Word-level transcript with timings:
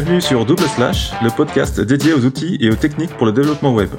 Bienvenue 0.00 0.20
sur 0.20 0.46
Double 0.46 0.62
Slash, 0.62 1.10
le 1.24 1.36
podcast 1.36 1.80
dédié 1.80 2.12
aux 2.12 2.24
outils 2.24 2.56
et 2.60 2.70
aux 2.70 2.76
techniques 2.76 3.10
pour 3.16 3.26
le 3.26 3.32
développement 3.32 3.74
web. 3.74 3.90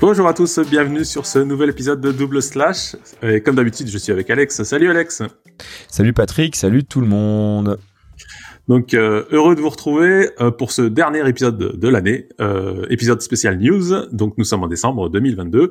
Bonjour 0.00 0.26
à 0.26 0.32
tous, 0.32 0.58
bienvenue 0.60 1.04
sur 1.04 1.26
ce 1.26 1.38
nouvel 1.38 1.68
épisode 1.68 2.00
de 2.00 2.12
Double 2.12 2.40
Slash. 2.40 2.96
Et 3.22 3.42
comme 3.42 3.56
d'habitude, 3.56 3.88
je 3.88 3.98
suis 3.98 4.10
avec 4.10 4.30
Alex. 4.30 4.62
Salut 4.62 4.88
Alex. 4.88 5.22
Salut 5.86 6.14
Patrick, 6.14 6.56
salut 6.56 6.82
tout 6.82 7.02
le 7.02 7.08
monde. 7.08 7.78
Donc 8.68 8.94
euh, 8.94 9.26
heureux 9.32 9.54
de 9.54 9.60
vous 9.60 9.68
retrouver 9.68 10.30
euh, 10.40 10.50
pour 10.50 10.72
ce 10.72 10.80
dernier 10.80 11.28
épisode 11.28 11.58
de, 11.58 11.88
l'année, 11.88 12.30
euh, 12.40 12.86
épisode 12.88 13.20
spécial 13.20 13.58
news. 13.58 14.06
Donc 14.12 14.38
nous 14.38 14.44
sommes 14.44 14.62
en 14.62 14.68
décembre 14.68 15.10
2022 15.10 15.68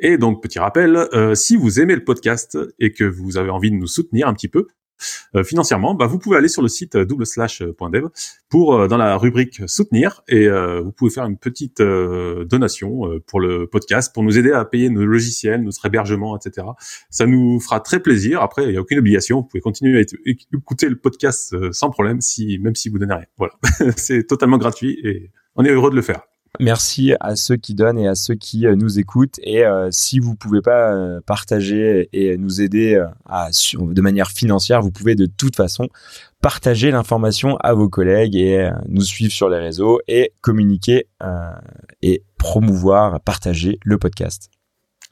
et 0.00 0.18
donc 0.18 0.42
petit 0.42 0.58
rappel, 0.58 1.06
si 1.34 1.54
vous 1.54 1.78
aimez 1.78 1.94
le 1.94 2.02
podcast 2.02 2.58
et 2.80 2.90
que 2.90 3.04
vous 3.04 3.36
avez 3.36 3.50
envie 3.50 3.70
de 3.70 3.76
nous 3.76 3.86
soutenir 3.86 4.26
un 4.26 4.34
petit 4.34 4.48
peu, 4.48 4.66
euh, 4.66 4.79
financièrement, 5.44 5.94
bah, 5.94 6.06
vous 6.06 6.18
pouvez 6.18 6.36
aller 6.36 6.48
sur 6.48 6.62
le 6.62 6.68
site 6.68 6.96
euh, 6.96 7.04
double/slash.dev 7.04 8.06
pour 8.48 8.74
euh, 8.74 8.88
dans 8.88 8.96
la 8.96 9.16
rubrique 9.16 9.62
soutenir 9.66 10.22
et 10.28 10.48
vous 10.48 10.92
pouvez 10.92 11.10
faire 11.10 11.26
une 11.26 11.36
petite 11.36 11.80
donation 11.80 13.02
pour 13.26 13.40
le 13.40 13.66
podcast 13.66 14.12
pour 14.12 14.22
nous 14.22 14.38
aider 14.38 14.52
à 14.52 14.64
payer 14.64 14.88
nos 14.88 15.04
logiciels, 15.04 15.62
notre 15.62 15.86
hébergement, 15.86 16.36
etc. 16.36 16.66
Ça 17.10 17.26
nous 17.26 17.60
fera 17.60 17.80
très 17.80 18.00
plaisir. 18.00 18.42
Après, 18.42 18.64
il 18.64 18.70
n'y 18.70 18.76
a 18.76 18.80
aucune 18.80 18.98
obligation. 18.98 19.40
Vous 19.40 19.46
pouvez 19.46 19.60
continuer 19.60 19.98
à 19.98 20.04
écouter 20.26 20.88
le 20.88 20.96
podcast 20.96 21.54
sans 21.72 21.90
problème, 21.90 22.18
même 22.60 22.74
si 22.74 22.88
vous 22.88 22.98
donnez 22.98 23.14
rien. 23.14 23.26
Voilà, 23.38 23.54
c'est 23.96 24.26
totalement 24.26 24.58
gratuit 24.58 24.98
et 25.04 25.30
on 25.56 25.64
est 25.64 25.70
heureux 25.70 25.90
de 25.90 25.96
le 25.96 26.02
faire. 26.02 26.22
Merci 26.60 27.14
à 27.20 27.36
ceux 27.36 27.56
qui 27.56 27.74
donnent 27.74 27.98
et 27.98 28.06
à 28.06 28.14
ceux 28.14 28.34
qui 28.34 28.66
euh, 28.66 28.76
nous 28.76 28.98
écoutent. 28.98 29.40
Et 29.42 29.64
euh, 29.64 29.88
si 29.90 30.18
vous 30.18 30.34
pouvez 30.34 30.60
pas 30.60 30.92
euh, 30.92 31.20
partager 31.24 32.10
et 32.12 32.36
nous 32.36 32.60
aider 32.60 33.02
de 33.26 34.00
manière 34.02 34.28
financière, 34.30 34.82
vous 34.82 34.90
pouvez 34.90 35.14
de 35.14 35.24
toute 35.24 35.56
façon 35.56 35.88
partager 36.42 36.90
l'information 36.90 37.56
à 37.56 37.72
vos 37.72 37.88
collègues 37.88 38.36
et 38.36 38.70
nous 38.88 39.02
suivre 39.02 39.32
sur 39.32 39.48
les 39.48 39.58
réseaux 39.58 40.00
et 40.06 40.32
communiquer 40.42 41.06
et 42.02 42.24
promouvoir, 42.36 43.20
partager 43.20 43.78
le 43.82 43.98
podcast. 43.98 44.50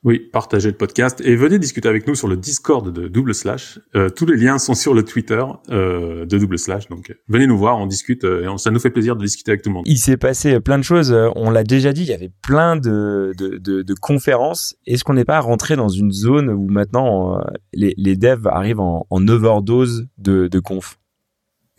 Oui, 0.05 0.21
partagez 0.33 0.71
le 0.71 0.77
podcast 0.77 1.21
et 1.25 1.35
venez 1.35 1.59
discuter 1.59 1.89
avec 1.89 2.07
nous 2.07 2.15
sur 2.15 2.29
le 2.29 2.37
Discord 2.37 2.93
de 2.93 3.09
Double 3.09 3.35
Slash. 3.35 3.81
Euh, 3.97 4.09
tous 4.09 4.27
les 4.27 4.37
liens 4.37 4.59
sont 4.59 4.75
sur 4.75 4.95
le 4.95 5.03
Twitter 5.03 5.43
euh, 5.71 6.25
de 6.25 6.39
Double 6.39 6.57
Slash, 6.57 6.89
donc 6.89 7.13
venez 7.27 7.49
nous 7.49 7.59
voir, 7.59 7.79
on 7.79 7.87
discute 7.87 8.23
et 8.23 8.47
ça 8.59 8.71
nous 8.71 8.79
fait 8.79 8.91
plaisir 8.91 9.17
de 9.17 9.25
discuter 9.25 9.51
avec 9.51 9.63
tout 9.63 9.71
le 9.71 9.75
monde. 9.75 9.85
Il 9.89 9.99
s'est 9.99 10.17
passé 10.17 10.61
plein 10.61 10.79
de 10.79 10.85
choses, 10.85 11.13
on 11.35 11.51
l'a 11.51 11.65
déjà 11.65 11.93
dit, 11.93 12.03
il 12.03 12.09
y 12.09 12.13
avait 12.13 12.31
plein 12.43 12.77
de, 12.77 13.33
de, 13.37 13.57
de, 13.59 13.83
de 13.83 13.95
conférences. 13.95 14.77
Est-ce 14.87 15.03
qu'on 15.03 15.15
n'est 15.15 15.25
pas 15.25 15.41
rentré 15.41 15.75
dans 15.75 15.89
une 15.89 16.13
zone 16.13 16.49
où 16.49 16.69
maintenant 16.69 17.37
euh, 17.37 17.41
les, 17.73 17.95
les 17.97 18.15
devs 18.15 18.47
arrivent 18.47 18.81
en, 18.81 19.05
en 19.11 19.27
overdose 19.27 20.07
de, 20.17 20.47
de 20.47 20.61
conf? 20.61 21.01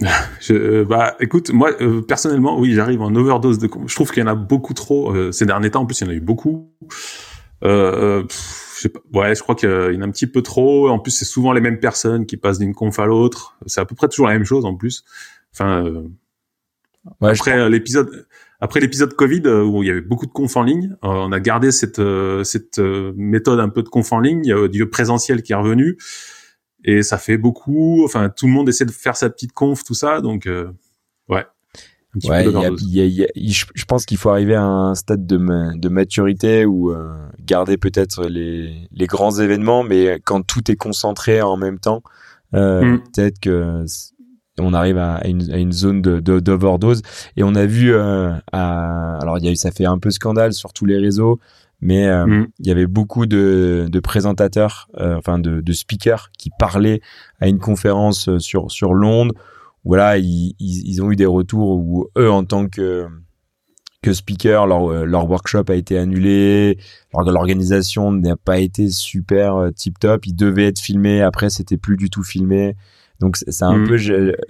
Je, 0.42 0.84
bah, 0.84 1.16
écoute, 1.22 1.52
moi 1.52 1.72
personnellement, 2.06 2.60
oui, 2.60 2.74
j'arrive 2.74 3.02
en 3.02 3.16
overdose 3.16 3.60
de. 3.60 3.68
conf. 3.68 3.84
Je 3.88 3.96
trouve 3.96 4.12
qu'il 4.12 4.22
y 4.22 4.26
en 4.26 4.30
a 4.30 4.36
beaucoup 4.36 4.74
trop 4.74 5.32
ces 5.32 5.46
derniers 5.46 5.72
temps. 5.72 5.82
En 5.82 5.86
plus, 5.86 6.00
il 6.00 6.06
y 6.06 6.08
en 6.08 6.12
a 6.12 6.16
eu 6.16 6.22
beaucoup. 6.22 6.72
Euh, 7.64 8.24
je 8.30 8.82
sais 8.82 8.90
pas, 8.90 9.00
ouais, 9.14 9.36
je 9.36 9.42
crois 9.42 9.56
qu'il 9.56 9.70
y 9.70 9.98
en 9.98 10.02
a 10.02 10.06
un 10.06 10.12
petit 10.12 10.28
peu 10.28 10.42
trop. 10.42 10.90
En 10.90 11.00
plus, 11.00 11.12
c'est 11.12 11.26
souvent 11.26 11.52
les 11.52 11.62
mêmes 11.62 11.80
personnes 11.80 12.26
qui 12.26 12.38
passent 12.38 12.60
d'une 12.60 12.74
conf 12.74 12.98
à 13.00 13.06
l'autre. 13.06 13.58
C'est 13.66 13.82
à 13.82 13.86
peu 13.86 13.96
près 13.96 14.08
toujours 14.08 14.28
la 14.28 14.34
même 14.34 14.46
chose 14.46 14.66
en 14.66 14.76
plus. 14.76 15.04
Enfin, 15.54 15.86
euh, 15.86 16.08
après 17.22 17.60
euh, 17.60 17.70
l'épisode, 17.70 18.28
après 18.60 18.80
l'épisode 18.80 19.14
Covid 19.14 19.42
euh, 19.46 19.64
où 19.64 19.84
il 19.84 19.88
y 19.88 19.92
avait 19.92 20.02
beaucoup 20.02 20.26
de 20.26 20.32
confs 20.32 20.56
en 20.56 20.64
ligne, 20.64 20.96
on 21.02 21.32
a 21.32 21.40
gardé 21.40 21.72
cette 21.72 22.02
cette 22.44 22.80
méthode 22.80 23.60
un 23.60 23.70
peu 23.70 23.84
de 23.84 23.90
conf 23.90 24.12
en 24.14 24.20
ligne. 24.20 24.42
Il 24.46 24.50
y 24.50 24.54
a 24.54 24.68
du 24.68 24.88
présentiel 24.90 25.44
qui 25.44 25.52
est 25.52 25.56
revenu 25.56 25.98
et 26.86 27.04
ça 27.04 27.18
fait 27.18 27.38
beaucoup. 27.38 28.04
Enfin, 28.06 28.30
tout 28.30 28.48
le 28.48 28.54
monde 28.54 28.70
essaie 28.70 28.86
de 28.86 28.92
faire 28.92 29.18
sa 29.18 29.30
petite 29.30 29.52
conf, 29.52 29.84
tout 29.84 29.94
ça. 29.94 30.22
Donc, 30.22 30.46
ouais 30.46 30.66
ouais, 32.24 32.46
je 32.46 33.86
pense 33.86 34.06
qu'il 34.06 34.18
faut 34.18 34.30
arriver 34.30 34.56
à 34.56 34.64
un 34.64 34.96
stade 34.96 35.26
de, 35.26 35.38
de 35.78 35.90
maturité 35.90 36.66
où 36.66 36.92
euh, 36.92 37.14
garder 37.46 37.78
peut-être 37.78 38.26
les, 38.26 38.88
les 38.92 39.08
grands 39.08 39.32
événements, 39.32 39.84
mais 39.84 40.20
quand 40.26 40.42
tout 40.42 40.72
est 40.72 40.76
concentré 40.76 41.42
en 41.42 41.58
même 41.58 41.80
temps, 41.80 42.02
euh, 42.56 42.84
mm. 42.84 43.04
peut-être 43.04 43.40
que 43.40 43.86
on 44.62 44.74
arrive 44.74 44.98
à, 44.98 45.26
une, 45.26 45.50
à 45.52 45.58
une, 45.58 45.72
zone 45.72 46.02
de 46.02 46.20
d'overdose. 46.20 47.02
Et 47.38 47.44
on 47.44 47.56
a 47.56 47.66
vu, 47.66 47.94
euh, 47.94 48.34
à, 48.52 49.18
alors 49.20 49.38
il 49.38 49.46
y 49.46 49.48
a 49.48 49.52
eu, 49.52 49.56
ça 49.56 49.72
fait 49.72 49.86
un 49.86 49.98
peu 49.98 50.12
scandale 50.12 50.54
sur 50.54 50.74
tous 50.74 50.86
les 50.86 50.98
réseaux, 50.98 51.40
mais 51.82 52.08
euh, 52.08 52.26
mm. 52.26 52.48
il 52.60 52.68
y 52.68 52.72
avait 52.72 52.88
beaucoup 52.88 53.26
de, 53.26 53.88
de 53.90 54.00
présentateurs, 54.00 54.90
euh, 55.00 55.16
enfin 55.16 55.40
de, 55.40 55.62
de 55.62 55.74
speakers 55.74 56.32
qui 56.38 56.50
parlaient 56.58 57.02
à 57.40 57.48
une 57.48 57.60
conférence 57.60 58.38
sur 58.40 58.70
sur 58.72 58.94
Londres 58.94 59.36
voilà, 59.86 60.18
ils, 60.18 60.56
ils, 60.60 61.02
ont 61.02 61.12
eu 61.12 61.16
des 61.16 61.26
retours 61.26 61.78
où 61.78 62.08
eux, 62.18 62.30
en 62.30 62.44
tant 62.44 62.68
que 62.68 63.08
que 64.02 64.14
speaker, 64.14 64.66
leur, 64.66 64.90
euh, 64.90 65.04
leur 65.04 65.30
workshop 65.30 65.66
a 65.68 65.76
été 65.76 65.98
annulé, 65.98 66.78
l'organisation 67.14 68.14
n'a 68.14 68.38
pas 68.38 68.60
été 68.60 68.90
super 68.90 69.58
euh, 69.58 69.72
tip 69.72 70.00
top, 70.00 70.26
ils 70.26 70.36
devaient 70.36 70.68
être 70.68 70.80
filmés, 70.80 71.22
après 71.22 71.50
c'était 71.50 71.76
plus 71.76 71.98
du 71.98 72.10
tout 72.10 72.24
filmé. 72.24 72.76
Donc 73.20 73.36
c'est 73.36 73.66
un 73.66 73.80
mm. 73.80 73.88
peu 73.90 73.98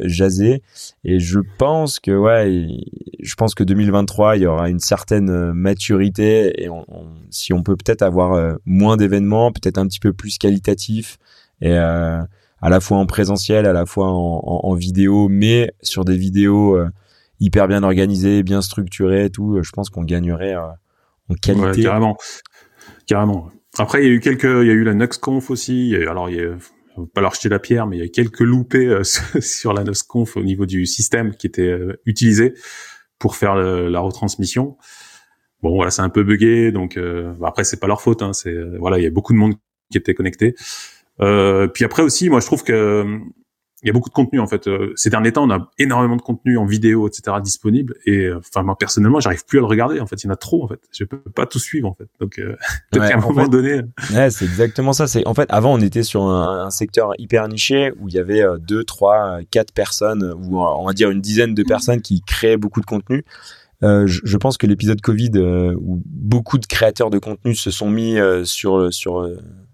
jasé. 0.08 0.62
Et 1.04 1.20
je 1.20 1.40
pense 1.58 2.00
que 2.00 2.12
ouais, 2.12 2.68
je 3.20 3.34
pense 3.34 3.56
que 3.56 3.64
2023 3.64 4.38
il 4.38 4.44
y 4.44 4.46
aura 4.46 4.70
une 4.70 4.80
certaine 4.80 5.32
euh, 5.32 5.54
maturité. 5.54 6.64
Et 6.64 6.70
si 7.32 7.52
on 7.52 7.64
peut 7.64 7.76
peut-être 7.76 8.04
avoir 8.04 8.58
moins 8.66 8.96
d'événements, 8.96 9.52
peut-être 9.52 9.80
un 9.80 9.88
petit 9.88 10.00
peu 10.00 10.14
plus 10.14 10.38
qualitatif. 10.38 11.18
Et 11.62 11.74
euh, 11.74 12.22
à 12.62 12.70
la 12.70 12.80
fois 12.80 12.98
en 12.98 13.06
présentiel, 13.06 13.66
à 13.66 13.74
la 13.74 13.86
fois 13.86 14.08
en, 14.08 14.42
en, 14.44 14.74
vidéo, 14.76 15.28
mais 15.30 15.72
sur 15.82 16.06
des 16.06 16.18
vidéos 16.18 16.76
euh, 16.76 16.90
hyper 17.40 17.68
bien 17.68 17.84
organisées, 17.84 18.44
bien 18.44 18.62
structurées 18.62 19.26
et 19.26 19.30
tout, 19.30 19.56
euh, 19.56 19.64
je 19.64 19.72
pense 19.72 19.90
qu'on 19.90 20.04
gagnerait 20.04 20.56
euh, 20.56 20.68
en 21.30 21.36
qualité. 21.36 21.66
Ouais, 21.66 21.84
carrément, 21.84 22.18
carrément. 23.06 23.50
Après, 23.78 24.04
il 24.04 24.08
y 24.08 24.12
a 24.12 24.14
eu 24.14 24.20
quelques, 24.20 24.44
il 24.44 24.68
y 24.68 24.72
a 24.72 24.74
eu 24.74 24.84
la 24.84 24.94
NuxConf 24.94 25.50
aussi. 25.50 25.96
alors, 26.10 26.30
il 26.30 26.36
y 26.36 26.42
a, 26.42 26.56
pas 27.14 27.22
leur 27.22 27.34
jeter 27.34 27.50
la 27.50 27.60
pierre, 27.60 27.88
mais 27.88 27.98
il 27.98 28.00
y 28.02 28.06
a 28.06 28.10
quelques 28.10 28.42
loupés 28.42 29.04
sur 29.40 29.74
la 29.74 29.84
NuxConf 29.84 30.36
au 30.36 30.44
niveau 30.44 30.66
du 30.66 30.86
système 30.86 31.34
qui 31.34 31.48
était 31.48 31.74
utilisé 32.06 32.56
pour 33.20 33.36
faire 33.36 33.56
la 33.56 34.00
retransmission. 34.00 34.78
Bon, 35.62 35.76
voilà, 35.76 35.92
c'est 35.92 36.02
un 36.02 36.10
peu 36.10 36.24
buggé, 36.24 36.72
donc 36.72 36.96
euh, 36.96 37.34
après 37.44 37.64
c'est 37.66 37.80
pas 37.80 37.88
leur 37.88 38.02
faute. 38.02 38.22
Hein, 38.22 38.32
c'est 38.34 38.56
voilà, 38.78 38.98
il 38.98 39.04
y 39.04 39.08
a 39.08 39.12
beaucoup 39.12 39.34
de 39.34 39.38
monde 39.38 39.56
qui 39.92 39.98
était 39.98 40.14
connecté. 40.14 40.56
Euh, 41.22 41.68
puis 41.68 41.86
après 41.86 42.04
aussi, 42.04 42.30
moi 42.30 42.40
je 42.40 42.46
trouve 42.46 42.64
que 42.64 43.20
il 43.82 43.88
y 43.88 43.90
a 43.90 43.94
beaucoup 43.94 44.10
de 44.10 44.14
contenu 44.14 44.40
en 44.40 44.48
fait. 44.48 44.68
Euh, 44.68 44.92
ces 44.96 45.10
derniers 45.10 45.32
temps, 45.32 45.46
on 45.46 45.52
a 45.52 45.70
énormément 45.78 46.18
de 46.18 46.22
contenu 46.22 46.58
en 46.58 46.66
vidéo, 46.66 47.08
etc. 47.08 47.38
disponible. 47.42 47.96
Et 48.06 48.26
euh, 48.26 48.40
enfin 48.40 48.64
moi 48.64 48.78
personnellement, 48.78 49.20
j'arrive 49.20 49.46
plus 49.46 49.60
à 49.60 49.62
le 49.62 49.68
regarder. 49.68 50.00
En 50.00 50.06
fait, 50.06 50.22
il 50.24 50.28
y 50.28 50.30
en 50.30 50.34
a 50.34 50.38
trop 50.38 50.64
en 50.64 50.68
fait. 50.68 50.80
Je 50.92 51.04
peux 51.06 51.18
pas 51.18 51.46
tout 51.46 51.60
suivre 51.60 51.88
en 51.88 51.94
fait. 51.94 52.08
Donc 52.20 52.40
euh, 52.40 52.56
à 53.00 53.14
un 53.14 53.22
moment 53.22 53.48
donné. 53.48 53.82
Ouais, 54.14 54.30
c'est 54.30 54.46
exactement 54.46 54.94
ça. 54.94 55.08
C'est 55.08 55.26
en 55.28 55.34
fait 55.34 55.50
avant 55.50 55.74
on 55.74 55.80
était 55.80 56.04
sur 56.04 56.24
un, 56.24 56.66
un, 56.66 56.70
secteur 56.70 57.12
hyper 57.18 57.48
niché 57.48 57.94
où 58.00 58.10
il 58.10 58.16
y 58.16 58.20
avait 58.20 58.44
deux, 58.60 58.84
trois, 58.84 59.40
quatre 59.50 59.74
personnes 59.74 60.34
ou 60.44 60.60
on 60.60 60.86
va 60.86 60.94
dire 60.94 61.10
une 61.10 61.22
dizaine 61.22 61.54
de 61.54 61.64
personnes 61.64 62.02
qui 62.02 62.22
créaient 62.22 62.58
beaucoup 62.58 62.82
de 62.82 62.86
contenu. 62.86 63.24
Euh, 63.82 64.06
je, 64.08 64.20
je, 64.26 64.36
pense 64.36 64.58
que 64.58 64.68
l'épisode 64.68 65.00
Covid 65.00 65.32
où 65.80 66.02
beaucoup 66.06 66.58
de 66.58 66.66
créateurs 66.66 67.10
de 67.10 67.18
contenu 67.18 67.56
se 67.56 67.72
sont 67.72 67.90
mis 67.90 68.18
sur 68.44 68.94
sur 68.94 69.26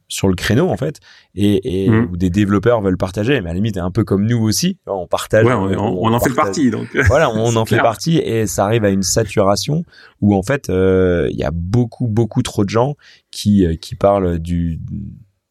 sur 0.08 0.28
le 0.28 0.36
créneau 0.36 0.70
en 0.70 0.78
fait 0.78 1.00
et, 1.34 1.86
et 1.86 1.90
mmh. 1.90 2.10
où 2.12 2.18
des 2.18 2.30
développeurs 2.30 2.82
veulent 2.82 2.98
partager 2.98 3.42
mais 3.42 3.50
à 3.50 3.54
la 3.54 3.56
limite 3.56 3.78
un 3.78 3.92
peu 3.92 4.04
comme 4.04 4.26
nous 4.26 4.38
aussi 4.38 4.78
on 4.86 5.08
partage 5.08 5.46
ouais, 5.46 5.54
on, 5.54 6.14
en 6.14 6.20
fait 6.20 6.34
partie 6.34 6.70
donc 6.70 6.96
voilà 7.08 7.30
on 7.30 7.56
en 7.56 7.66
fait 7.66 7.78
partie 7.82 8.18
et 8.18 8.48
ça 8.48 8.66
arrive 8.66 8.86
à 8.86 8.90
une 8.90 9.04
saturation 9.04 9.84
où 10.22 10.36
en 10.36 10.44
fait 10.44 10.70
euh, 10.70 11.28
il 11.32 11.38
y 11.38 11.44
a 11.44 11.52
beaucoup 11.52 12.08
beaucoup 12.08 12.42
trop 12.42 12.64
de 12.64 12.70
gens 12.70 12.96
qui 13.32 13.66
euh, 13.66 13.76
qui 13.76 13.96
parlent 13.96 14.40
du 14.40 14.80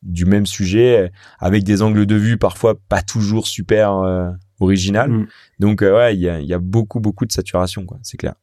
du 0.03 0.26
même 0.26 0.47
sujet 0.47 1.10
avec 1.38 1.65
des 1.65 1.83
angles 1.83 2.06
de 2.06 2.15
vue 2.15 2.36
parfois 2.36 2.74
pas 2.89 3.03
toujours 3.03 3.47
super 3.47 3.92
euh, 3.98 4.30
original 4.60 5.10
mmh. 5.10 5.27
donc 5.59 5.83
euh, 5.83 5.97
ouais 5.97 6.15
il 6.15 6.21
y 6.21 6.28
a, 6.28 6.41
y 6.41 6.53
a 6.53 6.59
beaucoup 6.59 7.01
beaucoup 7.01 7.27
de 7.27 7.33
saturation 7.33 7.84
quoi 7.86 7.98
c'est 8.03 8.16
clair 8.16 8.34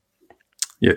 yeah. 0.81 0.95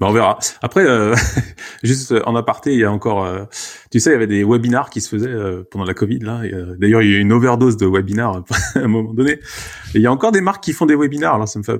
Ben, 0.00 0.06
on 0.06 0.12
verra. 0.12 0.38
Après, 0.62 0.82
euh, 0.86 1.14
juste 1.82 2.14
en 2.24 2.34
aparté, 2.34 2.72
il 2.72 2.80
y 2.80 2.84
a 2.84 2.90
encore, 2.90 3.26
euh, 3.26 3.44
tu 3.90 4.00
sais, 4.00 4.10
il 4.10 4.12
y 4.14 4.16
avait 4.16 4.26
des 4.26 4.42
webinars 4.44 4.88
qui 4.88 5.02
se 5.02 5.10
faisaient 5.10 5.28
euh, 5.28 5.62
pendant 5.70 5.84
la 5.84 5.92
Covid 5.92 6.20
là. 6.20 6.40
D'ailleurs, 6.78 7.02
il 7.02 7.10
y 7.10 7.14
a 7.14 7.18
eu 7.18 7.20
une 7.20 7.32
overdose 7.32 7.76
de 7.76 7.84
webinars 7.84 8.42
à 8.74 8.78
un 8.78 8.88
moment 8.88 9.12
donné. 9.12 9.32
Et 9.32 9.38
il 9.96 10.00
y 10.00 10.06
a 10.06 10.12
encore 10.12 10.32
des 10.32 10.40
marques 10.40 10.64
qui 10.64 10.72
font 10.72 10.86
des 10.86 10.94
webinars. 10.94 11.34
Alors 11.34 11.48
ça 11.48 11.58
me 11.58 11.64
fait 11.64 11.78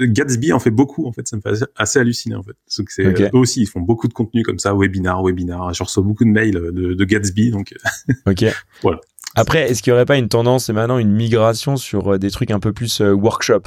Gatsby 0.00 0.54
en 0.54 0.58
fait 0.60 0.70
beaucoup 0.70 1.06
en 1.06 1.12
fait. 1.12 1.28
Ça 1.28 1.36
me 1.36 1.42
fait 1.42 1.66
assez, 1.76 1.98
halluciner 1.98 2.36
en 2.36 2.42
fait. 2.42 2.56
Donc 2.78 2.90
c'est 2.90 3.04
eux 3.04 3.30
aussi, 3.34 3.60
ils 3.60 3.66
font 3.66 3.80
beaucoup 3.80 4.08
de 4.08 4.14
contenu 4.14 4.42
comme 4.42 4.58
ça, 4.58 4.74
webinars, 4.74 5.22
webinars. 5.22 5.74
Je 5.74 5.82
reçois 5.82 6.02
beaucoup 6.02 6.24
de 6.24 6.30
mails 6.30 6.54
de, 6.54 6.94
de 6.94 7.04
Gatsby, 7.04 7.50
donc. 7.50 7.74
ok. 8.26 8.46
voilà. 8.82 9.00
Après, 9.34 9.70
est-ce 9.70 9.82
qu'il 9.82 9.90
y 9.90 9.94
aurait 9.94 10.06
pas 10.06 10.16
une 10.16 10.28
tendance 10.28 10.70
et 10.70 10.72
maintenant 10.72 10.96
une 10.96 11.12
migration 11.12 11.76
sur 11.76 12.18
des 12.18 12.30
trucs 12.30 12.50
un 12.50 12.60
peu 12.60 12.72
plus 12.72 13.00
workshop? 13.00 13.64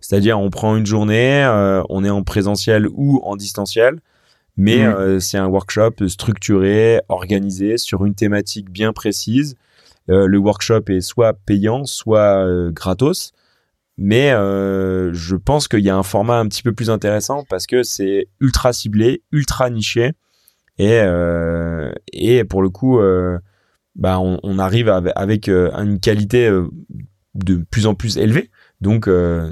C'est-à-dire, 0.00 0.40
on 0.40 0.50
prend 0.50 0.76
une 0.76 0.86
journée, 0.86 1.44
euh, 1.44 1.82
on 1.90 2.04
est 2.04 2.10
en 2.10 2.22
présentiel 2.22 2.88
ou 2.92 3.20
en 3.22 3.36
distanciel, 3.36 4.00
mais 4.56 4.78
mmh. 4.78 4.92
euh, 4.92 5.20
c'est 5.20 5.38
un 5.38 5.46
workshop 5.46 6.08
structuré, 6.08 7.00
organisé 7.08 7.76
sur 7.76 8.04
une 8.04 8.14
thématique 8.14 8.70
bien 8.70 8.92
précise. 8.92 9.56
Euh, 10.08 10.26
le 10.26 10.38
workshop 10.38 10.84
est 10.88 11.02
soit 11.02 11.34
payant, 11.34 11.84
soit 11.84 12.44
gratos, 12.70 13.32
mais 13.98 14.30
je 14.30 15.36
pense 15.36 15.68
qu'il 15.68 15.80
y 15.80 15.90
a 15.90 15.96
un 15.96 16.02
format 16.02 16.38
un 16.38 16.48
petit 16.48 16.62
peu 16.62 16.72
plus 16.72 16.88
intéressant 16.88 17.44
parce 17.50 17.66
que 17.66 17.82
c'est 17.82 18.28
ultra 18.40 18.72
ciblé, 18.72 19.22
ultra 19.30 19.68
niché 19.68 20.12
et 20.78 21.00
et 22.14 22.44
pour 22.44 22.62
le 22.62 22.70
coup, 22.70 22.98
bah 23.96 24.18
on, 24.18 24.40
on, 24.42 24.58
arrive 24.58 24.88
avec, 24.88 25.48
une 25.48 26.00
qualité 26.00 26.50
de 27.34 27.64
plus 27.70 27.86
en 27.86 27.94
plus 27.94 28.16
élevée. 28.16 28.50
Donc 28.80 29.08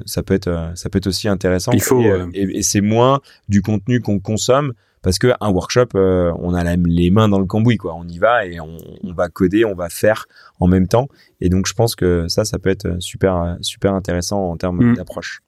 ça 0.07 0.23
peut 0.23 0.35
être 0.35 0.73
ça 0.75 0.89
peut 0.89 0.99
être 0.99 1.07
aussi 1.07 1.29
intéressant. 1.29 1.73
Il 1.73 1.83
faut 1.83 2.03
et, 2.33 2.59
et 2.59 2.63
c'est 2.63 2.81
moins 2.81 3.21
du 3.49 3.63
contenu 3.63 4.01
qu'on 4.01 4.21
consomme 4.21 4.73
parce 5.03 5.19
que 5.19 5.29
un 5.41 5.51
workshop, 5.51 5.89
euh, 5.95 6.33
on 6.39 6.55
a 6.55 6.77
les 6.77 7.11
mains 7.11 7.29
dans 7.29 7.39
le 7.39 7.47
cambouis, 7.47 7.77
quoi. 7.77 7.95
On 7.95 8.07
y 8.07 8.19
va 8.19 8.47
et 8.47 8.61
on, 8.61 8.77
va 9.15 9.29
coder, 9.29 9.65
on 9.65 9.75
va 9.75 9.89
faire 9.89 10.27
en 10.61 10.67
même 10.67 10.89
temps. 10.89 11.09
Et 11.41 11.49
donc, 11.49 11.67
je 11.67 11.75
pense 11.75 11.95
que 11.95 12.27
ça, 12.29 12.45
ça 12.45 12.59
peut 12.59 12.71
être 12.71 12.97
super, 13.01 13.57
super 13.61 13.95
intéressant 13.95 14.51
en 14.51 14.57
termes 14.57 14.93
mm. 14.93 14.97
d'approche. 14.97 15.41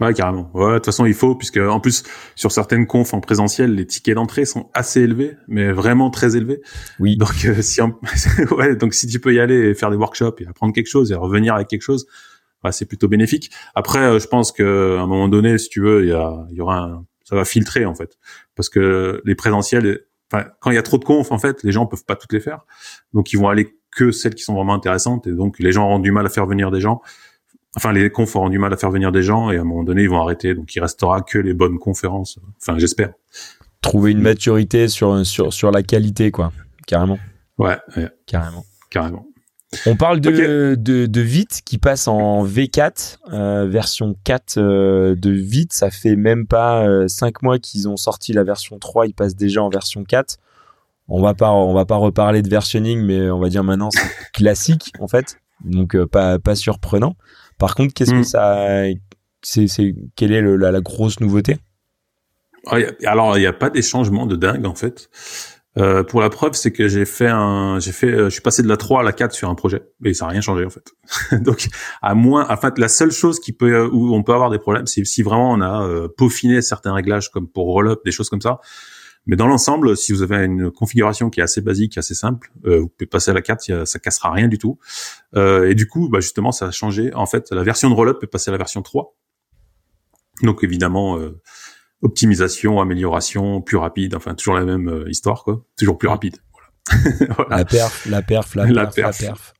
Ouais, 0.00 0.14
carrément. 0.14 0.50
Ouais, 0.54 0.70
de 0.72 0.74
toute 0.76 0.86
façon, 0.86 1.06
il 1.06 1.14
faut, 1.14 1.34
puisque 1.34 1.58
en 1.58 1.78
plus, 1.78 2.02
sur 2.34 2.50
certaines 2.50 2.86
confs 2.86 3.14
en 3.14 3.20
présentiel, 3.20 3.74
les 3.74 3.86
tickets 3.86 4.14
d'entrée 4.14 4.44
sont 4.44 4.70
assez 4.74 5.02
élevés, 5.02 5.36
mais 5.48 5.70
vraiment 5.70 6.10
très 6.10 6.36
élevés. 6.36 6.60
Oui. 6.98 7.16
Donc, 7.16 7.44
euh, 7.44 7.60
si, 7.62 7.80
ouais, 8.52 8.74
donc 8.74 8.94
si 8.94 9.06
tu 9.06 9.20
peux 9.20 9.34
y 9.34 9.40
aller 9.40 9.70
et 9.70 9.74
faire 9.74 9.90
des 9.90 9.96
workshops 9.96 10.40
et 10.40 10.46
apprendre 10.46 10.72
quelque 10.72 10.88
chose 10.88 11.12
et 11.12 11.14
revenir 11.14 11.54
avec 11.54 11.68
quelque 11.68 11.82
chose, 11.82 12.06
bah, 12.62 12.72
c'est 12.72 12.86
plutôt 12.86 13.08
bénéfique. 13.08 13.50
Après, 13.74 14.00
euh, 14.00 14.18
je 14.18 14.28
pense 14.28 14.52
qu'à 14.52 14.64
un 14.64 15.06
moment 15.06 15.28
donné, 15.28 15.58
si 15.58 15.68
tu 15.68 15.80
veux, 15.80 16.04
il 16.04 16.08
y, 16.08 16.12
a, 16.12 16.46
il 16.50 16.56
y 16.56 16.60
aura 16.60 16.78
un, 16.78 17.06
ça 17.24 17.36
va 17.36 17.44
filtrer 17.44 17.84
en 17.84 17.94
fait, 17.94 18.18
parce 18.54 18.68
que 18.68 19.22
les 19.24 19.34
présentiels, 19.34 20.00
enfin, 20.32 20.46
quand 20.60 20.70
il 20.70 20.74
y 20.74 20.78
a 20.78 20.82
trop 20.82 20.98
de 20.98 21.04
confs 21.04 21.32
en 21.32 21.38
fait, 21.38 21.62
les 21.62 21.72
gens 21.72 21.86
peuvent 21.86 22.04
pas 22.04 22.16
toutes 22.16 22.32
les 22.32 22.40
faire, 22.40 22.64
donc 23.12 23.32
ils 23.32 23.38
vont 23.38 23.48
aller 23.48 23.76
que 23.90 24.10
celles 24.10 24.34
qui 24.34 24.42
sont 24.42 24.54
vraiment 24.54 24.74
intéressantes, 24.74 25.26
et 25.26 25.32
donc 25.32 25.58
les 25.58 25.72
gens 25.72 25.86
auront 25.86 25.98
du 25.98 26.12
mal 26.12 26.26
à 26.26 26.28
faire 26.28 26.46
venir 26.46 26.70
des 26.70 26.80
gens. 26.80 27.00
Enfin, 27.74 27.92
les 27.92 28.10
confs 28.10 28.36
auront 28.36 28.50
du 28.50 28.58
mal 28.58 28.72
à 28.72 28.76
faire 28.76 28.90
venir 28.90 29.12
des 29.12 29.22
gens, 29.22 29.50
et 29.50 29.56
à 29.56 29.62
un 29.62 29.64
moment 29.64 29.82
donné, 29.82 30.02
ils 30.02 30.10
vont 30.10 30.20
arrêter. 30.20 30.54
Donc, 30.54 30.74
il 30.74 30.80
restera 30.80 31.22
que 31.22 31.38
les 31.38 31.54
bonnes 31.54 31.78
conférences. 31.78 32.38
Enfin, 32.60 32.78
j'espère. 32.78 33.14
Trouver 33.80 34.10
une 34.10 34.20
maturité 34.20 34.88
sur 34.88 35.24
sur 35.24 35.52
sur 35.54 35.70
la 35.70 35.82
qualité, 35.82 36.30
quoi. 36.30 36.52
Carrément. 36.86 37.18
Ouais. 37.56 37.78
ouais. 37.96 38.10
Carrément. 38.26 38.64
Carrément. 38.90 39.26
On 39.86 39.96
parle 39.96 40.20
de, 40.20 40.76
de, 40.78 41.06
de 41.06 41.20
Vite 41.20 41.62
qui 41.64 41.78
passe 41.78 42.06
en 42.06 42.44
V4, 42.44 43.18
euh, 43.32 43.66
version 43.66 44.14
4 44.24 44.58
euh, 44.58 45.14
de 45.16 45.30
Vite. 45.30 45.72
Ça 45.72 45.90
fait 45.90 46.14
même 46.14 46.46
pas 46.46 46.86
euh, 46.86 47.08
5 47.08 47.42
mois 47.42 47.58
qu'ils 47.58 47.88
ont 47.88 47.96
sorti 47.96 48.32
la 48.32 48.44
version 48.44 48.78
3, 48.78 49.06
ils 49.06 49.14
passent 49.14 49.36
déjà 49.36 49.62
en 49.62 49.70
version 49.70 50.04
4. 50.04 50.36
On 51.08 51.20
va 51.20 51.34
pas, 51.34 51.50
on 51.50 51.74
va 51.74 51.84
pas 51.84 51.96
reparler 51.96 52.42
de 52.42 52.48
versionning, 52.48 53.02
mais 53.02 53.30
on 53.30 53.38
va 53.38 53.48
dire 53.48 53.64
maintenant 53.64 53.90
c'est 53.90 54.08
classique 54.32 54.92
en 55.00 55.08
fait, 55.08 55.38
donc 55.64 55.96
euh, 55.96 56.06
pas, 56.06 56.38
pas 56.38 56.54
surprenant. 56.54 57.16
Par 57.58 57.74
contre, 57.74 57.94
qu'est-ce 57.94 58.12
que 58.12 58.16
hmm. 58.16 58.24
ça, 58.24 58.66
c'est, 59.40 59.68
c'est, 59.68 59.94
quelle 60.16 60.32
est 60.32 60.42
la, 60.42 60.70
la 60.70 60.80
grosse 60.80 61.20
nouveauté? 61.20 61.56
Ah, 62.66 62.76
Alors, 63.06 63.36
il 63.36 63.40
n'y 63.40 63.46
a 63.46 63.52
pas 63.52 63.70
des 63.70 63.82
changements 63.82 64.26
de 64.26 64.36
dingue 64.36 64.66
en 64.66 64.74
fait. 64.74 65.08
Euh, 65.78 66.04
pour 66.04 66.20
la 66.20 66.28
preuve, 66.28 66.52
c'est 66.52 66.70
que 66.70 66.86
j'ai 66.86 67.06
fait 67.06 67.28
un, 67.28 67.78
j'ai 67.80 67.92
fait, 67.92 68.08
euh, 68.08 68.24
je 68.24 68.30
suis 68.30 68.42
passé 68.42 68.62
de 68.62 68.68
la 68.68 68.76
3 68.76 69.00
à 69.00 69.02
la 69.02 69.12
4 69.12 69.32
sur 69.32 69.48
un 69.48 69.54
projet, 69.54 69.82
et 70.04 70.12
ça 70.12 70.26
n'a 70.26 70.32
rien 70.32 70.40
changé 70.42 70.66
en 70.66 70.70
fait. 70.70 70.92
Donc, 71.42 71.68
à 72.02 72.14
moins, 72.14 72.46
en 72.48 72.56
fait, 72.56 72.78
la 72.78 72.88
seule 72.88 73.10
chose 73.10 73.40
qui 73.40 73.52
peut, 73.52 73.86
où 73.86 74.14
on 74.14 74.22
peut 74.22 74.34
avoir 74.34 74.50
des 74.50 74.58
problèmes, 74.58 74.86
c'est 74.86 75.04
si 75.04 75.22
vraiment 75.22 75.50
on 75.50 75.60
a 75.60 75.86
euh, 75.86 76.08
peaufiné 76.08 76.60
certains 76.60 76.92
réglages 76.92 77.30
comme 77.30 77.48
pour 77.48 77.66
roll-up, 77.66 78.00
des 78.04 78.12
choses 78.12 78.28
comme 78.28 78.42
ça. 78.42 78.60
Mais 79.24 79.36
dans 79.36 79.46
l'ensemble, 79.46 79.96
si 79.96 80.12
vous 80.12 80.22
avez 80.22 80.44
une 80.44 80.70
configuration 80.72 81.30
qui 81.30 81.40
est 81.40 81.44
assez 81.44 81.60
basique, 81.60 81.96
assez 81.96 82.14
simple, 82.14 82.50
vous 82.64 82.88
pouvez 82.88 83.06
passer 83.06 83.30
à 83.30 83.34
la 83.34 83.40
4, 83.40 83.86
ça 83.86 84.00
cassera 84.00 84.32
rien 84.32 84.48
du 84.48 84.58
tout. 84.58 84.80
et 85.36 85.76
du 85.76 85.86
coup, 85.86 86.08
bah 86.08 86.18
justement, 86.18 86.50
ça 86.50 86.66
a 86.66 86.70
changé. 86.72 87.14
En 87.14 87.26
fait, 87.26 87.52
la 87.52 87.62
version 87.62 87.88
de 87.88 87.94
roll-up 87.94 88.18
peut 88.20 88.26
passer 88.26 88.50
à 88.50 88.52
la 88.52 88.58
version 88.58 88.82
3. 88.82 89.14
Donc 90.42 90.64
évidemment, 90.64 91.20
optimisation, 92.02 92.80
amélioration, 92.80 93.60
plus 93.60 93.76
rapide, 93.76 94.14
enfin 94.14 94.34
toujours 94.34 94.54
la 94.54 94.64
même 94.64 94.88
euh, 94.88 95.08
histoire 95.08 95.44
quoi, 95.44 95.64
toujours 95.78 95.98
plus 95.98 96.08
rapide. 96.08 96.36
Voilà. 97.36 97.58
La 97.58 97.64
perf, 97.64 98.06
la 98.06 98.22
perf, 98.22 98.54
la, 98.56 98.66
perf, 98.66 98.96
la 98.96 99.12
perf. 99.12 99.54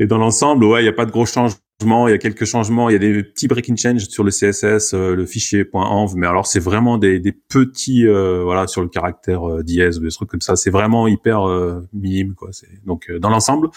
Et 0.00 0.06
dans 0.06 0.18
l'ensemble, 0.18 0.64
ouais, 0.64 0.82
il 0.82 0.86
y 0.86 0.88
a 0.88 0.92
pas 0.92 1.06
de 1.06 1.12
gros 1.12 1.26
changements, 1.26 2.08
il 2.08 2.10
y 2.10 2.14
a 2.14 2.18
quelques 2.18 2.44
changements, 2.44 2.88
il 2.88 2.92
y 2.92 2.96
a 2.96 2.98
des 2.98 3.22
petits 3.22 3.46
breaking 3.46 3.76
change 3.76 4.08
sur 4.08 4.24
le 4.24 4.32
CSS, 4.32 4.94
euh, 4.94 5.14
le 5.14 5.26
fichier 5.26 5.64
.env, 5.72 6.12
mais 6.16 6.26
alors 6.26 6.48
c'est 6.48 6.60
vraiment 6.60 6.98
des, 6.98 7.20
des 7.20 7.32
petits 7.32 8.06
euh, 8.06 8.42
voilà 8.42 8.66
sur 8.66 8.82
le 8.82 8.88
caractère 8.88 9.62
dièse 9.62 9.98
ou 9.98 10.02
des 10.02 10.10
trucs 10.10 10.28
comme 10.28 10.40
ça, 10.40 10.56
c'est 10.56 10.70
vraiment 10.70 11.06
hyper 11.06 11.44
minime 11.92 12.34
quoi, 12.34 12.50
donc 12.84 13.10
dans 13.12 13.30
l'ensemble, 13.30 13.68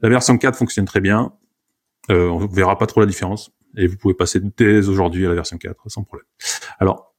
la 0.00 0.08
version 0.08 0.38
4 0.38 0.56
fonctionne 0.56 0.86
très 0.86 1.00
bien. 1.00 1.32
on 2.08 2.46
verra 2.46 2.78
pas 2.78 2.86
trop 2.86 3.00
la 3.00 3.06
différence 3.06 3.52
et 3.76 3.86
vous 3.86 3.96
pouvez 3.96 4.14
passer 4.14 4.40
dès 4.56 4.88
aujourd'hui 4.88 5.26
à 5.26 5.28
la 5.28 5.34
version 5.34 5.58
4 5.58 5.88
sans 5.88 6.04
problème. 6.04 6.26
Alors 6.78 7.14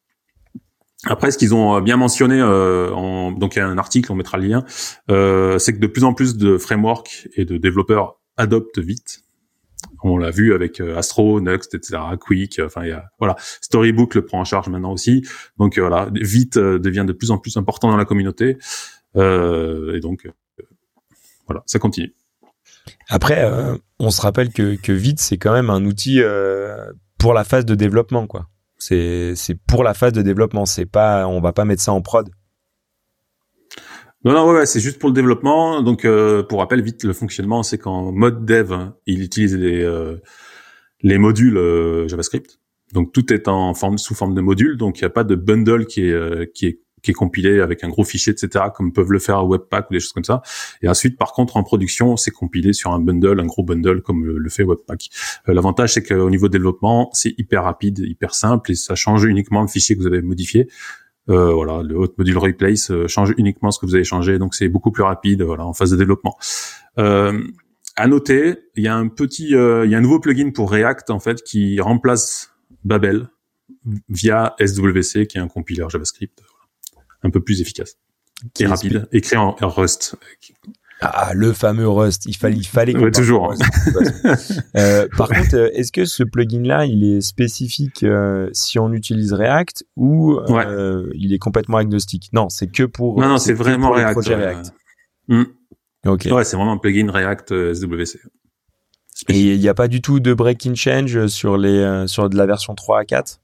après, 1.07 1.29
ce 1.29 1.37
qu'ils 1.37 1.53
ont 1.53 1.79
bien 1.81 1.97
mentionné, 1.97 2.39
euh, 2.41 2.91
en, 2.91 3.31
donc 3.31 3.55
il 3.55 3.59
y 3.59 3.61
a 3.61 3.67
un 3.67 3.77
article, 3.77 4.11
on 4.11 4.15
mettra 4.15 4.37
le 4.37 4.47
lien, 4.47 4.65
euh, 5.11 5.59
c'est 5.59 5.73
que 5.73 5.79
de 5.79 5.87
plus 5.87 6.03
en 6.03 6.13
plus 6.13 6.35
de 6.35 6.57
frameworks 6.57 7.27
et 7.35 7.45
de 7.45 7.57
développeurs 7.57 8.19
adoptent 8.37 8.79
vite. 8.79 9.21
On 10.03 10.17
l'a 10.17 10.31
vu 10.31 10.55
avec 10.55 10.79
euh, 10.79 10.97
Astro, 10.97 11.39
Next, 11.41 11.75
etc., 11.75 12.01
Quick. 12.19 12.59
Enfin, 12.63 12.85
il 12.85 13.03
voilà, 13.19 13.35
Storybook 13.61 14.15
le 14.15 14.25
prend 14.25 14.39
en 14.39 14.45
charge 14.45 14.67
maintenant 14.67 14.93
aussi. 14.93 15.23
Donc 15.59 15.77
voilà, 15.77 16.09
vite 16.11 16.57
devient 16.57 17.05
de 17.05 17.13
plus 17.13 17.29
en 17.29 17.37
plus 17.37 17.55
important 17.57 17.91
dans 17.91 17.97
la 17.97 18.05
communauté. 18.05 18.57
et 19.15 19.99
donc 20.01 20.27
voilà, 21.47 21.61
ça 21.67 21.77
continue. 21.77 22.15
Après, 23.09 23.43
euh, 23.43 23.77
on 23.99 24.09
se 24.09 24.21
rappelle 24.21 24.51
que, 24.51 24.75
que 24.75 24.91
Vite, 24.91 25.19
c'est 25.19 25.37
quand 25.37 25.53
même 25.53 25.69
un 25.69 25.85
outil 25.85 26.21
euh, 26.21 26.75
pour 27.17 27.33
la 27.33 27.43
phase 27.43 27.65
de 27.65 27.75
développement, 27.75 28.27
quoi. 28.27 28.47
C'est 28.77 29.35
pour 29.67 29.83
la 29.83 29.93
phase 29.93 30.13
de 30.13 30.21
développement. 30.21 30.65
C'est 30.65 30.85
pas, 30.85 31.27
on 31.27 31.41
va 31.41 31.53
pas 31.53 31.65
mettre 31.65 31.81
ça 31.81 31.91
en 31.91 32.01
prod. 32.01 32.29
Non, 34.23 34.33
non, 34.33 34.51
ouais, 34.51 34.65
c'est 34.65 34.79
juste 34.79 34.99
pour 34.99 35.09
le 35.09 35.15
développement. 35.15 35.81
Donc, 35.81 36.03
euh, 36.03 36.43
pour 36.43 36.59
rappel, 36.59 36.81
vite, 36.81 37.03
le 37.03 37.13
fonctionnement, 37.13 37.63
c'est 37.63 37.77
qu'en 37.77 38.11
mode 38.11 38.45
dev, 38.45 38.73
il 39.05 39.23
utilise 39.23 39.55
les, 39.55 39.87
les 41.01 41.17
modules 41.17 42.07
JavaScript. 42.07 42.59
Donc, 42.93 43.13
tout 43.13 43.33
est 43.33 43.47
en 43.47 43.73
forme, 43.73 43.97
sous 43.97 44.13
forme 44.13 44.35
de 44.35 44.41
modules. 44.41 44.77
Donc, 44.77 44.99
il 44.99 45.03
n'y 45.03 45.07
a 45.07 45.11
pas 45.11 45.23
de 45.23 45.35
bundle 45.35 45.85
qui 45.85 46.01
est, 46.01 46.53
qui 46.53 46.67
est 46.67 46.84
qui 47.05 47.11
est 47.11 47.15
compilé 47.15 47.61
avec 47.61 47.83
un 47.83 47.89
gros 47.89 48.03
fichier, 48.03 48.33
etc., 48.33 48.65
comme 48.75 48.91
peuvent 48.91 49.11
le 49.11 49.19
faire 49.19 49.45
Webpack 49.47 49.89
ou 49.89 49.93
des 49.93 49.99
choses 49.99 50.11
comme 50.11 50.23
ça. 50.23 50.41
Et 50.81 50.89
ensuite, 50.89 51.17
par 51.17 51.31
contre, 51.31 51.55
en 51.55 51.63
production, 51.63 52.17
c'est 52.17 52.31
compilé 52.31 52.73
sur 52.73 52.91
un 52.91 52.99
bundle, 52.99 53.39
un 53.39 53.45
gros 53.45 53.63
bundle, 53.63 54.01
comme 54.01 54.25
le, 54.25 54.49
fait 54.49 54.63
Webpack. 54.63 55.09
Euh, 55.47 55.53
l'avantage, 55.53 55.93
c'est 55.93 56.03
qu'au 56.03 56.29
niveau 56.29 56.49
développement, 56.49 57.09
c'est 57.13 57.33
hyper 57.37 57.63
rapide, 57.63 57.99
hyper 57.99 58.35
simple, 58.35 58.71
et 58.71 58.75
ça 58.75 58.95
change 58.95 59.23
uniquement 59.23 59.61
le 59.61 59.67
fichier 59.67 59.95
que 59.95 60.01
vous 60.01 60.07
avez 60.07 60.21
modifié. 60.21 60.67
Euh, 61.29 61.53
voilà, 61.53 61.81
le 61.81 61.97
hot 61.97 62.13
module 62.17 62.37
replace 62.37 62.91
euh, 62.91 63.07
change 63.07 63.33
uniquement 63.37 63.71
ce 63.71 63.79
que 63.79 63.87
vous 63.87 63.95
avez 63.95 64.03
changé, 64.03 64.37
donc 64.37 64.53
c'est 64.53 64.69
beaucoup 64.69 64.91
plus 64.91 65.03
rapide, 65.03 65.41
voilà, 65.41 65.65
en 65.65 65.73
phase 65.73 65.91
de 65.91 65.95
développement. 65.95 66.37
Euh, 66.99 67.41
à 67.95 68.07
noter, 68.07 68.55
il 68.75 68.83
y 68.83 68.87
a 68.87 68.95
un 68.95 69.07
petit, 69.07 69.49
il 69.49 69.89
y 69.89 69.95
a 69.95 69.97
un 69.97 70.01
nouveau 70.01 70.19
plugin 70.19 70.51
pour 70.51 70.71
React 70.71 71.09
en 71.09 71.19
fait 71.19 71.41
qui 71.41 71.79
remplace 71.79 72.51
Babel 72.83 73.29
via 74.09 74.53
SWC, 74.59 75.27
qui 75.27 75.37
est 75.37 75.41
un 75.41 75.47
compiler 75.47 75.85
JavaScript 75.89 76.41
un 77.25 77.29
peu 77.29 77.41
plus 77.41 77.61
efficace 77.61 77.97
et 78.59 78.65
rapide, 78.65 79.07
écrit 79.11 79.37
en, 79.37 79.55
Rust. 79.61 80.15
Ah, 81.01 81.33
le 81.33 81.51
fameux 81.51 81.87
Rust. 81.87 82.25
Il 82.25 82.35
fallait, 82.35 82.55
il 82.55 82.65
fallait. 82.65 82.93
toujours. 83.11 83.53
euh, 84.77 85.07
par 85.17 85.27
contre, 85.27 85.55
euh, 85.55 85.69
est-ce 85.73 85.91
que 85.91 86.05
ce 86.05 86.23
plugin-là, 86.23 86.85
il 86.85 87.03
est 87.03 87.21
spécifique 87.21 88.03
euh, 88.03 88.49
si 88.53 88.79
on 88.79 88.93
utilise 88.93 89.33
React 89.33 89.85
ou 89.97 90.39
euh, 90.49 91.09
il 91.13 91.33
est 91.33 91.37
complètement 91.37 91.77
agnostique? 91.77 92.29
Non, 92.33 92.49
c'est 92.49 92.67
que 92.67 92.83
pour. 92.83 93.19
Non, 93.19 93.27
non, 93.29 93.37
c'est 93.37 93.53
vraiment 93.53 93.91
React. 93.91 94.27
React. 94.27 94.73
Hmm. 95.27 95.43
Ok. 96.05 96.27
Ouais, 96.31 96.43
c'est 96.43 96.55
vraiment 96.55 96.73
un 96.73 96.77
plugin 96.77 97.11
React 97.11 97.73
SWC. 97.73 98.19
Et 99.29 99.53
il 99.53 99.59
n'y 99.59 99.69
a 99.69 99.73
pas 99.73 99.87
du 99.87 100.01
tout 100.01 100.19
de 100.19 100.33
breaking 100.33 100.75
change 100.75 101.27
sur 101.27 101.57
les 101.57 102.05
sur 102.07 102.29
de 102.29 102.37
la 102.37 102.45
version 102.45 102.75
3 102.75 102.99
à 102.99 103.05
4 103.05 103.39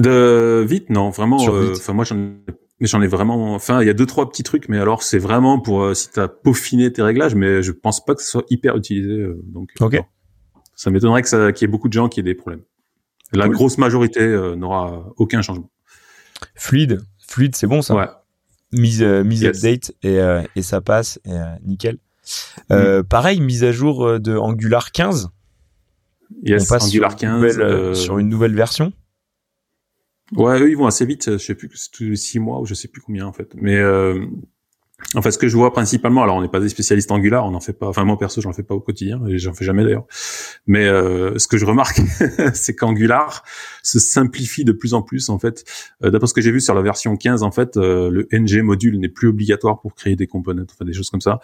de 0.00 0.64
vite, 0.66 0.90
non, 0.90 1.10
vraiment. 1.10 1.38
Euh, 1.48 1.72
enfin, 1.72 1.92
moi, 1.92 2.04
j'en 2.04 2.16
mais 2.80 2.86
j'en 2.86 3.02
ai 3.02 3.06
vraiment. 3.06 3.54
Enfin, 3.54 3.82
il 3.82 3.86
y 3.86 3.90
a 3.90 3.94
deux 3.94 4.06
trois 4.06 4.28
petits 4.30 4.42
trucs, 4.42 4.68
mais 4.68 4.78
alors 4.78 5.02
c'est 5.02 5.18
vraiment 5.18 5.60
pour 5.60 5.82
euh, 5.82 5.94
si 5.94 6.10
t'as 6.10 6.28
peaufiné 6.28 6.90
tes 6.92 7.02
réglages, 7.02 7.34
mais 7.34 7.62
je 7.62 7.72
pense 7.72 8.04
pas 8.04 8.14
que 8.14 8.22
ce 8.22 8.28
soit 8.28 8.44
hyper 8.48 8.76
utilisé. 8.76 9.10
Euh, 9.10 9.38
donc, 9.44 9.70
ok. 9.80 10.02
ça 10.74 10.90
m'étonnerait 10.90 11.22
que 11.22 11.28
ça, 11.28 11.52
qu'il 11.52 11.66
y 11.66 11.68
ait 11.68 11.70
beaucoup 11.70 11.88
de 11.88 11.92
gens 11.92 12.08
qui 12.08 12.20
aient 12.20 12.24
des 12.24 12.34
problèmes. 12.34 12.62
La 13.32 13.48
grosse 13.48 13.78
majorité 13.78 14.26
n'aura 14.56 15.12
aucun 15.16 15.40
changement. 15.40 15.70
Fluide, 16.56 17.02
fluide, 17.28 17.54
c'est 17.54 17.68
bon 17.68 17.80
ça. 17.80 17.94
Ouais. 17.94 18.08
Mise 18.72 19.02
mise 19.02 19.44
update 19.44 19.92
et 20.02 20.18
et 20.56 20.62
ça 20.62 20.80
passe, 20.80 21.20
et, 21.26 21.36
nickel. 21.64 21.98
Mm. 22.70 23.02
Pareil, 23.08 23.40
mise 23.40 23.62
à 23.62 23.70
jour 23.70 24.18
de 24.18 24.36
Angular 24.36 24.90
15. 24.90 25.28
Yes, 26.42 26.64
On 26.64 26.74
passe 26.74 26.88
Angular 26.88 27.14
15 27.14 27.92
sur 27.92 28.18
une 28.18 28.28
nouvelle 28.28 28.54
version. 28.54 28.92
Ouais, 30.36 30.60
eux, 30.60 30.70
ils 30.70 30.76
vont 30.76 30.86
assez 30.86 31.06
vite. 31.06 31.32
Je 31.32 31.38
sais 31.38 31.54
plus, 31.54 31.70
c'est 31.74 31.90
tous 31.90 32.04
les 32.04 32.16
six 32.16 32.38
mois 32.38 32.60
ou 32.60 32.66
je 32.66 32.74
sais 32.74 32.88
plus 32.88 33.00
combien 33.00 33.26
en 33.26 33.32
fait. 33.32 33.54
Mais 33.56 33.76
euh, 33.76 34.26
Enfin, 35.14 35.30
ce 35.30 35.38
que 35.38 35.48
je 35.48 35.56
vois 35.56 35.72
principalement, 35.72 36.22
alors 36.22 36.36
on 36.36 36.42
n'est 36.42 36.48
pas 36.48 36.60
des 36.60 36.68
spécialistes 36.68 37.10
Angular, 37.10 37.44
on 37.44 37.50
n'en 37.50 37.60
fait 37.60 37.72
pas. 37.72 37.88
Enfin, 37.88 38.04
moi 38.04 38.16
perso, 38.16 38.40
j'en 38.40 38.52
fais 38.52 38.62
pas 38.62 38.74
au 38.74 38.80
quotidien 38.80 39.20
et 39.26 39.38
j'en 39.38 39.52
fais 39.52 39.64
jamais 39.64 39.82
d'ailleurs. 39.82 40.06
Mais 40.66 40.86
euh, 40.86 41.36
ce 41.38 41.48
que 41.48 41.58
je 41.58 41.64
remarque, 41.64 42.00
c'est 42.54 42.76
qu'Angular 42.76 43.44
se 43.82 43.98
simplifie 43.98 44.64
de 44.64 44.72
plus 44.72 44.94
en 44.94 45.02
plus. 45.02 45.28
En 45.28 45.38
fait, 45.38 45.64
euh, 46.04 46.10
d'après 46.10 46.28
ce 46.28 46.34
que 46.34 46.40
j'ai 46.40 46.52
vu 46.52 46.60
sur 46.60 46.74
la 46.74 46.82
version 46.82 47.16
15, 47.16 47.42
en 47.42 47.50
fait, 47.50 47.76
euh, 47.76 48.08
le 48.10 48.28
ng 48.32 48.62
module 48.62 49.00
n'est 49.00 49.08
plus 49.08 49.28
obligatoire 49.28 49.80
pour 49.80 49.94
créer 49.94 50.14
des 50.14 50.28
components, 50.28 50.64
enfin 50.70 50.84
des 50.84 50.92
choses 50.92 51.10
comme 51.10 51.22
ça. 51.22 51.40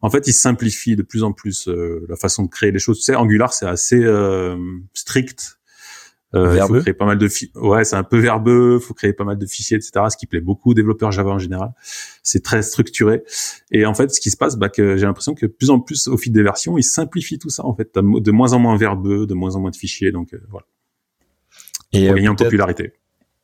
En 0.00 0.10
fait, 0.10 0.28
il 0.28 0.32
simplifie 0.32 0.94
de 0.94 1.02
plus 1.02 1.24
en 1.24 1.32
plus 1.32 1.68
la 2.08 2.16
façon 2.16 2.44
de 2.44 2.48
créer 2.48 2.70
les 2.70 2.78
choses. 2.78 2.98
Tu 2.98 3.04
sais, 3.04 3.16
Angular, 3.16 3.52
c'est 3.52 3.66
assez 3.66 4.06
strict 4.94 5.57
euh, 6.34 6.66
faut 6.66 6.80
créer 6.80 6.94
pas 6.94 7.06
mal 7.06 7.18
de 7.18 7.28
ouais, 7.56 7.84
c'est 7.84 7.96
un 7.96 8.02
peu 8.02 8.18
verbeux, 8.18 8.78
faut 8.78 8.92
créer 8.94 9.12
pas 9.12 9.24
mal 9.24 9.38
de 9.38 9.46
fichiers, 9.46 9.76
etc. 9.76 9.92
Ce 10.10 10.16
qui 10.16 10.26
plaît 10.26 10.40
beaucoup 10.40 10.72
aux 10.72 10.74
développeurs 10.74 11.10
Java 11.10 11.30
en 11.30 11.38
général. 11.38 11.72
C'est 12.22 12.42
très 12.42 12.62
structuré. 12.62 13.22
Et 13.70 13.86
en 13.86 13.94
fait, 13.94 14.10
ce 14.10 14.20
qui 14.20 14.30
se 14.30 14.36
passe, 14.36 14.56
bah, 14.56 14.68
que 14.68 14.96
j'ai 14.96 15.06
l'impression 15.06 15.34
que 15.34 15.46
plus 15.46 15.70
en 15.70 15.80
plus, 15.80 16.06
au 16.08 16.18
fil 16.18 16.32
des 16.32 16.42
versions, 16.42 16.76
ils 16.76 16.82
simplifient 16.82 17.38
tout 17.38 17.48
ça. 17.48 17.64
En 17.64 17.74
fait, 17.74 17.94
de 17.94 18.30
moins 18.30 18.52
en 18.52 18.58
moins 18.58 18.76
verbeux, 18.76 19.26
de 19.26 19.34
moins 19.34 19.56
en 19.56 19.60
moins 19.60 19.70
de 19.70 19.76
fichiers. 19.76 20.12
Donc 20.12 20.34
euh, 20.34 20.40
voilà. 20.50 20.66
Et 21.92 22.08
pour 22.08 22.18
euh, 22.18 22.28
en 22.28 22.34
popularité. 22.34 22.92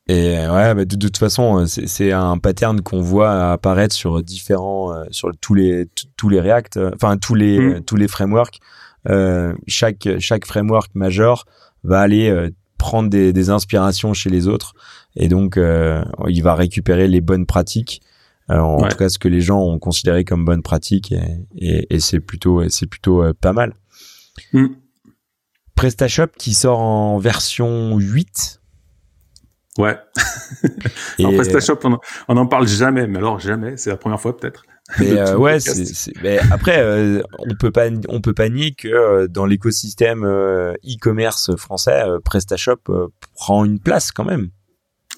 Et 0.07 0.37
ouais, 0.37 0.75
bah, 0.75 0.85
de, 0.85 0.97
toute 0.97 1.17
façon, 1.17 1.61
euh, 1.61 1.67
c'est 1.67 2.13
un 2.13 2.37
pattern 2.37 2.83
qu'on 2.83 3.01
voit 3.01 3.53
apparaître 3.53 3.95
sur 3.95 4.23
différents, 4.23 4.93
sur 5.11 5.31
tous 5.41 5.55
les 5.55 5.87
tous 6.17 6.29
les 6.29 6.41
React, 6.41 6.79
enfin 6.95 7.17
tous 7.17 7.35
les 7.35 7.59
mmh. 7.59 7.85
tous 7.85 7.97
les 7.97 8.09
frameworks. 8.09 8.59
Euh, 9.09 9.55
chaque 9.67 10.09
chaque 10.19 10.47
framework 10.47 10.95
majeur 10.95 11.45
va 11.83 12.01
aller 12.01 12.51
prendre 12.85 13.09
des, 13.09 13.49
inspirations 13.49 14.13
chez 14.13 14.29
les 14.29 14.47
autres 14.47 14.75
et 15.17 15.29
donc 15.29 15.57
euh, 15.57 16.05
il 16.29 16.43
va 16.43 16.55
récupérer 16.55 17.09
les 17.09 17.23
bonnes 17.23 17.47
pratiques 17.47 18.03
en 18.51 18.77
tout 18.77 18.97
cas 18.99 19.09
ce 19.09 19.19
que 19.19 19.29
les 19.29 19.41
gens 19.41 19.59
ont 19.59 19.79
considéré 19.79 20.23
comme 20.25 20.45
bonnes 20.45 20.63
pratiques 20.63 21.15
et, 21.57 21.99
c'est 21.99 22.21
plutôt 22.21 22.69
c'est 22.69 22.87
plutôt 22.87 23.23
euh, 23.23 23.33
pas 23.33 23.55
mal 23.55 23.73
mm. 24.53 24.67
PrestaShop 25.75 26.29
qui 26.37 26.53
sort 26.53 26.81
en 26.81 27.17
version 27.17 27.97
8 27.97 28.61
Ouais. 29.77 29.99
alors 31.19 31.33
PrestaShop, 31.33 31.79
on, 31.83 31.99
on 32.29 32.37
en 32.37 32.47
parle 32.47 32.69
jamais, 32.69 33.09
mais 33.09 33.19
alors 33.19 33.41
jamais, 33.41 33.77
c'est 33.77 33.91
la 33.91 33.97
première 33.97 34.21
fois 34.21 34.37
peut-être. 34.37 34.65
Mais 34.99 35.19
euh, 35.19 35.37
ouais, 35.37 35.61
c'est, 35.61 36.13
mais 36.23 36.39
après, 36.51 36.79
euh, 36.79 37.23
on 37.39 37.55
peut 37.55 37.71
pas, 37.71 37.89
on 38.09 38.21
peut 38.21 38.35
pas 38.35 38.51
nier 38.51 38.75
que 38.75 38.89
euh, 38.89 39.29
dans 39.29 39.47
l'écosystème 39.47 40.25
e-commerce 40.25 41.57
français, 41.57 42.03
PrestaShop 42.23 43.11
prend 43.35 43.65
une 43.65 43.81
place 43.81 44.13
quand 44.13 44.25
même. 44.25 44.51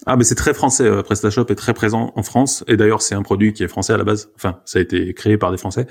Ah, 0.07 0.17
mais 0.17 0.23
c'est 0.23 0.37
très 0.37 0.55
français. 0.55 0.89
PrestaShop 1.03 1.47
est 1.49 1.57
très 1.57 1.75
présent 1.75 2.13
en 2.15 2.23
France, 2.23 2.63
et 2.69 2.77
d'ailleurs, 2.77 3.03
c'est 3.03 3.17
un 3.17 3.23
produit 3.23 3.53
qui 3.53 3.65
est 3.65 3.69
français 3.69 3.93
à 3.93 3.97
la 3.97 4.05
base. 4.05 4.31
Enfin, 4.37 4.61
ça 4.65 4.79
a 4.79 4.83
été 4.83 5.13
créé 5.15 5.37
par 5.37 5.51
des 5.51 5.59
Français 5.59 5.87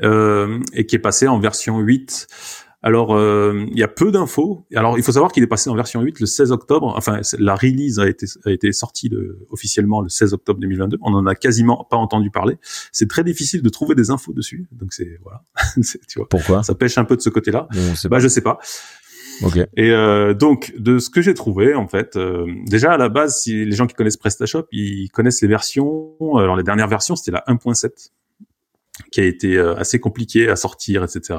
et 0.00 0.86
qui 0.86 0.94
est 0.94 1.00
passé 1.00 1.26
en 1.26 1.40
version 1.40 1.80
8 1.80 2.28
alors, 2.80 3.16
euh, 3.16 3.64
il 3.72 3.78
y 3.78 3.82
a 3.82 3.88
peu 3.88 4.12
d'infos. 4.12 4.64
Alors, 4.74 4.98
il 4.98 5.02
faut 5.02 5.10
savoir 5.10 5.32
qu'il 5.32 5.42
est 5.42 5.48
passé 5.48 5.68
en 5.68 5.74
version 5.74 6.00
8 6.00 6.20
le 6.20 6.26
16 6.26 6.52
octobre. 6.52 6.94
Enfin, 6.96 7.20
la 7.38 7.56
release 7.56 7.98
a 7.98 8.08
été, 8.08 8.26
a 8.44 8.50
été 8.52 8.70
sortie 8.72 9.10
officiellement 9.50 10.00
le 10.00 10.08
16 10.08 10.32
octobre 10.34 10.60
2022. 10.60 10.98
On 11.00 11.12
en 11.14 11.26
a 11.26 11.34
quasiment 11.34 11.86
pas 11.90 11.96
entendu 11.96 12.30
parler. 12.30 12.56
C'est 12.92 13.08
très 13.08 13.24
difficile 13.24 13.62
de 13.62 13.68
trouver 13.68 13.96
des 13.96 14.10
infos 14.10 14.32
dessus. 14.32 14.68
Donc, 14.70 14.92
c'est 14.92 15.18
voilà. 15.24 15.42
tu 16.08 16.18
vois. 16.18 16.28
Pourquoi? 16.28 16.62
Ça 16.62 16.74
pêche 16.74 16.98
un 16.98 17.04
peu 17.04 17.16
de 17.16 17.20
ce 17.20 17.30
côté-là. 17.30 17.68
Bah, 18.08 18.20
je 18.20 18.28
sais 18.28 18.42
pas. 18.42 18.58
Ok. 19.42 19.56
Et 19.56 19.90
euh, 19.90 20.34
donc, 20.34 20.72
de 20.78 21.00
ce 21.00 21.10
que 21.10 21.20
j'ai 21.20 21.34
trouvé, 21.34 21.74
en 21.74 21.88
fait, 21.88 22.16
euh, 22.16 22.46
déjà 22.66 22.92
à 22.92 22.96
la 22.96 23.08
base, 23.08 23.40
si 23.40 23.64
les 23.64 23.74
gens 23.74 23.88
qui 23.88 23.94
connaissent 23.94 24.16
PrestaShop, 24.16 24.66
ils 24.70 25.08
connaissent 25.10 25.42
les 25.42 25.48
versions. 25.48 26.14
Alors, 26.36 26.54
les 26.54 26.62
dernières 26.62 26.88
versions, 26.88 27.16
c'était 27.16 27.32
la 27.32 27.42
1.7 27.48 28.10
qui 29.10 29.20
a 29.20 29.24
été 29.24 29.58
assez 29.58 29.98
compliqué 30.00 30.48
à 30.48 30.56
sortir, 30.56 31.04
etc 31.04 31.38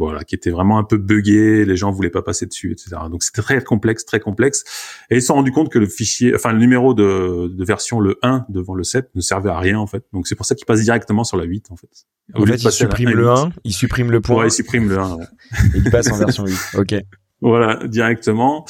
voilà, 0.00 0.24
qui 0.24 0.34
était 0.34 0.50
vraiment 0.50 0.78
un 0.78 0.84
peu 0.84 0.96
buggé, 0.96 1.64
les 1.64 1.76
gens 1.76 1.90
voulaient 1.90 2.10
pas 2.10 2.22
passer 2.22 2.46
dessus, 2.46 2.72
etc. 2.72 3.02
Donc 3.10 3.22
c'était 3.22 3.42
très 3.42 3.62
complexe, 3.62 4.04
très 4.06 4.18
complexe. 4.18 4.64
Et 5.10 5.16
ils 5.16 5.20
se 5.20 5.26
sont 5.26 5.34
rendus 5.34 5.52
compte 5.52 5.70
que 5.70 5.78
le 5.78 5.86
fichier, 5.86 6.34
enfin 6.34 6.52
le 6.52 6.58
numéro 6.58 6.94
de, 6.94 7.48
de 7.48 7.64
version 7.64 8.00
le 8.00 8.18
1 8.22 8.46
devant 8.48 8.74
le 8.74 8.82
7 8.82 9.10
ne 9.14 9.20
servait 9.20 9.50
à 9.50 9.58
rien 9.58 9.78
en 9.78 9.86
fait. 9.86 10.04
Donc 10.12 10.26
c'est 10.26 10.34
pour 10.34 10.46
ça 10.46 10.54
qu'ils 10.54 10.64
passent 10.64 10.82
directement 10.82 11.22
sur 11.22 11.36
la 11.36 11.44
8 11.44 11.66
en 11.70 11.76
fait. 11.76 11.88
Au 12.34 12.46
fait, 12.46 12.62
ils 12.62 12.70
suppriment 12.70 13.10
le 13.10 13.28
1, 13.28 13.50
ils 13.64 13.72
suppriment 13.74 14.10
le 14.10 14.20
point. 14.20 14.36
Ouais, 14.36 14.48
ils 14.48 14.52
suppriment 14.52 14.88
le 14.88 14.98
1. 14.98 15.14
Ouais. 15.16 15.24
Et 15.74 15.78
ils 15.78 15.90
passent 15.90 16.10
en 16.10 16.16
version 16.16 16.46
8. 16.46 16.56
Ok. 16.78 16.94
Voilà, 17.42 17.86
directement. 17.86 18.64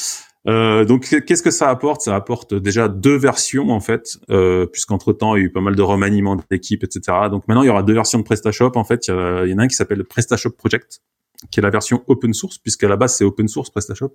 Euh, 0.49 0.85
donc 0.87 1.07
qu'est-ce 1.27 1.43
que 1.43 1.51
ça 1.51 1.69
apporte? 1.69 2.01
Ça 2.01 2.17
apporte 2.17 2.55
déjà 2.55 2.89
deux 2.89 3.17
versions 3.17 3.71
en 3.71 3.81
fait, 3.81 4.17
euh, 4.31 4.67
puisqu'entre 4.67 5.13
temps 5.13 5.37
il 5.37 5.41
y 5.41 5.43
a 5.43 5.47
eu 5.47 5.53
pas 5.53 5.61
mal 5.61 5.77
de 5.77 5.83
remaniements 5.83 6.37
d'équipe, 6.51 6.83
etc. 6.83 7.29
Donc 7.31 7.47
maintenant 7.47 7.63
il 7.63 7.67
y 7.67 7.71
aura 7.71 7.83
deux 7.83 7.93
versions 7.93 8.19
de 8.19 8.25
PrestaShop. 8.25 8.73
En 8.75 8.85
fait, 8.85 9.09
il 9.09 9.11
y, 9.51 9.55
en 9.55 9.59
a 9.59 9.63
un 9.63 9.69
qui 9.69 9.77
s'appelle 9.77 9.99
le 9.99 10.05
PrestaShop 10.05 10.51
Project, 10.51 11.03
qui 11.51 11.61
est 11.61 11.63
la 11.63 11.71
version 11.71 12.03
open 12.07 12.35
source, 12.35 12.59
puisqu'à 12.59 12.89
la 12.89 12.97
base 12.97 13.17
c'est 13.17 13.25
open 13.25 13.49
source 13.49 13.71
PrestaShop. 13.71 14.13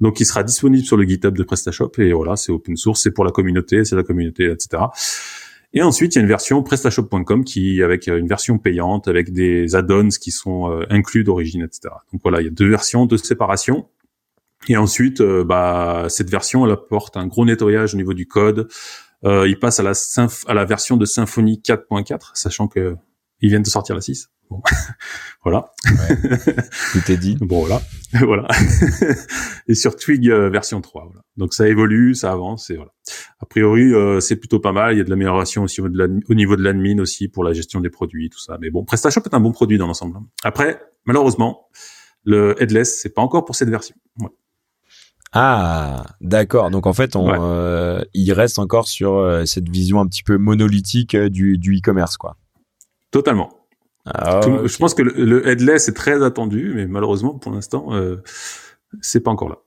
Donc 0.00 0.20
il 0.20 0.24
sera 0.24 0.42
disponible 0.42 0.84
sur 0.84 0.96
le 0.96 1.04
GitHub 1.04 1.36
de 1.36 1.42
PrestaShop 1.42 1.92
et 1.98 2.12
voilà, 2.12 2.36
c'est 2.36 2.52
open 2.52 2.76
source, 2.76 3.02
c'est 3.02 3.12
pour 3.12 3.24
la 3.24 3.30
communauté, 3.30 3.84
c'est 3.84 3.96
la 3.96 4.02
communauté, 4.02 4.50
etc. 4.50 4.84
Et 5.72 5.82
ensuite, 5.82 6.14
il 6.14 6.18
y 6.18 6.20
a 6.20 6.22
une 6.22 6.28
version 6.28 6.62
prestashop.com 6.62 7.44
qui, 7.44 7.82
avec 7.82 8.06
une 8.06 8.26
version 8.26 8.58
payante, 8.58 9.08
avec 9.08 9.32
des 9.32 9.74
add-ons 9.74 10.08
qui 10.08 10.30
sont 10.30 10.70
euh, 10.70 10.86
inclus 10.88 11.22
d'origine, 11.22 11.62
etc. 11.62 11.94
Donc 12.12 12.22
voilà, 12.22 12.40
il 12.40 12.44
y 12.44 12.48
a 12.48 12.50
deux 12.50 12.68
versions 12.68 13.04
de 13.04 13.16
séparation. 13.18 13.88
Et 14.68 14.76
ensuite, 14.78 15.20
euh, 15.20 15.44
bah, 15.44 16.06
cette 16.08 16.30
version, 16.30 16.64
elle 16.64 16.72
apporte 16.72 17.16
un 17.16 17.26
gros 17.26 17.44
nettoyage 17.44 17.94
au 17.94 17.98
niveau 17.98 18.14
du 18.14 18.26
code. 18.26 18.68
Euh, 19.24 19.46
il 19.48 19.58
passe 19.58 19.80
à 19.80 19.82
la, 19.82 19.92
à 20.46 20.54
la 20.54 20.64
version 20.64 20.96
de 20.96 21.04
Symfony 21.04 21.60
4.4, 21.62 22.30
sachant 22.34 22.68
que 22.68 22.96
ils 23.40 23.50
viennent 23.50 23.62
de 23.62 23.68
sortir 23.68 23.94
la 23.94 24.00
6. 24.00 24.30
Bon, 24.50 24.62
voilà. 25.44 25.72
Ouais. 25.84 26.16
Tout 26.92 27.12
est 27.12 27.16
dit. 27.16 27.36
Bon, 27.40 27.60
voilà, 27.60 27.82
voilà. 28.20 28.48
et 29.66 29.74
sur 29.74 29.96
Twig 29.96 30.30
euh, 30.30 30.48
version 30.50 30.80
3. 30.80 31.04
Voilà. 31.06 31.20
Donc 31.36 31.54
ça 31.54 31.68
évolue, 31.68 32.14
ça 32.14 32.32
avance 32.32 32.70
et 32.70 32.76
voilà. 32.76 32.92
A 33.40 33.46
priori, 33.46 33.92
euh, 33.92 34.20
c'est 34.20 34.36
plutôt 34.36 34.60
pas 34.60 34.72
mal. 34.72 34.94
Il 34.94 34.98
y 34.98 35.00
a 35.00 35.04
de 35.04 35.10
l'amélioration 35.10 35.64
aussi 35.64 35.80
au, 35.80 35.88
niveau 35.88 36.56
de 36.56 36.62
l'admin 36.62 36.98
aussi 36.98 37.28
pour 37.28 37.44
la 37.44 37.52
gestion 37.52 37.80
des 37.80 37.90
produits, 37.90 38.30
tout 38.30 38.38
ça. 38.38 38.58
Mais 38.60 38.70
bon, 38.70 38.84
PrestaShop 38.84 39.22
est 39.24 39.34
un 39.34 39.40
bon 39.40 39.52
produit 39.52 39.78
dans 39.78 39.86
l'ensemble. 39.86 40.18
Après, 40.44 40.80
malheureusement, 41.04 41.68
le 42.24 42.60
headless, 42.62 43.00
c'est 43.00 43.14
pas 43.14 43.22
encore 43.22 43.44
pour 43.44 43.56
cette 43.56 43.70
version. 43.70 43.96
Ah, 45.32 46.06
d'accord. 46.20 46.70
Donc 46.70 46.86
en 46.86 46.92
fait, 46.92 47.14
on, 47.14 47.28
euh, 47.28 48.00
il 48.14 48.32
reste 48.32 48.58
encore 48.58 48.88
sur 48.88 49.42
cette 49.44 49.68
vision 49.68 50.00
un 50.00 50.06
petit 50.06 50.22
peu 50.22 50.38
monolithique 50.38 51.16
du, 51.16 51.58
du 51.58 51.76
e-commerce, 51.78 52.16
quoi. 52.16 52.36
Totalement. 53.10 53.55
Ah, 54.06 54.40
je 54.64 54.76
pense 54.76 54.94
que 54.94 55.02
le, 55.02 55.46
headless 55.48 55.88
est 55.88 55.94
très 55.94 56.22
attendu, 56.22 56.72
mais 56.74 56.86
malheureusement, 56.86 57.34
pour 57.34 57.52
l'instant, 57.52 57.88
euh, 57.92 58.22
c'est 59.00 59.20
pas 59.20 59.30
encore 59.30 59.48
là. 59.48 59.58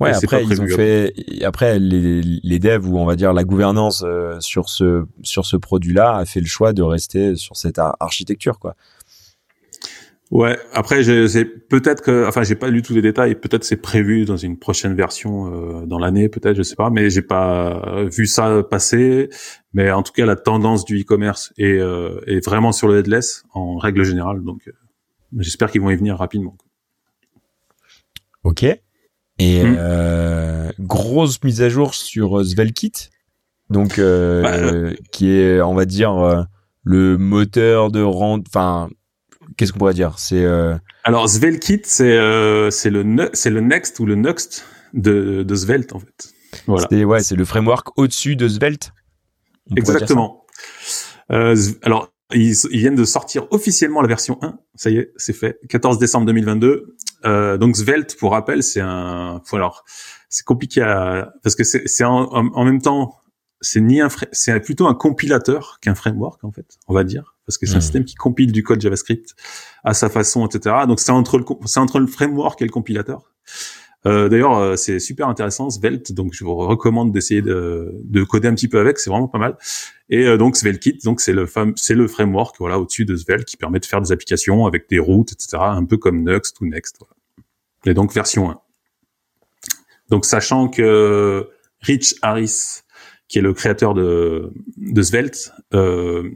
Ouais, 0.00 0.14
après 0.14 0.44
ils 0.44 0.62
ont 0.62 0.68
fait, 0.68 1.12
après 1.42 1.80
les, 1.80 2.20
les 2.22 2.58
devs 2.60 2.86
ou 2.86 2.98
on 2.98 3.04
va 3.04 3.16
dire 3.16 3.32
la 3.32 3.42
gouvernance 3.42 4.04
euh, 4.06 4.38
sur 4.38 4.68
ce 4.68 5.06
sur 5.22 5.44
ce 5.44 5.56
produit-là 5.56 6.18
a 6.18 6.24
fait 6.24 6.38
le 6.38 6.46
choix 6.46 6.72
de 6.72 6.82
rester 6.82 7.34
sur 7.34 7.56
cette 7.56 7.80
architecture, 7.98 8.60
quoi. 8.60 8.76
Ouais, 10.30 10.58
après 10.74 11.02
c'est 11.28 11.46
peut-être 11.46 12.02
que 12.02 12.26
enfin 12.28 12.42
j'ai 12.42 12.54
pas 12.54 12.68
lu 12.68 12.82
tous 12.82 12.92
les 12.92 13.00
détails, 13.00 13.34
peut-être 13.34 13.64
c'est 13.64 13.78
prévu 13.78 14.26
dans 14.26 14.36
une 14.36 14.58
prochaine 14.58 14.94
version 14.94 15.80
euh, 15.80 15.86
dans 15.86 15.98
l'année 15.98 16.28
peut-être, 16.28 16.54
je 16.54 16.62
sais 16.62 16.76
pas, 16.76 16.90
mais 16.90 17.08
j'ai 17.08 17.22
pas 17.22 18.04
vu 18.04 18.26
ça 18.26 18.62
passer, 18.62 19.30
mais 19.72 19.90
en 19.90 20.02
tout 20.02 20.12
cas 20.12 20.26
la 20.26 20.36
tendance 20.36 20.84
du 20.84 21.00
e-commerce 21.00 21.54
est, 21.56 21.78
euh, 21.78 22.20
est 22.26 22.44
vraiment 22.44 22.72
sur 22.72 22.88
le 22.88 22.98
headless 22.98 23.44
en 23.54 23.78
règle 23.78 24.04
générale 24.04 24.44
donc 24.44 24.68
euh, 24.68 24.72
j'espère 25.38 25.70
qu'ils 25.70 25.80
vont 25.80 25.90
y 25.90 25.96
venir 25.96 26.18
rapidement. 26.18 26.58
OK. 28.44 28.64
Et 28.64 29.62
euh, 29.64 30.70
grosse 30.78 31.42
mise 31.42 31.62
à 31.62 31.70
jour 31.70 31.94
sur 31.94 32.44
Svelkit. 32.44 33.08
Donc 33.70 33.98
bah, 33.98 34.90
qui 35.10 35.30
est 35.30 35.62
on 35.62 35.74
va 35.74 35.86
dire 35.86 36.46
le 36.82 37.16
moteur 37.16 37.90
de 37.90 38.02
rente 38.02 38.44
enfin 38.48 38.90
qu'est-ce 39.58 39.72
qu'on 39.72 39.80
pourrait 39.80 39.94
dire? 39.94 40.18
C'est 40.18 40.42
euh... 40.42 40.74
alors 41.04 41.28
Svelkit, 41.28 41.82
c'est 41.84 42.16
euh, 42.16 42.70
c'est 42.70 42.90
le 42.90 43.30
c'est 43.34 43.50
le 43.50 43.60
next 43.60 44.00
ou 44.00 44.06
le 44.06 44.14
next 44.14 44.64
de 44.94 45.42
de 45.42 45.54
Svelte 45.54 45.92
en 45.94 45.98
fait. 45.98 46.32
Voilà. 46.66 46.86
C'est 46.90 47.04
ouais, 47.04 47.20
c'est 47.20 47.36
le 47.36 47.44
framework 47.44 47.98
au-dessus 47.98 48.36
de 48.36 48.48
Svelte. 48.48 48.92
Exactement. 49.76 50.46
Euh, 51.30 51.54
alors 51.82 52.10
ils, 52.32 52.54
ils, 52.70 52.80
viennent 52.80 52.94
de 52.94 53.04
sortir 53.04 53.46
officiellement 53.50 54.00
la 54.00 54.08
version 54.08 54.38
1. 54.42 54.58
Ça 54.74 54.90
y 54.90 54.98
est, 54.98 55.12
c'est 55.16 55.32
fait. 55.32 55.58
14 55.68 55.98
décembre 55.98 56.26
2022. 56.26 56.96
Euh, 57.24 57.58
donc 57.58 57.76
Svelte, 57.76 58.16
pour 58.18 58.32
rappel, 58.32 58.62
c'est 58.62 58.80
un. 58.80 59.42
Alors, 59.52 59.84
c'est 60.28 60.44
compliqué 60.44 60.82
à 60.82 61.32
parce 61.42 61.54
que 61.54 61.64
c'est 61.64 62.04
en, 62.04 62.24
en, 62.32 62.64
même 62.64 62.80
temps, 62.80 63.16
c'est 63.60 63.80
ni 63.80 64.00
un 64.00 64.08
c'est 64.32 64.60
plutôt 64.60 64.86
un 64.86 64.94
compilateur 64.94 65.78
qu'un 65.80 65.94
framework 65.94 66.44
en 66.44 66.52
fait, 66.52 66.78
on 66.86 66.94
va 66.94 67.04
dire 67.04 67.37
parce 67.48 67.56
que 67.56 67.64
c'est 67.64 67.76
un 67.76 67.78
hmm. 67.78 67.80
système 67.80 68.04
qui 68.04 68.14
compile 68.14 68.52
du 68.52 68.62
code 68.62 68.78
JavaScript 68.78 69.34
à 69.82 69.94
sa 69.94 70.10
façon, 70.10 70.46
etc. 70.46 70.76
Donc 70.86 71.00
c'est 71.00 71.12
entre 71.12 71.38
le 71.38 71.44
c'est 71.64 71.80
entre 71.80 71.98
le 71.98 72.06
framework 72.06 72.60
et 72.60 72.66
le 72.66 72.70
compilateur. 72.70 73.32
Euh, 74.04 74.28
D'ailleurs, 74.28 74.58
euh, 74.58 74.76
c'est 74.76 74.98
super 74.98 75.28
intéressant 75.28 75.70
Svelte, 75.70 76.12
donc 76.12 76.34
je 76.34 76.44
vous 76.44 76.54
recommande 76.54 77.10
d'essayer 77.10 77.40
de, 77.40 77.90
de, 78.04 78.22
coder 78.22 78.48
un 78.48 78.54
petit 78.54 78.68
peu 78.68 78.78
avec, 78.78 78.98
c'est 78.98 79.08
vraiment 79.08 79.28
pas 79.28 79.38
mal. 79.38 79.56
Et 80.10 80.26
euh, 80.26 80.36
donc 80.36 80.56
SvelteKit, 80.56 80.98
donc 81.04 81.22
c'est 81.22 81.32
le 81.32 81.48
c'est 81.74 81.94
le 81.94 82.06
framework 82.06 82.56
voilà 82.58 82.78
au-dessus 82.78 83.06
de 83.06 83.16
Svelte 83.16 83.46
qui 83.46 83.56
permet 83.56 83.80
de 83.80 83.86
faire 83.86 84.02
des 84.02 84.12
applications 84.12 84.66
avec 84.66 84.90
des 84.90 84.98
routes, 84.98 85.32
etc. 85.32 85.56
Un 85.60 85.86
peu 85.86 85.96
comme 85.96 86.22
Next 86.22 86.60
ou 86.60 86.66
Next. 86.66 86.96
Voilà. 86.98 87.14
Et 87.86 87.94
donc 87.94 88.12
version 88.12 88.50
1. 88.50 88.60
Donc 90.10 90.26
sachant 90.26 90.68
que 90.68 91.48
Rich 91.80 92.16
Harris, 92.20 92.82
qui 93.28 93.38
est 93.38 93.42
le 93.42 93.52
créateur 93.52 93.94
de, 93.94 94.52
de 94.76 95.02
Svelte, 95.02 95.52
euh, 95.74 96.30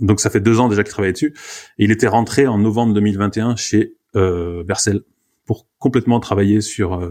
donc 0.00 0.20
ça 0.20 0.30
fait 0.30 0.40
deux 0.40 0.60
ans 0.60 0.68
déjà 0.68 0.82
qu'il 0.82 0.92
travaille 0.92 1.12
dessus, 1.12 1.34
et 1.78 1.84
il 1.84 1.90
était 1.90 2.08
rentré 2.08 2.46
en 2.46 2.58
novembre 2.58 2.94
2021 2.94 3.56
chez 3.56 3.94
euh, 4.16 4.64
Vercel 4.66 5.02
pour 5.44 5.66
complètement 5.78 6.20
travailler 6.20 6.60
sur 6.60 6.94
euh, 6.94 7.10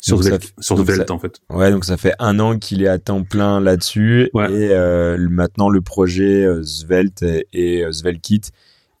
sur 0.00 0.22
Svelte, 0.22 0.52
sur 0.58 0.78
Svelte 0.78 1.10
en 1.10 1.18
fait. 1.18 1.40
Ouais, 1.50 1.70
donc 1.70 1.84
ça 1.84 1.96
fait 1.96 2.14
un 2.18 2.40
an 2.40 2.58
qu'il 2.58 2.82
est 2.82 2.88
à 2.88 2.98
temps 2.98 3.22
plein 3.22 3.60
là-dessus 3.60 4.24
et 4.24 4.30
euh, 4.34 5.16
maintenant 5.30 5.68
le 5.68 5.80
projet 5.80 6.44
euh, 6.44 6.62
Svelte 6.62 7.22
et, 7.22 7.46
et 7.52 7.92
SvelteKit 7.92 8.50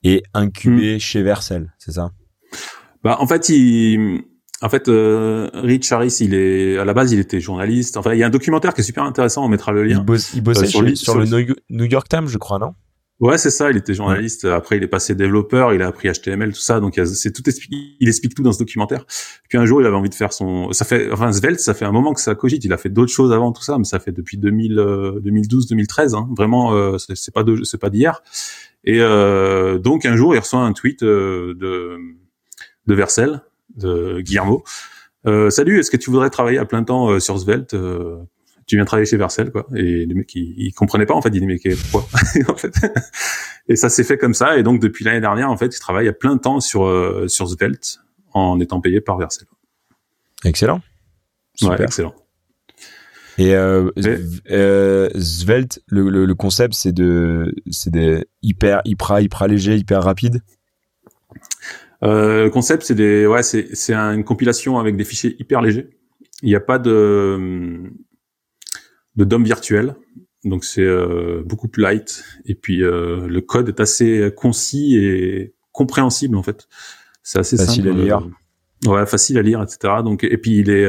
est 0.04 0.22
incubé 0.34 0.96
hmm. 0.96 1.00
chez 1.00 1.22
Vercel, 1.22 1.72
c'est 1.78 1.92
ça? 1.92 2.12
Bah 3.02 3.16
en 3.18 3.26
fait 3.26 3.48
il 3.48 4.22
en 4.62 4.68
fait, 4.68 4.88
euh, 4.88 5.50
Rich 5.54 5.90
Harris, 5.90 6.18
il 6.20 6.34
est 6.34 6.78
à 6.78 6.84
la 6.84 6.94
base, 6.94 7.12
il 7.12 7.18
était 7.18 7.40
journaliste. 7.40 7.96
Enfin, 7.96 8.14
il 8.14 8.20
y 8.20 8.22
a 8.22 8.26
un 8.26 8.30
documentaire 8.30 8.74
qui 8.74 8.80
est 8.80 8.84
super 8.84 9.02
intéressant. 9.02 9.44
On 9.44 9.48
mettra 9.48 9.72
le 9.72 9.82
lien. 9.82 9.98
Il, 9.98 10.04
bosse, 10.04 10.32
il 10.34 10.40
bossait 10.40 10.66
sur, 10.66 10.96
sur, 10.96 11.18
le 11.18 11.26
New 11.70 11.84
York 11.84 12.08
Times, 12.08 12.28
je 12.28 12.38
crois, 12.38 12.60
non? 12.60 12.74
Ouais, 13.18 13.38
c'est 13.38 13.50
ça. 13.50 13.70
Il 13.70 13.76
était 13.76 13.92
journaliste. 13.92 14.44
Après, 14.44 14.76
il 14.76 14.82
est 14.84 14.88
passé 14.88 15.16
développeur. 15.16 15.74
Il 15.74 15.82
a 15.82 15.88
appris 15.88 16.08
HTML, 16.10 16.52
tout 16.52 16.60
ça. 16.60 16.78
Donc, 16.78 17.00
c'est 17.04 17.32
tout. 17.32 17.42
Il 18.00 18.08
explique 18.08 18.34
tout 18.34 18.42
dans 18.42 18.52
ce 18.52 18.60
documentaire. 18.60 19.04
Puis 19.48 19.58
un 19.58 19.64
jour, 19.64 19.80
il 19.80 19.86
avait 19.86 19.96
envie 19.96 20.08
de 20.08 20.14
faire 20.14 20.32
son. 20.32 20.72
Ça 20.72 20.84
fait, 20.84 21.10
enfin, 21.10 21.32
Svelte, 21.32 21.58
ça 21.58 21.74
fait 21.74 21.84
un 21.84 21.92
moment 21.92 22.14
que 22.14 22.20
ça 22.20 22.36
cogite. 22.36 22.64
Il 22.64 22.72
a 22.72 22.78
fait 22.78 22.88
d'autres 22.88 23.12
choses 23.12 23.32
avant 23.32 23.50
tout 23.50 23.62
ça, 23.62 23.78
mais 23.78 23.84
ça 23.84 23.98
fait 23.98 24.12
depuis 24.12 24.38
2000, 24.38 24.74
2012, 25.22 25.66
2013. 25.66 26.14
Hein. 26.14 26.28
Vraiment, 26.36 26.72
euh, 26.74 26.98
c'est 26.98 27.34
pas 27.34 27.42
de, 27.42 27.64
c'est 27.64 27.78
pas 27.78 27.90
d'hier. 27.90 28.22
Et 28.84 29.00
euh, 29.00 29.78
donc, 29.78 30.06
un 30.06 30.16
jour, 30.16 30.34
il 30.34 30.38
reçoit 30.38 30.60
un 30.60 30.72
tweet 30.72 31.02
euh, 31.02 31.54
de 31.54 31.96
de 32.86 32.94
Vercel 32.94 33.42
de 33.76 34.20
Guillermo. 34.20 34.64
Euh, 35.26 35.50
salut, 35.50 35.78
est-ce 35.78 35.90
que 35.90 35.96
tu 35.96 36.10
voudrais 36.10 36.30
travailler 36.30 36.58
à 36.58 36.64
plein 36.64 36.82
temps 36.82 37.10
euh, 37.10 37.20
sur 37.20 37.38
Svelte 37.38 37.74
euh, 37.74 38.16
Tu 38.66 38.76
viens 38.76 38.84
travailler 38.84 39.06
chez 39.06 39.16
Vercel, 39.16 39.50
quoi. 39.50 39.66
Et 39.74 40.06
les 40.06 40.14
mecs, 40.14 40.34
ils, 40.34 40.54
ils 40.56 40.72
comprenaient 40.72 41.06
pas 41.06 41.14
en 41.14 41.22
fait. 41.22 41.28
Ils 41.28 41.46
disaient 41.46 41.46
mais 41.46 41.76
pourquoi 41.90 42.08
en 42.48 42.56
fait. 42.56 42.74
Et 43.68 43.76
ça 43.76 43.88
s'est 43.88 44.04
fait 44.04 44.18
comme 44.18 44.34
ça. 44.34 44.58
Et 44.58 44.62
donc 44.62 44.80
depuis 44.80 45.04
l'année 45.04 45.20
dernière, 45.20 45.50
en 45.50 45.56
fait, 45.56 45.74
ils 45.74 45.80
travaillent 45.80 46.08
à 46.08 46.12
plein 46.12 46.38
temps 46.38 46.60
sur 46.60 46.84
sur 47.28 47.48
Svelte 47.48 48.00
en 48.32 48.58
étant 48.60 48.80
payés 48.80 49.00
par 49.00 49.18
Vercel. 49.18 49.46
Excellent. 50.44 50.80
Super. 51.54 51.78
Ouais, 51.78 51.84
excellent. 51.84 52.14
Et, 53.38 53.54
euh, 53.54 53.90
euh, 54.50 55.08
Svelte, 55.18 55.82
le, 55.86 56.08
le, 56.10 56.26
le 56.26 56.34
concept, 56.34 56.74
c'est 56.74 56.92
de, 56.92 57.54
c'est 57.70 57.90
des 57.90 58.24
hyper, 58.42 58.82
hyper, 58.84 59.20
hyper 59.20 59.48
léger, 59.48 59.76
hyper 59.76 60.02
rapide? 60.02 60.42
Euh, 62.02 62.44
le 62.44 62.50
concept, 62.50 62.82
c'est 62.82 62.94
des, 62.94 63.26
ouais, 63.26 63.42
c'est, 63.42 63.74
c'est 63.74 63.94
une 63.94 64.24
compilation 64.24 64.78
avec 64.78 64.96
des 64.96 65.04
fichiers 65.04 65.36
hyper 65.38 65.62
légers. 65.62 65.90
Il 66.42 66.48
n'y 66.48 66.56
a 66.56 66.60
pas 66.60 66.78
de, 66.78 67.92
de 69.16 69.24
DOM 69.24 69.44
virtuel. 69.44 69.94
Donc 70.44 70.64
c'est 70.64 70.82
euh, 70.82 71.42
beaucoup 71.46 71.68
plus 71.68 71.82
light. 71.82 72.24
Et 72.46 72.56
puis 72.56 72.82
euh, 72.82 73.28
le 73.28 73.40
code 73.40 73.68
est 73.68 73.80
assez 73.80 74.32
concis 74.36 74.96
et 74.96 75.54
compréhensible 75.70 76.36
en 76.36 76.42
fait. 76.42 76.68
C'est 77.22 77.38
assez 77.38 77.56
facile 77.56 77.88
à 77.88 77.92
lire. 77.92 78.28
ouais, 78.86 79.06
facile 79.06 79.38
à 79.38 79.42
lire, 79.42 79.62
etc. 79.62 79.94
Donc 80.04 80.24
et 80.24 80.36
puis 80.38 80.58
il 80.58 80.70
est 80.70 80.88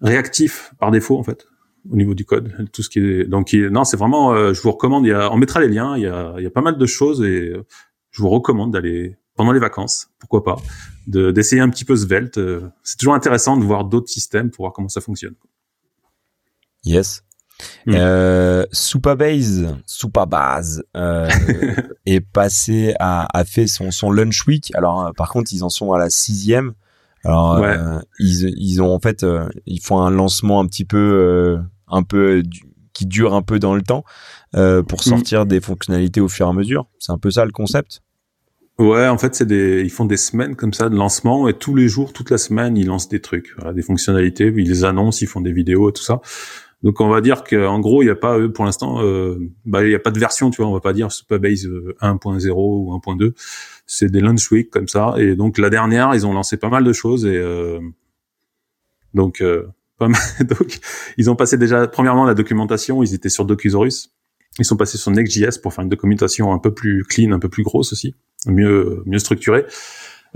réactif 0.00 0.72
par 0.78 0.90
défaut 0.90 1.18
en 1.18 1.22
fait 1.22 1.46
au 1.90 1.96
niveau 1.96 2.14
du 2.14 2.24
code, 2.24 2.68
tout 2.72 2.82
ce 2.82 2.90
qui 2.90 2.98
est 2.98 3.24
donc 3.24 3.52
non 3.52 3.84
c'est 3.84 3.96
vraiment 3.96 4.52
je 4.52 4.60
vous 4.60 4.72
recommande 4.72 5.06
il 5.06 5.10
y 5.10 5.12
a 5.12 5.32
on 5.32 5.36
mettra 5.36 5.60
les 5.60 5.68
liens 5.68 5.96
il 5.96 6.02
y 6.02 6.06
a 6.06 6.34
il 6.36 6.44
y 6.44 6.46
a 6.46 6.50
pas 6.50 6.60
mal 6.60 6.76
de 6.76 6.86
choses 6.86 7.22
et 7.22 7.52
je 8.10 8.22
vous 8.22 8.28
recommande 8.28 8.72
d'aller 8.72 9.16
pendant 9.38 9.52
les 9.52 9.60
vacances, 9.60 10.10
pourquoi 10.18 10.42
pas, 10.42 10.56
d'essayer 11.06 11.62
un 11.62 11.70
petit 11.70 11.84
peu 11.84 11.96
Svelte. 11.96 12.36
Euh, 12.38 12.68
c'est 12.82 12.98
toujours 12.98 13.14
intéressant 13.14 13.56
de 13.56 13.64
voir 13.64 13.84
d'autres 13.84 14.08
systèmes 14.08 14.50
pour 14.50 14.64
voir 14.64 14.72
comment 14.72 14.88
ça 14.88 15.00
fonctionne. 15.00 15.34
Yes. 16.84 17.22
Mm. 17.86 17.94
Euh, 17.94 18.66
Supabase, 18.72 19.76
Supabase 19.86 20.82
euh, 20.96 21.28
est 22.04 22.20
passé 22.20 22.94
à 22.98 23.26
a 23.32 23.44
fait 23.44 23.68
son 23.68 23.92
son 23.92 24.10
lunch 24.10 24.46
week. 24.48 24.72
Alors 24.74 25.06
euh, 25.06 25.12
par 25.16 25.30
contre 25.30 25.52
ils 25.52 25.62
en 25.62 25.68
sont 25.68 25.92
à 25.92 25.98
la 25.98 26.10
sixième. 26.10 26.74
Alors 27.24 27.64
ils 28.18 28.54
ils 28.56 28.82
ont 28.82 28.92
en 28.92 29.00
fait 29.00 29.24
ils 29.66 29.80
font 29.80 30.00
un 30.00 30.10
lancement 30.10 30.60
un 30.60 30.66
petit 30.66 30.84
peu 30.84 31.58
un 31.88 32.02
peu 32.02 32.42
qui 32.92 33.06
dure 33.06 33.34
un 33.34 33.42
peu 33.42 33.60
dans 33.60 33.74
le 33.74 33.82
temps 33.82 34.04
pour 34.52 34.98
mm. 34.98 35.02
sortir 35.02 35.46
des 35.46 35.60
fonctionnalités 35.60 36.20
au 36.20 36.28
fur 36.28 36.46
et 36.46 36.50
à 36.50 36.52
mesure. 36.52 36.86
C'est 36.98 37.12
un 37.12 37.18
peu 37.18 37.30
ça 37.30 37.44
le 37.44 37.52
concept? 37.52 38.02
Ouais, 38.78 39.08
en 39.08 39.18
fait, 39.18 39.34
c'est 39.34 39.46
des, 39.46 39.82
ils 39.82 39.90
font 39.90 40.04
des 40.04 40.16
semaines 40.16 40.54
comme 40.54 40.72
ça 40.72 40.88
de 40.88 40.94
lancement 40.94 41.48
et 41.48 41.54
tous 41.54 41.74
les 41.74 41.88
jours, 41.88 42.12
toute 42.12 42.30
la 42.30 42.38
semaine, 42.38 42.76
ils 42.76 42.86
lancent 42.86 43.08
des 43.08 43.20
trucs, 43.20 43.56
des 43.74 43.82
fonctionnalités, 43.82 44.52
ils 44.56 44.68
les 44.68 44.84
annoncent, 44.84 45.18
ils 45.20 45.26
font 45.26 45.40
des 45.40 45.52
vidéos 45.52 45.90
et 45.90 45.92
tout 45.92 46.02
ça. 46.02 46.20
Donc 46.84 47.00
on 47.00 47.08
va 47.08 47.20
dire 47.20 47.42
qu'en 47.42 47.80
gros, 47.80 48.02
il 48.02 48.04
n'y 48.04 48.10
a 48.12 48.14
pas 48.14 48.38
pour 48.48 48.64
l'instant, 48.64 49.02
euh, 49.02 49.36
bah 49.64 49.84
il 49.84 49.90
y 49.90 49.96
a 49.96 49.98
pas 49.98 50.12
de 50.12 50.18
version, 50.20 50.50
tu 50.50 50.62
vois, 50.62 50.70
on 50.70 50.74
va 50.74 50.80
pas 50.80 50.92
dire 50.92 51.10
Superbase 51.10 51.66
1.0 51.66 52.48
euh, 52.48 52.52
ou 52.54 52.96
1.2. 52.96 53.32
C'est 53.86 54.10
des 54.10 54.20
launch 54.20 54.48
week 54.52 54.70
comme 54.70 54.86
ça. 54.86 55.14
Et 55.18 55.34
donc 55.34 55.58
la 55.58 55.70
dernière, 55.70 56.14
ils 56.14 56.24
ont 56.24 56.32
lancé 56.32 56.56
pas 56.56 56.68
mal 56.68 56.84
de 56.84 56.92
choses 56.92 57.26
et 57.26 57.36
euh, 57.36 57.80
donc 59.12 59.42
pas 59.98 60.06
mal. 60.08 60.20
donc 60.48 60.78
ils 61.16 61.28
ont 61.30 61.36
passé 61.36 61.58
déjà 61.58 61.88
premièrement 61.88 62.24
la 62.24 62.34
documentation, 62.34 63.02
ils 63.02 63.12
étaient 63.12 63.28
sur 63.28 63.44
Docusaurus. 63.44 64.12
Ils 64.58 64.64
sont 64.64 64.76
passés 64.76 64.98
sur 64.98 65.10
Next.js 65.10 65.60
pour 65.62 65.72
faire 65.72 65.84
une 65.84 65.90
documentation 65.90 66.52
un 66.52 66.58
peu 66.58 66.74
plus 66.74 67.04
clean, 67.04 67.32
un 67.32 67.38
peu 67.38 67.48
plus 67.48 67.62
grosse 67.62 67.92
aussi 67.92 68.14
mieux 68.46 69.02
mieux 69.06 69.18
structuré. 69.18 69.64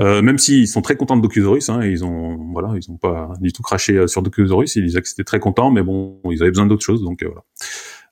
Euh, 0.01 0.23
même 0.23 0.39
s'ils 0.39 0.69
sont 0.69 0.81
très 0.81 0.97
contents 0.97 1.17
de 1.17 1.23
Docusaurus, 1.23 1.69
hein, 1.69 1.85
ils 1.85 2.05
ont 2.05 2.39
voilà, 2.53 2.73
ils 2.77 2.91
ont 2.91 2.97
pas 2.97 3.35
du 3.41 3.53
tout 3.53 3.63
craché 3.63 3.97
euh, 3.97 4.07
sur 4.07 4.23
Docusaurus, 4.23 4.75
ils 4.77 4.85
disaient 4.85 5.03
que 5.03 5.09
c'était 5.09 5.25
très 5.25 5.39
contents, 5.39 5.71
mais 5.71 5.83
bon, 5.83 6.19
ils 6.31 6.43
avaient 6.43 6.51
besoin 6.51 6.67
d'autres 6.67 6.85
choses, 6.85 7.03
donc 7.03 7.23
euh, 7.23 7.29
voilà. 7.29 7.45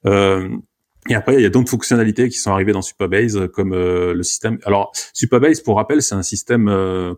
Euh, 0.07 0.49
et 1.09 1.15
après, 1.15 1.37
il 1.37 1.41
y 1.41 1.47
a 1.47 1.49
d'autres 1.49 1.71
fonctionnalités 1.71 2.29
qui 2.29 2.39
sont 2.39 2.53
arrivées 2.53 2.73
dans 2.73 2.83
Supabase, 2.83 3.49
comme 3.55 3.73
euh, 3.73 4.13
le 4.13 4.23
système. 4.23 4.59
Alors, 4.67 4.93
Supabase, 5.15 5.63
pour 5.63 5.77
rappel, 5.77 6.03
c'est 6.03 6.15
un 6.15 6.23
système. 6.23 6.67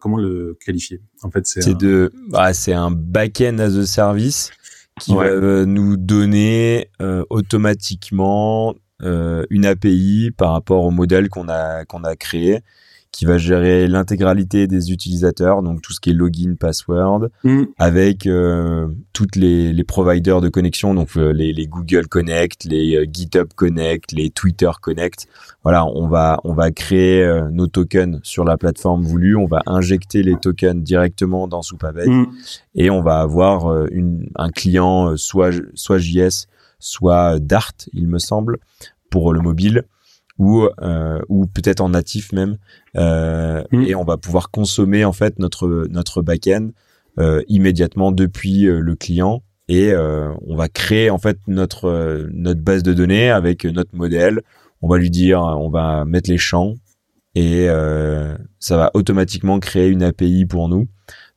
comment 0.00 0.18
le 0.18 0.56
qualifier? 0.64 1.02
En 1.22 1.30
fait, 1.32 1.48
c'est 1.48 1.66
un... 1.66 1.72
de, 1.72 2.12
bah, 2.28 2.54
c'est 2.54 2.72
un 2.72 2.92
back-end 2.92 3.58
as 3.58 3.76
a 3.76 3.84
service 3.84 4.52
qui 5.00 5.14
va 5.14 5.64
nous 5.64 5.96
donner 5.96 6.88
automatiquement 7.30 8.74
une 9.00 9.66
API 9.66 10.30
par 10.36 10.52
rapport 10.52 10.84
au 10.84 10.90
modèle 10.90 11.28
qu'on 11.28 11.48
a 11.48 11.84
qu'on 11.84 12.04
a 12.04 12.16
créé 12.16 12.60
qui 13.12 13.26
va 13.26 13.36
gérer 13.36 13.86
l'intégralité 13.88 14.66
des 14.66 14.90
utilisateurs, 14.90 15.62
donc 15.62 15.82
tout 15.82 15.92
ce 15.92 16.00
qui 16.00 16.10
est 16.10 16.14
login, 16.14 16.56
password, 16.58 17.28
mm. 17.44 17.64
avec 17.78 18.26
euh, 18.26 18.88
toutes 19.12 19.36
les, 19.36 19.72
les 19.74 19.84
providers 19.84 20.40
de 20.40 20.48
connexion, 20.48 20.94
donc 20.94 21.10
euh, 21.18 21.30
les, 21.30 21.52
les, 21.52 21.66
Google 21.66 22.08
Connect, 22.08 22.64
les 22.64 22.96
euh, 22.96 23.04
GitHub 23.04 23.48
Connect, 23.54 24.12
les 24.12 24.30
Twitter 24.30 24.70
Connect. 24.80 25.26
Voilà, 25.62 25.84
on 25.84 26.08
va 26.08 26.40
on 26.42 26.54
va 26.54 26.70
créer 26.72 27.24
nos 27.52 27.68
tokens 27.68 28.18
sur 28.24 28.44
la 28.44 28.56
plateforme 28.56 29.02
voulue, 29.02 29.36
on 29.36 29.46
va 29.46 29.62
injecter 29.66 30.22
les 30.22 30.36
tokens 30.36 30.82
directement 30.82 31.46
dans 31.46 31.62
Supabase 31.62 32.08
mm. 32.08 32.26
et 32.76 32.90
on 32.90 33.02
va 33.02 33.20
avoir 33.20 33.86
une, 33.88 34.28
un 34.36 34.50
client 34.50 35.16
soit 35.16 35.52
soit 35.74 35.98
JS, 35.98 36.48
soit 36.80 37.38
Dart, 37.38 37.74
il 37.92 38.08
me 38.08 38.18
semble, 38.18 38.58
pour 39.10 39.32
le 39.34 39.40
mobile 39.40 39.84
ou 40.38 40.68
euh, 40.80 41.20
ou 41.28 41.46
peut-être 41.46 41.80
en 41.80 41.90
natif 41.90 42.32
même 42.32 42.56
euh, 42.96 43.62
mm. 43.70 43.82
et 43.82 43.94
on 43.94 44.04
va 44.04 44.16
pouvoir 44.16 44.50
consommer 44.50 45.04
en 45.04 45.12
fait 45.12 45.38
notre 45.38 45.86
notre 45.90 46.22
backend 46.22 46.72
euh, 47.18 47.42
immédiatement 47.48 48.10
depuis 48.10 48.66
euh, 48.66 48.80
le 48.80 48.94
client 48.94 49.42
et 49.68 49.92
euh, 49.92 50.32
on 50.46 50.56
va 50.56 50.70
créer 50.70 51.10
en 51.10 51.18
fait 51.18 51.36
notre 51.46 52.26
notre 52.32 52.62
base 52.62 52.82
de 52.82 52.94
données 52.94 53.30
avec 53.30 53.66
notre 53.66 53.94
modèle. 53.94 54.40
On 54.80 54.88
va 54.88 54.96
lui 54.96 55.10
dire 55.10 55.40
on 55.42 55.68
va 55.68 56.06
mettre 56.06 56.30
les 56.30 56.38
champs 56.38 56.74
et 57.34 57.68
ça 58.58 58.76
va 58.76 58.90
automatiquement 58.94 59.60
créer 59.60 59.88
une 59.88 60.02
API 60.02 60.46
pour 60.46 60.68
nous. 60.68 60.88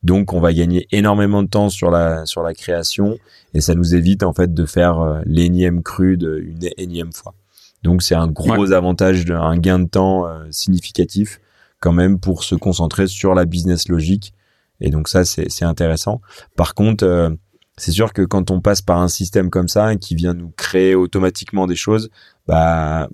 Donc 0.02 0.34
on 0.34 0.40
va 0.40 0.54
gagner 0.54 0.88
énormément 0.92 1.44
de 1.44 1.48
temps 1.48 1.70
sur 1.70 1.92
la 1.92 2.26
sur 2.26 2.42
la 2.42 2.54
création 2.54 3.18
et 3.54 3.62
ça 3.62 3.76
nous 3.76 3.96
évite 3.96 4.24
en 4.24 4.34
fait 4.34 4.54
de 4.54 4.66
faire 4.66 5.22
l'énième 5.26 5.84
crude 5.84 6.24
une 6.42 6.70
énième 6.78 7.14
fois 7.14 7.36
donc 7.86 8.02
c'est 8.02 8.16
un 8.16 8.28
gros 8.28 8.72
avantage, 8.72 9.30
un 9.30 9.58
gain 9.58 9.78
de 9.78 9.88
temps 9.88 10.26
euh, 10.26 10.48
significatif 10.50 11.40
quand 11.80 11.94
même 11.94 12.20
pour 12.20 12.44
se 12.44 12.56
concentrer 12.56 13.06
sur 13.06 13.36
la 13.36 13.46
business 13.46 13.90
logique. 13.90 14.34
Et 14.82 14.90
donc 14.90 15.08
ça 15.08 15.24
c'est 15.24 15.64
intéressant. 15.64 16.20
Par 16.58 16.74
contre, 16.74 17.06
euh, 17.06 17.30
c'est 17.78 17.92
sûr 17.92 18.12
que 18.12 18.24
quand 18.24 18.50
on 18.50 18.60
passe 18.60 18.82
par 18.82 19.00
un 19.00 19.08
système 19.08 19.52
comme 19.52 19.68
ça 19.68 19.96
qui 19.96 20.16
vient 20.16 20.34
nous 20.34 20.52
créer 20.58 20.96
automatiquement 20.96 21.68
des 21.68 21.76
choses, 21.76 22.10
bah 22.48 23.08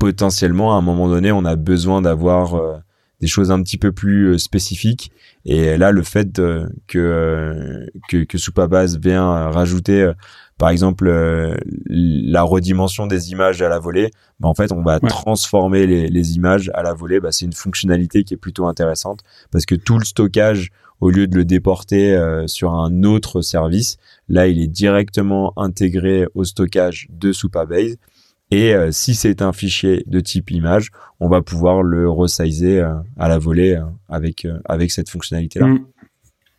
potentiellement 0.00 0.74
à 0.74 0.78
un 0.78 0.82
moment 0.82 1.08
donné 1.08 1.30
on 1.30 1.44
a 1.44 1.54
besoin 1.54 2.00
d'avoir 2.00 2.54
euh, 2.54 2.78
des 3.20 3.26
choses 3.26 3.50
un 3.50 3.62
petit 3.62 3.76
peu 3.76 3.92
plus 3.92 4.38
spécifiques. 4.38 5.12
Et 5.44 5.76
là, 5.76 5.92
le 5.92 6.02
fait 6.02 6.40
que, 6.86 7.86
que 8.08 8.24
que 8.24 8.38
Supabase 8.38 8.98
vient 8.98 9.50
rajouter 9.50 10.10
par 10.58 10.70
exemple 10.70 11.08
la 11.88 12.42
redimension 12.42 13.06
des 13.06 13.32
images 13.32 13.60
à 13.62 13.68
la 13.68 13.78
volée, 13.78 14.10
bah, 14.40 14.48
en 14.48 14.54
fait 14.54 14.72
on 14.72 14.82
va 14.82 15.00
transformer 15.00 15.86
les, 15.86 16.08
les, 16.08 16.36
images 16.36 16.70
à 16.74 16.82
la 16.82 16.94
volée. 16.94 17.20
Bah, 17.20 17.32
c'est 17.32 17.44
une 17.44 17.52
fonctionnalité 17.52 18.24
qui 18.24 18.34
est 18.34 18.38
plutôt 18.38 18.66
intéressante 18.66 19.20
parce 19.50 19.66
que 19.66 19.74
tout 19.74 19.98
le 19.98 20.04
stockage 20.04 20.70
au 21.00 21.10
lieu 21.10 21.26
de 21.26 21.36
le 21.36 21.44
déporter 21.44 22.14
euh, 22.14 22.46
sur 22.46 22.72
un 22.72 23.02
autre 23.02 23.42
service. 23.42 23.98
Là, 24.28 24.46
il 24.46 24.58
est 24.58 24.66
directement 24.66 25.52
intégré 25.56 26.26
au 26.34 26.44
stockage 26.44 27.08
de 27.10 27.32
Supabase. 27.32 27.96
Et 28.50 28.74
euh, 28.74 28.90
si 28.90 29.14
c'est 29.14 29.42
un 29.42 29.52
fichier 29.52 30.04
de 30.06 30.20
type 30.20 30.50
image, 30.50 30.90
on 31.20 31.28
va 31.28 31.42
pouvoir 31.42 31.82
le 31.82 32.08
resizer 32.08 32.80
euh, 32.80 32.94
à 33.18 33.28
la 33.28 33.38
volée 33.38 33.78
avec 34.08 34.46
avec 34.66 34.92
cette 34.92 35.10
fonctionnalité-là. 35.10 35.66
Mm. 35.66 35.86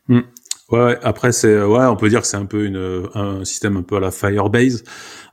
Mm. 0.10 0.22
Ouais, 0.72 0.98
après 1.04 1.32
c'est 1.32 1.62
ouais, 1.62 1.86
on 1.86 1.96
peut 1.96 2.10
dire 2.10 2.22
que 2.22 2.28
c'est 2.28 2.38
un 2.38 2.46
peu 2.46 2.66
une 2.66 3.08
un 3.14 3.46
système 3.46 3.78
un 3.78 3.84
peu 3.84 3.98
à 3.98 4.00
la 4.00 4.10
Firebase 4.10 4.84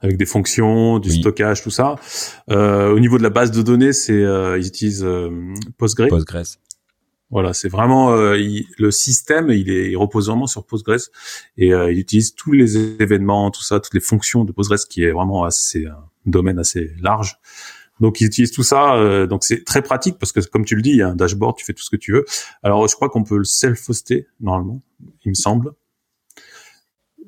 avec 0.02 0.18
des 0.18 0.26
fonctions, 0.26 0.98
du 0.98 1.10
stockage, 1.10 1.62
tout 1.62 1.70
ça. 1.70 1.94
au 2.48 2.98
niveau 2.98 3.18
de 3.18 3.22
la 3.22 3.30
base 3.30 3.50
de 3.50 3.62
données, 3.62 3.92
c'est 3.92 4.20
ils 4.20 4.66
utilisent 4.66 5.06
Postgres. 5.78 6.08
Postgres. 6.08 6.58
Voilà, 7.32 7.54
c'est 7.54 7.70
vraiment 7.70 8.12
euh, 8.12 8.38
le 8.76 8.90
système, 8.90 9.48
il, 9.48 9.70
est, 9.70 9.90
il 9.90 9.96
repose 9.96 10.28
vraiment 10.28 10.46
sur 10.46 10.66
Postgres 10.66 11.08
et 11.56 11.72
euh, 11.72 11.90
il 11.90 11.98
utilise 11.98 12.34
tous 12.34 12.52
les 12.52 12.76
événements, 12.76 13.50
tout 13.50 13.62
ça, 13.62 13.80
toutes 13.80 13.94
les 13.94 14.00
fonctions 14.00 14.44
de 14.44 14.52
Postgres, 14.52 14.86
qui 14.86 15.02
est 15.02 15.12
vraiment 15.12 15.44
assez 15.44 15.86
un 15.86 16.04
domaine 16.26 16.58
assez 16.58 16.92
large. 17.00 17.38
Donc 18.00 18.20
il 18.20 18.26
utilise 18.26 18.50
tout 18.50 18.62
ça, 18.62 18.94
euh, 18.94 19.26
donc 19.26 19.44
c'est 19.44 19.64
très 19.64 19.83
pratique 19.83 20.18
parce 20.18 20.33
que 20.33 20.40
comme 20.40 20.64
tu 20.64 20.74
le 20.74 20.83
dis, 20.83 20.90
il 20.90 20.96
y 20.96 21.02
a 21.02 21.09
un 21.09 21.14
dashboard, 21.14 21.57
tu 21.57 21.64
fais 21.64 21.72
tout 21.72 21.85
ce 21.85 21.90
que 21.90 21.96
tu 21.96 22.12
veux. 22.12 22.24
Alors 22.62 22.87
je 22.88 22.94
crois 22.94 23.09
qu'on 23.09 23.22
peut 23.22 23.38
le 23.38 23.44
self-hoster 23.44 24.26
normalement, 24.40 24.83
il 25.24 25.31
me 25.31 25.35
semble. 25.35 25.72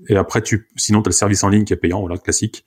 Et 0.09 0.17
après 0.17 0.43
tu, 0.43 0.69
sinon 0.77 1.03
tu 1.03 1.09
as 1.09 1.11
le 1.11 1.15
service 1.15 1.45
en 1.45 1.49
ligne 1.49 1.65
qui 1.65 1.73
est 1.73 1.77
payant, 1.77 2.01
voilà 2.01 2.19
classique. 2.19 2.65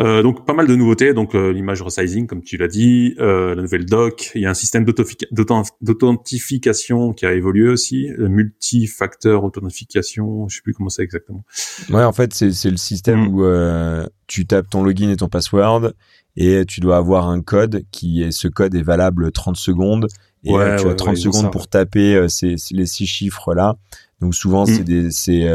Euh, 0.00 0.22
donc 0.22 0.46
pas 0.46 0.54
mal 0.54 0.66
de 0.66 0.74
nouveautés, 0.74 1.12
donc 1.12 1.34
euh, 1.34 1.52
l'image 1.52 1.82
resizing 1.82 2.26
comme 2.26 2.42
tu 2.42 2.56
l'as 2.56 2.68
dit, 2.68 3.14
euh, 3.18 3.54
la 3.54 3.60
nouvelle 3.62 3.84
doc, 3.84 4.30
il 4.34 4.40
y 4.42 4.46
a 4.46 4.50
un 4.50 4.54
système 4.54 4.86
d'authentification 4.86 7.12
qui 7.12 7.26
a 7.26 7.34
évolué 7.34 7.68
aussi, 7.68 8.08
multifacteur 8.18 9.44
authentification, 9.44 10.48
je 10.48 10.56
sais 10.56 10.62
plus 10.62 10.72
comment 10.72 10.88
c'est 10.88 11.02
exactement. 11.02 11.44
Ouais, 11.90 12.04
en 12.04 12.12
fait 12.12 12.32
c'est 12.32 12.70
le 12.70 12.78
système 12.78 13.28
mm. 13.28 13.34
où 13.34 13.44
tu 14.26 14.46
tapes 14.46 14.70
ton 14.70 14.82
login 14.82 15.10
et 15.10 15.16
ton 15.16 15.28
password 15.28 15.92
et 16.36 16.64
tu 16.66 16.80
dois 16.80 16.96
avoir 16.96 17.28
un 17.28 17.42
code 17.42 17.84
qui 17.90 18.22
est 18.22 18.30
ce 18.30 18.48
code 18.48 18.74
est 18.74 18.82
valable 18.82 19.30
30 19.32 19.56
secondes 19.56 20.06
et 20.44 20.50
tu 20.50 20.88
as 20.88 20.94
30 20.94 21.16
secondes 21.16 21.52
pour 21.52 21.68
taper 21.68 22.26
ces, 22.28 22.54
les 22.70 22.86
six 22.86 23.06
chiffres 23.06 23.54
là. 23.54 23.76
Donc 24.22 24.34
souvent 24.34 24.64
c'est 24.64 24.80
mm. 24.80 24.84
des 24.84 25.10
c'est 25.10 25.46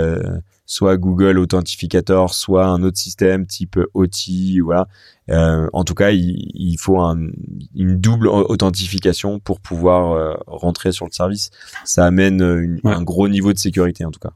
soit 0.65 0.97
Google 0.97 1.37
Authentificator, 1.39 2.33
soit 2.33 2.65
un 2.65 2.83
autre 2.83 2.97
système 2.97 3.45
type 3.45 3.79
OT, 3.93 4.61
voilà. 4.63 4.87
Euh, 5.29 5.67
en 5.73 5.83
tout 5.83 5.95
cas, 5.95 6.11
il, 6.11 6.77
faut 6.79 6.99
une 6.99 7.97
double 7.97 8.27
authentification 8.27 9.39
pour 9.39 9.59
pouvoir 9.59 10.13
euh, 10.13 10.33
rentrer 10.47 10.91
sur 10.91 11.05
le 11.05 11.11
service. 11.11 11.49
Ça 11.83 12.05
amène 12.05 12.79
un 12.83 13.01
gros 13.01 13.27
niveau 13.27 13.53
de 13.53 13.59
sécurité 13.59 14.05
en 14.05 14.11
tout 14.11 14.19
cas. 14.19 14.33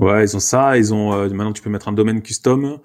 Ouais, 0.00 0.24
ils 0.24 0.34
ont 0.34 0.40
ça. 0.40 0.78
Ils 0.78 0.94
ont 0.94 1.12
euh, 1.12 1.28
maintenant 1.28 1.52
tu 1.52 1.60
peux 1.60 1.68
mettre 1.68 1.88
un 1.88 1.92
domaine 1.92 2.22
custom. 2.22 2.78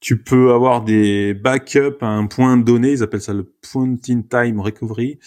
Tu 0.00 0.20
peux 0.20 0.52
avoir 0.52 0.82
des 0.82 1.32
backups 1.32 2.00
à 2.00 2.06
un 2.06 2.26
point 2.26 2.56
donné. 2.56 2.90
Ils 2.90 3.02
appellent 3.04 3.22
ça 3.22 3.32
le 3.32 3.44
point 3.44 3.96
in 4.08 4.22
time 4.22 4.60
recovery. 4.60 5.20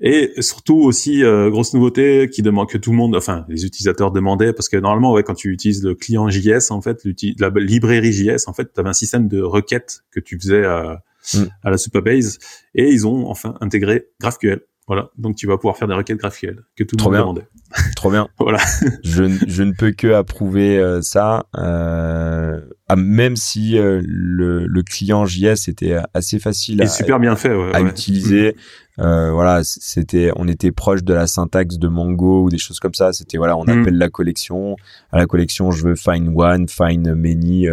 Et 0.00 0.32
surtout 0.40 0.76
aussi 0.76 1.24
euh, 1.24 1.50
grosse 1.50 1.74
nouveauté 1.74 2.28
qui 2.30 2.42
demande 2.42 2.68
que 2.68 2.78
tout 2.78 2.92
le 2.92 2.96
monde, 2.96 3.16
enfin 3.16 3.44
les 3.48 3.66
utilisateurs 3.66 4.12
demandaient 4.12 4.52
parce 4.52 4.68
que 4.68 4.76
normalement 4.76 5.12
ouais 5.12 5.24
quand 5.24 5.34
tu 5.34 5.52
utilises 5.52 5.82
le 5.82 5.94
client 5.94 6.28
JS 6.28 6.70
en 6.70 6.80
fait, 6.80 7.02
la 7.38 7.50
librairie 7.56 8.12
JS 8.12 8.46
en 8.46 8.52
fait, 8.52 8.72
tu 8.72 8.80
avais 8.80 8.90
un 8.90 8.94
système 8.94 9.26
de 9.26 9.42
requêtes 9.42 10.04
que 10.12 10.20
tu 10.20 10.38
faisais 10.38 10.64
à, 10.64 11.02
mm. 11.34 11.44
à 11.64 11.70
la 11.70 11.78
Supabase 11.78 12.38
et 12.74 12.88
ils 12.90 13.06
ont 13.06 13.28
enfin 13.28 13.56
intégré 13.60 14.06
GraphQL. 14.20 14.60
Voilà, 14.86 15.08
donc 15.16 15.36
tu 15.36 15.46
vas 15.46 15.56
pouvoir 15.56 15.78
faire 15.78 15.88
des 15.88 15.94
requêtes 15.94 16.18
GraphQL 16.18 16.62
que 16.76 16.84
tout 16.84 16.96
le 16.98 17.04
monde 17.04 17.14
demandait. 17.14 17.48
Trop 17.96 18.10
bien. 18.10 18.28
voilà. 18.38 18.58
je, 19.02 19.24
je, 19.48 19.62
ne 19.62 19.72
peux 19.72 19.92
que 19.92 20.12
approuver 20.12 20.78
euh, 20.78 21.00
ça, 21.00 21.46
euh, 21.56 22.60
même 22.94 23.34
si 23.34 23.78
euh, 23.78 24.02
le, 24.04 24.66
le, 24.66 24.82
client 24.82 25.24
JS 25.24 25.68
était 25.68 25.96
assez 26.12 26.38
facile 26.38 26.82
à, 26.82 26.86
super 26.86 27.18
bien 27.18 27.34
fait, 27.34 27.50
à 27.72 27.80
utiliser. 27.80 28.56
Euh, 28.98 29.32
voilà, 29.32 29.64
c'était, 29.64 30.30
on 30.36 30.46
était 30.48 30.70
proche 30.70 31.02
de 31.02 31.14
la 31.14 31.26
syntaxe 31.26 31.78
de 31.78 31.88
Mongo 31.88 32.44
ou 32.44 32.50
des 32.50 32.58
choses 32.58 32.78
comme 32.78 32.94
ça. 32.94 33.14
C'était 33.14 33.38
voilà, 33.38 33.56
on 33.56 33.64
mm. 33.64 33.80
appelle 33.80 33.96
la 33.96 34.10
collection. 34.10 34.76
À 35.12 35.16
la 35.16 35.24
collection, 35.24 35.70
je 35.70 35.82
veux 35.82 35.96
find 35.96 36.30
one, 36.36 36.68
find 36.68 37.08
many, 37.14 37.66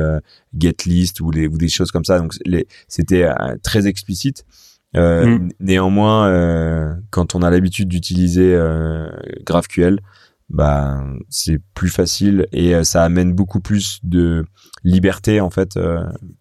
get 0.58 0.78
list 0.86 1.20
ou, 1.20 1.30
les, 1.30 1.48
ou 1.48 1.58
des 1.58 1.68
choses 1.68 1.92
comme 1.92 2.06
ça. 2.06 2.20
Donc 2.20 2.34
c'était 2.88 3.28
très 3.64 3.86
explicite. 3.86 4.46
Euh, 4.96 5.26
mm. 5.26 5.50
Néanmoins, 5.60 6.28
euh, 6.28 6.94
quand 7.10 7.36
on 7.36 7.42
a 7.42 7.50
l'habitude 7.50 7.88
d'utiliser 7.88 8.54
euh, 8.56 9.10
GraphQL, 9.46 10.00
bah 10.50 11.02
c'est 11.30 11.60
plus 11.74 11.90
facile 11.90 12.46
et 12.52 12.76
euh, 12.76 12.84
ça 12.84 13.06
amène 13.06 13.32
beaucoup 13.34 13.62
plus 13.62 14.00
de 14.04 14.46
liberté 14.84 15.40
en 15.40 15.50
fait 15.50 15.80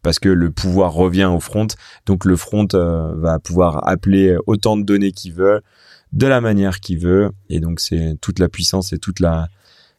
parce 0.03 0.19
que 0.19 0.29
le 0.29 0.51
pouvoir 0.51 0.93
revient 0.93 1.31
au 1.33 1.39
front. 1.39 1.69
Donc 2.07 2.25
le 2.25 2.37
front 2.37 2.67
va 2.73 3.39
pouvoir 3.39 3.87
appeler 3.89 4.37
autant 4.47 4.77
de 4.77 4.83
données 4.83 5.13
qu'il 5.13 5.35
veut, 5.35 5.61
de 6.13 6.27
la 6.27 6.41
manière 6.41 6.81
qu'il 6.81 6.99
veut, 6.99 7.31
et 7.51 7.61
donc 7.61 7.79
c'est 7.79 8.17
toute 8.21 8.41
la 8.41 8.49
puissance 8.49 8.93
et 8.93 8.99
toute 8.99 9.21
la 9.21 9.49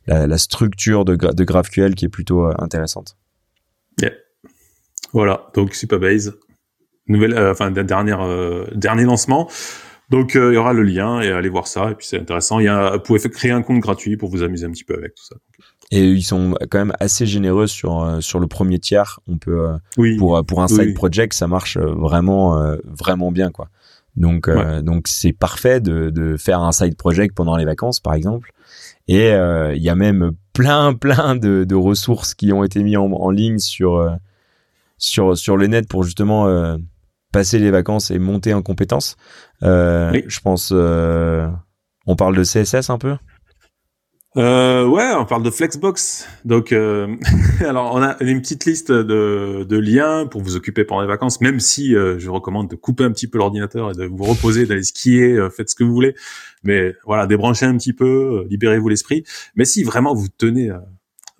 la, 0.07 0.25
la 0.25 0.37
structure 0.39 1.05
de, 1.05 1.15
de 1.15 1.43
GraphQL 1.43 1.93
qui 1.93 2.05
est 2.05 2.09
plutôt 2.09 2.45
intéressante. 2.59 3.15
Yeah. 4.01 4.11
Voilà, 5.13 5.51
donc 5.53 5.75
Supabase, 5.75 6.33
nouvelle, 7.11 7.33
euh, 7.33 7.51
enfin 7.51 7.71
dernière 7.71 8.21
euh, 8.21 8.65
dernier 8.73 9.03
lancement. 9.03 9.49
Donc 10.09 10.35
euh, 10.35 10.51
il 10.51 10.55
y 10.55 10.57
aura 10.57 10.73
le 10.73 10.83
lien 10.83 11.21
et 11.21 11.31
allez 11.31 11.49
voir 11.49 11.67
ça 11.67 11.91
et 11.91 11.95
puis 11.95 12.05
c'est 12.05 12.19
intéressant. 12.19 12.59
Il 12.59 12.65
y 12.65 12.67
a, 12.67 12.93
vous 12.93 12.99
pouvez 12.99 13.19
créer 13.29 13.51
un 13.51 13.61
compte 13.61 13.79
gratuit 13.79 14.17
pour 14.17 14.29
vous 14.29 14.43
amuser 14.43 14.65
un 14.65 14.71
petit 14.71 14.83
peu 14.83 14.95
avec 14.95 15.15
tout 15.15 15.23
ça. 15.23 15.35
Et 15.91 16.03
ils 16.03 16.23
sont 16.23 16.55
quand 16.69 16.79
même 16.79 16.93
assez 16.99 17.25
généreux 17.25 17.67
sur 17.67 18.17
sur 18.21 18.39
le 18.39 18.47
premier 18.47 18.79
tiers. 18.79 19.19
On 19.27 19.37
peut 19.37 19.69
pour 20.17 20.45
pour 20.45 20.61
un 20.61 20.67
side 20.67 20.93
project 20.95 21.33
ça 21.33 21.47
marche 21.47 21.77
vraiment 21.77 22.75
vraiment 22.85 23.31
bien 23.31 23.51
quoi. 23.51 23.67
Donc 24.15 24.49
donc 24.81 25.07
c'est 25.07 25.33
parfait 25.33 25.79
de 25.79 26.09
de 26.09 26.37
faire 26.37 26.61
un 26.61 26.71
side 26.71 26.95
project 26.95 27.35
pendant 27.35 27.55
les 27.55 27.65
vacances 27.65 27.99
par 27.99 28.13
exemple. 28.13 28.51
Et 29.07 29.29
il 29.29 29.81
y 29.81 29.89
a 29.89 29.95
même 29.95 30.31
plein 30.53 30.93
plein 30.93 31.35
de, 31.35 31.65
de 31.65 31.75
ressources 31.75 32.33
qui 32.35 32.51
ont 32.53 32.63
été 32.63 32.83
mis 32.83 32.95
en, 32.95 33.11
en 33.11 33.29
ligne 33.29 33.59
sur 33.59 34.17
sur 34.97 35.37
sur 35.37 35.57
le 35.57 35.67
net 35.67 35.89
pour 35.89 36.03
justement 36.03 36.77
passer 37.31 37.59
les 37.59 37.71
vacances 37.71 38.11
et 38.11 38.19
monter 38.19 38.53
en 38.53 38.61
compétences. 38.61 39.17
Euh, 39.63 40.21
Je 40.27 40.39
pense, 40.39 40.71
euh, 40.73 41.47
on 42.05 42.15
parle 42.15 42.35
de 42.35 42.43
CSS 42.43 42.89
un 42.89 42.97
peu? 42.97 43.15
Euh, 44.37 44.87
ouais, 44.87 45.11
on 45.17 45.25
parle 45.25 45.43
de 45.43 45.49
Flexbox. 45.49 46.25
Donc, 46.45 46.71
euh, 46.71 47.15
alors 47.59 47.93
on 47.93 48.01
a 48.01 48.15
une 48.21 48.41
petite 48.41 48.63
liste 48.65 48.89
de, 48.91 49.65
de, 49.67 49.77
liens 49.77 50.25
pour 50.25 50.41
vous 50.41 50.55
occuper 50.55 50.85
pendant 50.85 51.01
les 51.01 51.07
vacances. 51.07 51.41
Même 51.41 51.59
si 51.59 51.95
euh, 51.95 52.17
je 52.17 52.29
recommande 52.29 52.69
de 52.69 52.75
couper 52.75 53.03
un 53.03 53.11
petit 53.11 53.27
peu 53.27 53.37
l'ordinateur 53.37 53.91
et 53.91 53.93
de 53.93 54.05
vous 54.05 54.23
reposer, 54.23 54.65
d'aller 54.65 54.83
skier, 54.83 55.33
euh, 55.33 55.49
faites 55.49 55.69
ce 55.69 55.75
que 55.75 55.83
vous 55.83 55.91
voulez. 55.91 56.15
Mais 56.63 56.95
voilà, 57.05 57.27
débranchez 57.27 57.65
un 57.65 57.75
petit 57.75 57.93
peu, 57.93 58.45
libérez-vous 58.49 58.87
l'esprit. 58.87 59.25
Mais 59.55 59.65
si 59.65 59.83
vraiment 59.83 60.13
vous 60.13 60.27
tenez 60.29 60.71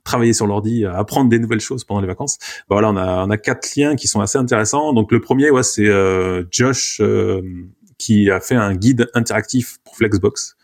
travailler 0.04 0.34
sur 0.34 0.48
l'ordi, 0.48 0.86
apprendre 0.86 1.30
des 1.30 1.40
nouvelles 1.40 1.60
choses 1.60 1.84
pendant 1.84 2.02
les 2.02 2.08
vacances. 2.08 2.38
Bah 2.70 2.76
voilà, 2.76 2.90
on 2.90 2.98
a 2.98 3.26
on 3.26 3.30
a 3.30 3.38
quatre 3.38 3.76
liens 3.76 3.96
qui 3.96 4.08
sont 4.08 4.20
assez 4.20 4.38
intéressants. 4.38 4.94
Donc 4.94 5.12
le 5.12 5.20
premier, 5.20 5.52
ouais, 5.52 5.64
c'est 5.64 5.88
euh, 5.88 6.44
Josh 6.52 7.00
euh, 7.02 7.42
qui 7.98 8.30
a 8.30 8.40
fait 8.40 8.56
un 8.56 8.76
guide 8.76 9.10
interactif 9.14 9.78
pour 9.84 9.96
Flexbox, 9.96 10.58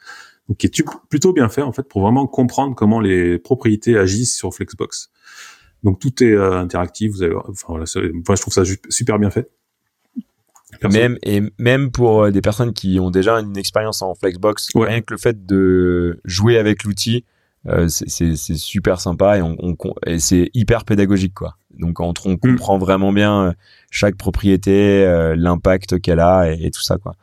donc 0.48 0.58
qui 0.58 0.68
est 0.68 0.86
plutôt 1.10 1.34
bien 1.34 1.50
fait 1.50 1.62
en 1.62 1.72
fait 1.72 1.84
pour 1.84 2.02
vraiment 2.02 2.28
comprendre 2.28 2.76
comment 2.76 3.00
les 3.00 3.38
propriétés 3.38 3.98
agissent 3.98 4.36
sur 4.36 4.54
Flexbox. 4.54 5.12
Donc 5.84 6.00
tout 6.00 6.24
est 6.24 6.34
euh, 6.34 6.60
interactif. 6.60 7.12
Vous 7.12 7.24
avez, 7.24 7.36
enfin 7.36 7.68
voilà, 7.70 7.86
je 7.86 8.42
trouve 8.42 8.54
ça 8.54 8.64
super 8.90 9.20
bien 9.20 9.30
fait. 9.30 9.50
Même 10.84 11.18
et 11.24 11.42
même 11.58 11.92
pour 11.92 12.30
des 12.30 12.42
personnes 12.42 12.74
qui 12.74 13.00
ont 13.00 13.10
déjà 13.10 13.40
une 13.40 13.58
expérience 13.58 14.02
en 14.02 14.14
Flexbox, 14.16 14.68
rien 14.76 15.02
que 15.02 15.14
le 15.14 15.18
fait 15.18 15.46
de 15.46 16.20
jouer 16.26 16.58
avec 16.58 16.84
l'outil, 16.84 17.24
euh, 17.24 17.37
c'est 17.88 18.36
super 18.36 19.00
sympa 19.00 19.38
et, 19.38 19.42
on, 19.42 19.56
on 19.60 19.76
et 20.06 20.20
c'est 20.20 20.50
hyper 20.54 20.86
pédagogique 20.86 21.34
quoi. 21.34 21.58
Donc 21.72 22.00
on, 22.00 22.14
on 22.26 22.34
mm. 22.34 22.38
comprend 22.38 22.78
vraiment 22.78 23.12
bien 23.12 23.48
euh, 23.48 23.54
chaque 23.92 24.16
propriété, 24.16 25.06
euh, 25.06 25.36
l'impact 25.36 26.00
qu'elle 26.00 26.20
a 26.20 26.52
et, 26.52 26.72
tout 26.72 26.82
ça 26.82 26.98
quoi. 26.98 27.16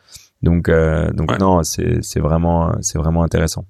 Donc 0.42 0.70
donc 0.70 1.38
non, 1.38 1.62
c'est 1.62 2.20
vraiment 2.20 2.74
c'est 2.82 2.98
vraiment 2.98 3.22
intéressant. 3.22 3.64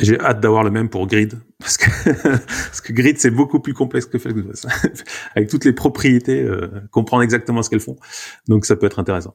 J'ai 0.00 0.18
hâte 0.18 0.40
d'avoir 0.40 0.64
le 0.64 0.72
même 0.72 0.88
pour 0.88 1.06
Grid 1.06 1.38
parce 1.60 1.76
que 1.76 2.10
parce 2.12 2.80
que 2.80 2.92
Grid 2.92 3.18
c'est 3.18 3.30
beaucoup 3.30 3.60
plus 3.60 3.74
complexe 3.74 4.06
que 4.06 4.18
Flexbox 4.18 4.66
avec 5.36 5.48
toutes 5.48 5.64
les 5.64 5.72
propriétés, 5.72 6.48
comprendre 6.90 7.22
exactement 7.22 7.62
ce 7.62 7.70
qu'elles 7.70 7.80
font. 7.80 7.96
Donc 8.48 8.64
ça 8.64 8.76
peut 8.76 8.86
être 8.86 8.98
intéressant. 8.98 9.34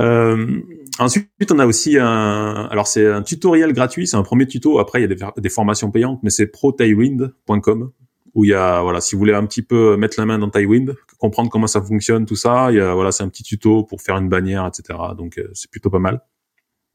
Euh, 0.00 0.60
ensuite, 0.98 1.28
on 1.52 1.58
a 1.58 1.66
aussi 1.66 1.98
un, 1.98 2.68
alors 2.70 2.86
c'est 2.86 3.06
un 3.06 3.22
tutoriel 3.22 3.72
gratuit, 3.72 4.06
c'est 4.06 4.16
un 4.16 4.22
premier 4.22 4.46
tuto. 4.46 4.78
Après, 4.78 5.00
il 5.00 5.02
y 5.02 5.12
a 5.12 5.14
des, 5.14 5.40
des 5.40 5.48
formations 5.48 5.90
payantes, 5.90 6.20
mais 6.22 6.30
c'est 6.30 6.46
protailwind.com 6.46 7.90
où 8.34 8.44
il 8.44 8.50
y 8.50 8.54
a, 8.54 8.82
voilà, 8.82 9.00
si 9.00 9.14
vous 9.14 9.20
voulez 9.20 9.32
un 9.32 9.46
petit 9.46 9.62
peu 9.62 9.96
mettre 9.96 10.18
la 10.18 10.26
main 10.26 10.38
dans 10.38 10.50
Tailwind, 10.50 10.96
comprendre 11.18 11.50
comment 11.50 11.68
ça 11.68 11.80
fonctionne, 11.80 12.26
tout 12.26 12.34
ça, 12.34 12.72
il 12.72 12.78
y 12.78 12.80
a, 12.80 12.92
voilà, 12.92 13.12
c'est 13.12 13.22
un 13.22 13.28
petit 13.28 13.44
tuto 13.44 13.84
pour 13.84 14.02
faire 14.02 14.16
une 14.16 14.28
bannière, 14.28 14.66
etc. 14.66 14.98
Donc, 15.16 15.38
euh, 15.38 15.48
c'est 15.54 15.70
plutôt 15.70 15.88
pas 15.88 16.00
mal. 16.00 16.20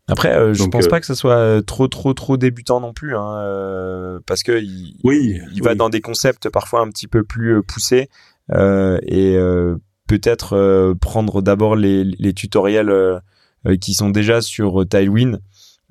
Après, 0.09 0.35
euh, 0.35 0.53
je 0.53 0.65
pense 0.65 0.87
pas 0.87 0.99
que 0.99 1.05
ça 1.05 1.15
soit 1.15 1.65
trop, 1.65 1.87
trop, 1.87 2.13
trop 2.13 2.35
débutant 2.35 2.81
non 2.81 2.93
plus, 2.93 3.15
hein, 3.15 4.19
parce 4.25 4.43
que 4.43 4.59
il, 4.59 4.97
oui, 5.03 5.39
il 5.53 5.63
va 5.63 5.75
dans 5.75 5.89
des 5.89 6.01
concepts 6.01 6.49
parfois 6.49 6.81
un 6.81 6.89
petit 6.89 7.07
peu 7.07 7.23
plus 7.23 7.63
poussés 7.63 8.09
et 8.51 9.37
peut-être 10.09 10.53
euh, 10.53 10.95
prendre 10.95 11.41
d'abord 11.43 11.75
les, 11.75 12.03
les 12.03 12.33
tutoriels 12.33 12.89
euh, 12.89 13.19
euh, 13.67 13.77
qui 13.77 13.93
sont 13.93 14.09
déjà 14.09 14.41
sur 14.41 14.85
Tailwind 14.89 15.39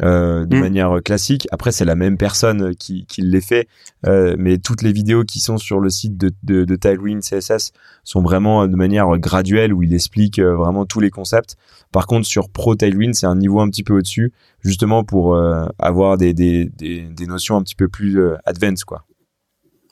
de 0.01 0.47
mm. 0.55 0.61
manière 0.61 1.03
classique. 1.05 1.49
Après, 1.51 1.73
c'est 1.73 1.85
la 1.85 1.97
même 1.97 2.19
personne 2.19 2.77
qui, 2.77 3.05
qui 3.07 3.21
les 3.21 3.41
fait, 3.41 3.67
mais 4.07 4.59
toutes 4.59 4.83
les 4.83 4.93
vidéos 4.93 5.25
qui 5.25 5.41
sont 5.41 5.59
sur 5.59 5.81
le 5.81 5.91
site 5.91 6.17
de, 6.17 6.31
de, 6.45 6.65
de 6.65 6.77
Tailwind 6.77 7.21
CSS 7.21 7.73
sont 8.05 8.23
vraiment 8.23 8.69
de 8.69 8.77
manière 8.77 9.19
graduelle 9.19 9.73
où 9.75 9.83
il 9.83 9.93
explique 9.93 10.39
vraiment 10.39 10.87
tous 10.87 11.01
les 11.01 11.11
concepts. 11.11 11.57
Par 11.91 12.07
contre, 12.07 12.29
sur 12.29 12.49
Pro 12.49 12.77
Tailwind, 12.77 13.13
c'est 13.13 13.27
un 13.27 13.35
niveau 13.35 13.59
un 13.59 13.69
petit 13.69 13.83
peu 13.83 13.93
au-dessus, 13.93 14.33
justement 14.61 15.03
pour 15.03 15.37
avoir 15.81 16.17
des, 16.17 16.33
des, 16.33 16.67
des, 16.67 17.09
des, 17.09 17.27
notions 17.27 17.57
un 17.57 17.65
petit 17.65 17.75
peu 17.75 17.89
plus 17.89 18.21
advanced, 18.45 18.85
quoi. 18.85 19.05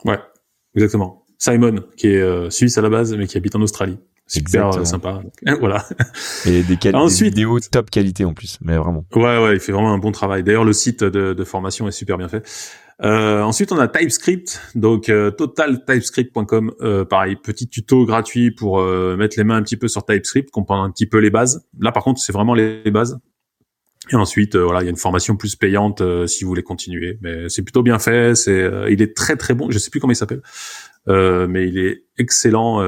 Ouais, 0.05 0.21
exactement. 0.77 1.25
Simon, 1.37 1.83
qui 1.97 2.07
est 2.11 2.51
suisse 2.53 2.79
à 2.79 2.81
la 2.81 2.91
base, 2.91 3.13
mais 3.17 3.27
qui 3.27 3.37
habite 3.37 3.57
en 3.57 3.61
Australie 3.61 3.99
super 4.27 4.77
euh, 4.77 4.85
sympa. 4.85 5.23
voilà. 5.61 5.85
Et 6.45 6.63
des, 6.63 6.79
Ensuite, 6.95 7.35
vidéos 7.35 7.61
top 7.61 7.91
qualité 7.91 8.25
en 8.25 8.35
plus, 8.35 8.59
mais 8.61 8.77
vraiment. 8.77 9.05
Ouais, 9.15 9.43
ouais, 9.43 9.55
il 9.55 9.61
fait 9.61 9.73
vraiment 9.73 9.93
un 9.93 9.99
bon 9.99 10.13
travail. 10.13 10.43
D'ailleurs, 10.43 10.65
le 10.65 10.73
site 10.73 11.05
de, 11.05 11.33
de, 11.33 11.45
formation 11.45 11.87
est 11.89 11.93
super 11.93 12.19
bien 12.19 12.29
fait. 12.29 12.45
Euh, 13.03 13.43
ensuite, 13.43 13.73
on 13.73 13.79
a 13.79 13.89
TypeScript, 13.89 14.61
donc 14.75 15.09
euh, 15.09 15.31
totaltypescript.com. 15.31 16.73
Euh, 16.81 17.05
pareil, 17.05 17.37
petit 17.37 17.69
tuto 17.69 18.07
gratuit 18.07 18.51
pour 18.51 18.81
euh, 18.81 19.17
mettre 19.17 19.37
les 19.37 19.45
mains 19.45 19.57
un 19.57 19.63
petit 19.63 19.77
peu 19.77 19.89
sur 19.89 20.05
TypeScript, 20.05 20.51
comprendre 20.51 20.83
un 20.83 20.91
petit 20.91 21.07
peu 21.07 21.19
les 21.19 21.31
bases. 21.31 21.67
Là, 21.79 21.93
par 21.93 22.03
contre, 22.03 22.21
c'est 22.21 22.33
vraiment 22.33 22.55
les, 22.55 22.91
bases. 22.91 23.19
Et 24.13 24.15
ensuite, 24.15 24.57
voilà, 24.57 24.83
il 24.83 24.85
y 24.85 24.87
a 24.87 24.91
une 24.91 24.97
formation 24.97 25.37
plus 25.37 25.57
payante 25.57 26.01
si 26.29 26.45
vous 26.45 26.49
voulez 26.49 26.63
continuer. 26.63 27.19
Mais 27.23 27.49
c'est 27.49 27.63
plutôt 27.63 27.83
bien 27.83 27.99
fait. 27.99 28.37
C'est, 28.37 28.71
il 28.89 29.03
est 29.03 29.17
très 29.17 29.35
très 29.37 29.53
bon. 29.53 29.69
Je 29.71 29.79
sais 29.79 29.91
plus 29.91 29.99
comment 29.99 30.13
il 30.13 30.17
s'appelle, 30.17 30.43
mais 31.09 31.67
il 31.67 31.77
est 31.77 32.05
excellent 32.17 32.81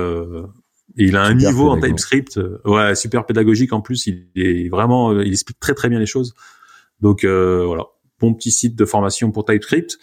il 0.98 1.16
a 1.16 1.22
un 1.22 1.34
niveau 1.34 1.70
en 1.70 1.80
TypeScript, 1.80 2.38
euh, 2.38 2.60
ouais, 2.64 2.94
super 2.94 3.24
pédagogique 3.24 3.72
en 3.72 3.80
plus. 3.80 4.06
Il 4.06 4.28
est 4.34 4.68
vraiment, 4.68 5.12
euh, 5.12 5.24
il 5.24 5.32
explique 5.32 5.60
très 5.60 5.74
très 5.74 5.88
bien 5.88 5.98
les 5.98 6.06
choses. 6.06 6.34
Donc 7.00 7.24
euh, 7.24 7.64
voilà, 7.64 7.84
bon 8.20 8.34
petit 8.34 8.50
site 8.50 8.74
de 8.74 8.84
formation 8.84 9.30
pour 9.30 9.44
TypeScript. 9.44 9.98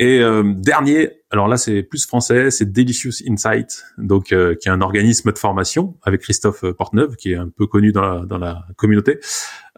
Et 0.00 0.20
dernier, 0.54 1.10
alors 1.28 1.48
là 1.48 1.56
c'est 1.56 1.82
plus 1.82 2.06
français, 2.06 2.52
c'est 2.52 2.70
Delicious 2.70 3.20
Insight, 3.28 3.82
donc 3.98 4.26
qui 4.26 4.34
est 4.34 4.68
un 4.68 4.80
organisme 4.80 5.32
de 5.32 5.38
formation 5.38 5.96
avec 6.04 6.20
Christophe 6.20 6.64
Portneuve, 6.70 7.16
qui 7.16 7.32
est 7.32 7.36
un 7.36 7.48
peu 7.48 7.66
connu 7.66 7.90
dans 7.90 8.02
la, 8.02 8.24
dans 8.24 8.38
la 8.38 8.64
communauté. 8.76 9.18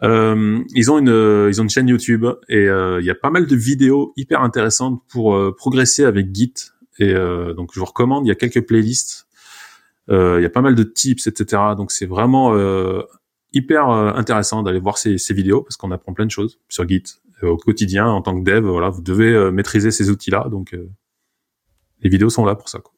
ils 0.03 0.91
ont 0.91 0.99
une 0.99 1.49
ils 1.49 1.59
ont 1.59 1.63
une 1.63 1.71
chaîne 1.71 1.87
YouTube 1.87 2.27
et 2.49 2.65
il 2.65 3.03
y 3.03 3.09
a 3.09 3.15
pas 3.15 3.31
mal 3.31 3.47
de 3.47 3.55
vidéos 3.55 4.13
hyper 4.15 4.43
intéressantes 4.43 5.01
pour 5.09 5.55
progresser 5.55 6.03
avec 6.03 6.27
Git. 6.35 6.53
Et 6.99 7.15
donc 7.55 7.71
je 7.73 7.79
vous 7.79 7.87
recommande, 7.87 8.27
il 8.27 8.29
y 8.29 8.31
a 8.31 8.35
quelques 8.35 8.61
playlists 8.61 9.25
euh, 9.30 9.30
il 10.11 10.41
y 10.41 10.45
a 10.45 10.49
pas 10.49 10.61
mal 10.61 10.75
de 10.75 10.83
tips, 10.83 11.27
etc. 11.27 11.61
Donc 11.77 11.91
c'est 11.91 12.05
vraiment 12.05 12.53
euh, 12.53 13.01
hyper 13.53 13.89
euh, 13.89 14.13
intéressant 14.13 14.63
d'aller 14.63 14.79
voir 14.79 14.97
ces, 14.97 15.17
ces 15.17 15.33
vidéos 15.33 15.61
parce 15.61 15.77
qu'on 15.77 15.91
apprend 15.91 16.13
plein 16.13 16.25
de 16.25 16.31
choses 16.31 16.59
sur 16.69 16.87
Git 16.87 17.03
au 17.41 17.57
quotidien 17.57 18.07
en 18.07 18.21
tant 18.21 18.39
que 18.39 18.43
dev. 18.43 18.65
Voilà, 18.65 18.89
vous 18.89 19.01
devez 19.01 19.51
maîtriser 19.51 19.89
ces 19.89 20.11
outils-là. 20.11 20.47
Donc 20.51 20.77
les 22.01 22.09
vidéos 22.09 22.29
sont 22.29 22.45
là 22.45 22.53
pour 22.53 22.69
ça. 22.69 22.79
Quoi. 22.79 22.93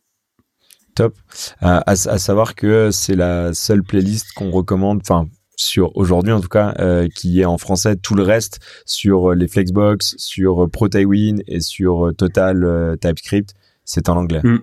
Top. 0.95 1.15
À, 1.61 1.89
à, 1.89 1.95
savoir 1.95 2.53
que 2.53 2.91
c'est 2.91 3.15
la 3.15 3.53
seule 3.53 3.83
playlist 3.83 4.33
qu'on 4.33 4.51
recommande. 4.51 4.99
Enfin, 4.99 5.29
sur 5.55 5.95
aujourd'hui 5.95 6.33
en 6.33 6.41
tout 6.41 6.49
cas, 6.49 6.73
euh, 6.79 7.07
qui 7.15 7.39
est 7.39 7.45
en 7.45 7.57
français. 7.57 7.95
Tout 7.95 8.15
le 8.15 8.23
reste 8.23 8.59
sur 8.85 9.33
les 9.33 9.47
Flexbox, 9.47 10.15
sur 10.17 10.69
ProTaiWin 10.69 11.37
et 11.47 11.61
sur 11.61 12.11
Total 12.17 12.97
TypeScript, 12.99 13.53
c'est 13.85 14.09
en 14.09 14.17
anglais. 14.17 14.41
Mm. 14.43 14.59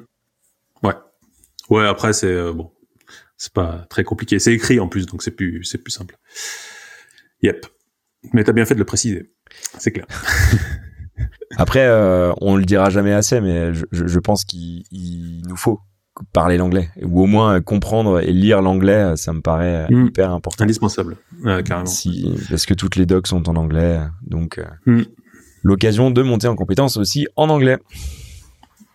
Ouais, 1.71 1.87
après 1.87 2.13
c'est 2.13 2.27
euh, 2.27 2.53
bon, 2.53 2.71
c'est 3.37 3.53
pas 3.53 3.87
très 3.89 4.05
compliqué. 4.05 4.39
C'est 4.39 4.53
écrit 4.53 4.81
en 4.81 4.89
plus, 4.89 5.07
donc 5.07 5.23
c'est 5.23 5.31
plus 5.31 5.65
c'est 5.65 5.79
plus 5.79 5.93
simple. 5.93 6.19
Yep. 7.43 7.67
Mais 8.35 8.45
t'as 8.45 8.53
bien 8.53 8.67
fait 8.67 8.75
de 8.75 8.81
le 8.81 8.85
préciser. 8.85 9.33
C'est 9.79 9.93
clair. 9.93 10.07
après, 11.57 11.87
euh, 11.87 12.33
on 12.41 12.57
le 12.57 12.65
dira 12.65 12.91
jamais 12.91 13.13
assez, 13.13 13.41
mais 13.41 13.73
je, 13.73 13.85
je 13.93 14.19
pense 14.19 14.45
qu'il 14.45 14.85
nous 15.49 15.57
faut 15.57 15.81
parler 16.33 16.57
l'anglais 16.57 16.91
ou 17.03 17.23
au 17.23 17.27
moins 17.27 17.61
comprendre 17.61 18.21
et 18.21 18.33
lire 18.33 18.63
l'anglais. 18.63 19.17
Ça 19.17 19.33
me 19.33 19.41
paraît 19.41 19.87
mm. 19.91 20.07
hyper 20.07 20.33
important. 20.33 20.65
Indispensable, 20.65 21.17
carrément. 21.65 21.87
Si, 21.87 22.35
parce 22.49 22.67
que 22.67 22.75
toutes 22.75 22.97
les 22.97 23.07
docs 23.07 23.27
sont 23.27 23.49
en 23.49 23.57
anglais, 23.57 24.01
donc 24.23 24.59
euh, 24.59 24.65
mm. 24.87 25.05
l'occasion 25.63 26.11
de 26.11 26.23
monter 26.23 26.49
en 26.49 26.57
compétence 26.57 26.97
aussi 26.97 27.27
en 27.37 27.49
anglais. 27.49 27.79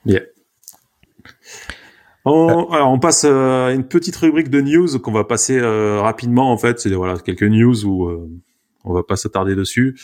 Yeah. 0.06 0.22
On, 2.26 2.72
alors 2.72 2.92
on 2.92 2.98
passe 2.98 3.24
euh, 3.24 3.68
à 3.68 3.72
une 3.72 3.88
petite 3.88 4.16
rubrique 4.16 4.50
de 4.50 4.60
news 4.60 5.00
qu'on 5.00 5.12
va 5.12 5.24
passer 5.24 5.60
euh, 5.60 6.02
rapidement 6.02 6.52
en 6.52 6.58
fait. 6.58 6.80
C'est 6.80 6.90
voilà 6.90 7.18
quelques 7.20 7.44
news 7.44 7.86
où 7.86 8.08
euh, 8.08 8.28
on 8.84 8.94
va 8.94 9.04
pas 9.04 9.16
s'attarder 9.16 9.56
dessus. 9.56 10.00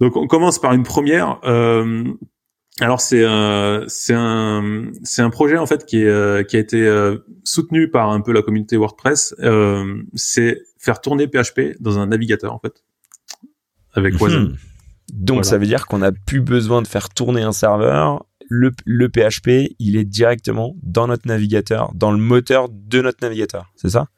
Donc 0.00 0.16
on 0.16 0.26
commence 0.26 0.58
par 0.58 0.74
une 0.74 0.82
première. 0.82 1.40
alors 2.80 3.00
c'est 3.00 3.24
c'est 3.88 4.14
un 4.14 4.90
c'est 5.02 5.22
un 5.22 5.30
projet 5.30 5.56
en 5.56 5.66
fait 5.66 5.86
qui 5.86 6.02
est 6.02 6.48
qui 6.48 6.56
a 6.56 6.60
été 6.60 7.16
soutenu 7.42 7.90
par 7.90 8.10
un 8.10 8.20
peu 8.20 8.32
la 8.32 8.42
communauté 8.42 8.76
WordPress. 8.76 9.34
c'est 10.14 10.60
faire 10.78 11.00
tourner 11.00 11.26
PHP 11.26 11.80
dans 11.80 11.98
un 11.98 12.06
navigateur 12.08 12.52
en 12.52 12.58
fait 12.58 12.84
avec. 13.94 14.20
Wasm. 14.20 14.56
Donc 15.12 15.46
ça 15.46 15.56
veut 15.56 15.66
dire 15.66 15.86
qu'on 15.86 15.98
n'a 15.98 16.12
plus 16.12 16.42
besoin 16.42 16.82
de 16.82 16.86
faire 16.86 17.08
tourner 17.08 17.42
un 17.42 17.52
serveur 17.52 18.27
le, 18.48 18.72
le 18.84 19.08
PHP, 19.08 19.74
il 19.78 19.96
est 19.96 20.04
directement 20.04 20.74
dans 20.82 21.06
notre 21.06 21.26
navigateur, 21.26 21.92
dans 21.94 22.12
le 22.12 22.18
moteur 22.18 22.68
de 22.68 23.02
notre 23.02 23.18
navigateur. 23.22 23.72
C'est 23.76 23.90
ça? 23.90 24.08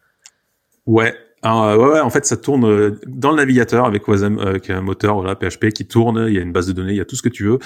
Ouais. 0.86 1.14
Euh, 1.44 1.76
ouais, 1.76 1.92
ouais, 1.92 2.00
en 2.00 2.10
fait, 2.10 2.26
ça 2.26 2.36
tourne 2.36 2.64
euh, 2.64 3.00
dans 3.06 3.30
le 3.30 3.36
navigateur 3.36 3.86
avec 3.86 4.06
Wasm, 4.06 4.38
est 4.38 4.70
un 4.70 4.82
moteur 4.82 5.20
voilà, 5.20 5.34
PHP 5.34 5.70
qui 5.70 5.86
tourne. 5.86 6.26
Il 6.28 6.34
y 6.34 6.38
a 6.38 6.42
une 6.42 6.52
base 6.52 6.66
de 6.66 6.72
données, 6.72 6.92
il 6.92 6.98
y 6.98 7.00
a 7.00 7.04
tout 7.04 7.16
ce 7.16 7.22
que 7.22 7.28
tu 7.28 7.44
veux. 7.44 7.58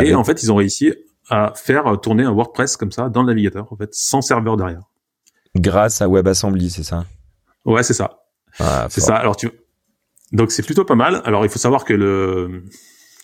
Et 0.00 0.14
en 0.14 0.24
fait, 0.24 0.42
ils 0.42 0.50
ont 0.50 0.56
réussi 0.56 0.94
à 1.30 1.52
faire 1.54 2.00
tourner 2.00 2.24
un 2.24 2.32
WordPress 2.32 2.76
comme 2.76 2.90
ça 2.90 3.08
dans 3.08 3.22
le 3.22 3.28
navigateur, 3.28 3.70
en 3.72 3.76
fait, 3.76 3.90
sans 3.92 4.22
serveur 4.22 4.56
derrière. 4.56 4.82
Grâce 5.54 6.00
à 6.00 6.08
WebAssembly, 6.08 6.70
c'est 6.70 6.84
ça? 6.84 7.04
Ouais, 7.64 7.82
c'est 7.82 7.94
ça. 7.94 8.22
Ah, 8.58 8.86
c'est 8.90 9.00
ça. 9.00 9.16
Alors 9.16 9.36
tu 9.36 9.50
donc 10.32 10.52
c'est 10.52 10.62
plutôt 10.62 10.84
pas 10.84 10.94
mal. 10.94 11.22
Alors 11.24 11.44
il 11.44 11.48
faut 11.48 11.58
savoir 11.58 11.84
que 11.84 11.94
le 11.94 12.64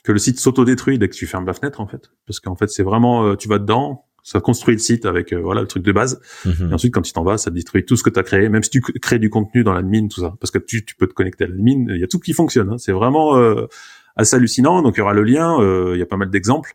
que 0.04 0.12
le 0.12 0.18
site 0.18 0.38
s'auto-détruit 0.38 0.98
dès 0.98 1.08
que 1.08 1.14
tu 1.14 1.26
fermes 1.26 1.46
la 1.46 1.54
fenêtre 1.54 1.80
en 1.80 1.86
fait, 1.86 2.10
parce 2.26 2.38
qu'en 2.38 2.54
fait 2.54 2.68
c'est 2.68 2.84
vraiment 2.84 3.26
euh, 3.26 3.36
tu 3.36 3.48
vas 3.48 3.58
dedans, 3.58 4.04
ça 4.22 4.40
construit 4.40 4.74
le 4.74 4.80
site 4.80 5.06
avec 5.06 5.32
euh, 5.32 5.40
voilà 5.40 5.62
le 5.62 5.66
truc 5.66 5.82
de 5.82 5.92
base, 5.92 6.20
mhm. 6.44 6.70
et 6.70 6.74
ensuite 6.74 6.94
quand 6.94 7.02
tu 7.02 7.12
t'en 7.12 7.24
vas, 7.24 7.38
ça 7.38 7.50
détruit 7.50 7.84
tout 7.84 7.96
ce 7.96 8.04
que 8.04 8.10
tu 8.10 8.20
as 8.20 8.22
créé, 8.22 8.48
même 8.48 8.62
si 8.62 8.70
tu 8.70 8.80
crées 8.80 9.18
du 9.18 9.30
contenu 9.30 9.64
dans 9.64 9.72
l'admin 9.72 10.06
tout 10.06 10.20
ça, 10.20 10.34
parce 10.38 10.50
que 10.50 10.58
tu, 10.58 10.84
tu 10.84 10.94
peux 10.94 11.06
te 11.06 11.14
connecter 11.14 11.44
à 11.44 11.46
l'admin, 11.48 11.86
il 11.88 12.00
y 12.00 12.04
a 12.04 12.06
tout 12.06 12.20
qui 12.20 12.34
fonctionne, 12.34 12.70
hein. 12.70 12.78
c'est 12.78 12.92
vraiment 12.92 13.36
euh, 13.36 13.66
assez 14.14 14.36
hallucinant. 14.36 14.82
Donc 14.82 14.94
il 14.96 14.98
y 14.98 15.02
aura 15.02 15.14
le 15.14 15.24
lien, 15.24 15.56
il 15.92 15.98
y 15.98 16.02
a 16.02 16.06
pas 16.06 16.16
mal 16.16 16.30
d'exemples, 16.30 16.74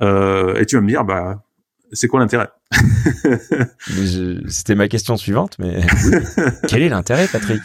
et 0.00 0.64
tu 0.66 0.76
vas 0.76 0.82
me 0.82 0.88
dire 0.88 1.04
bah 1.04 1.42
c'est 1.92 2.08
quoi 2.08 2.20
l'intérêt? 2.20 2.48
C'était 4.46 4.74
ma 4.74 4.88
question 4.88 5.16
suivante, 5.16 5.56
mais 5.58 5.80
quel 6.68 6.82
est 6.82 6.88
l'intérêt, 6.88 7.26
Patrick? 7.26 7.60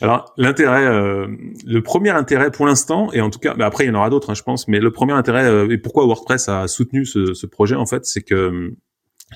Alors 0.00 0.32
l'intérêt, 0.36 0.86
euh, 0.86 1.26
le 1.66 1.82
premier 1.82 2.10
intérêt 2.10 2.50
pour 2.50 2.66
l'instant, 2.66 3.12
et 3.12 3.20
en 3.20 3.30
tout 3.30 3.38
cas, 3.38 3.54
bah, 3.54 3.66
après 3.66 3.84
il 3.84 3.88
y 3.88 3.90
en 3.90 3.94
aura 3.94 4.10
d'autres, 4.10 4.30
hein, 4.30 4.34
je 4.34 4.42
pense, 4.42 4.68
mais 4.68 4.78
le 4.78 4.90
premier 4.92 5.12
intérêt 5.12 5.44
euh, 5.44 5.70
et 5.70 5.78
pourquoi 5.78 6.04
WordPress 6.04 6.48
a 6.48 6.68
soutenu 6.68 7.04
ce, 7.04 7.34
ce, 7.34 7.46
projet 7.46 7.74
en 7.74 7.86
fait, 7.86 8.04
c'est 8.06 8.22
que 8.22 8.74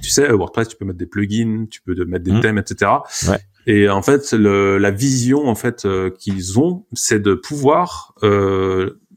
tu 0.03 0.11
sais, 0.11 0.31
WordPress, 0.31 0.69
tu 0.69 0.77
peux 0.77 0.85
mettre 0.85 0.99
des 0.99 1.07
plugins, 1.07 1.67
tu 1.71 1.83
peux 1.83 1.95
mettre 2.05 2.25
des 2.25 2.33
mmh. 2.33 2.41
thèmes, 2.41 2.59
etc. 2.59 2.91
Ouais. 3.29 3.39
Et 3.67 3.89
en 3.91 4.03
fait, 4.03 4.33
le, 4.33 4.79
la 4.79 4.91
vision 4.91 5.49
en 5.49 5.55
fait 5.55 5.85
euh, 5.85 6.11
qu'ils 6.11 6.59
ont, 6.59 6.87
c'est 6.95 7.21
de 7.21 7.35
pouvoir, 7.35 8.15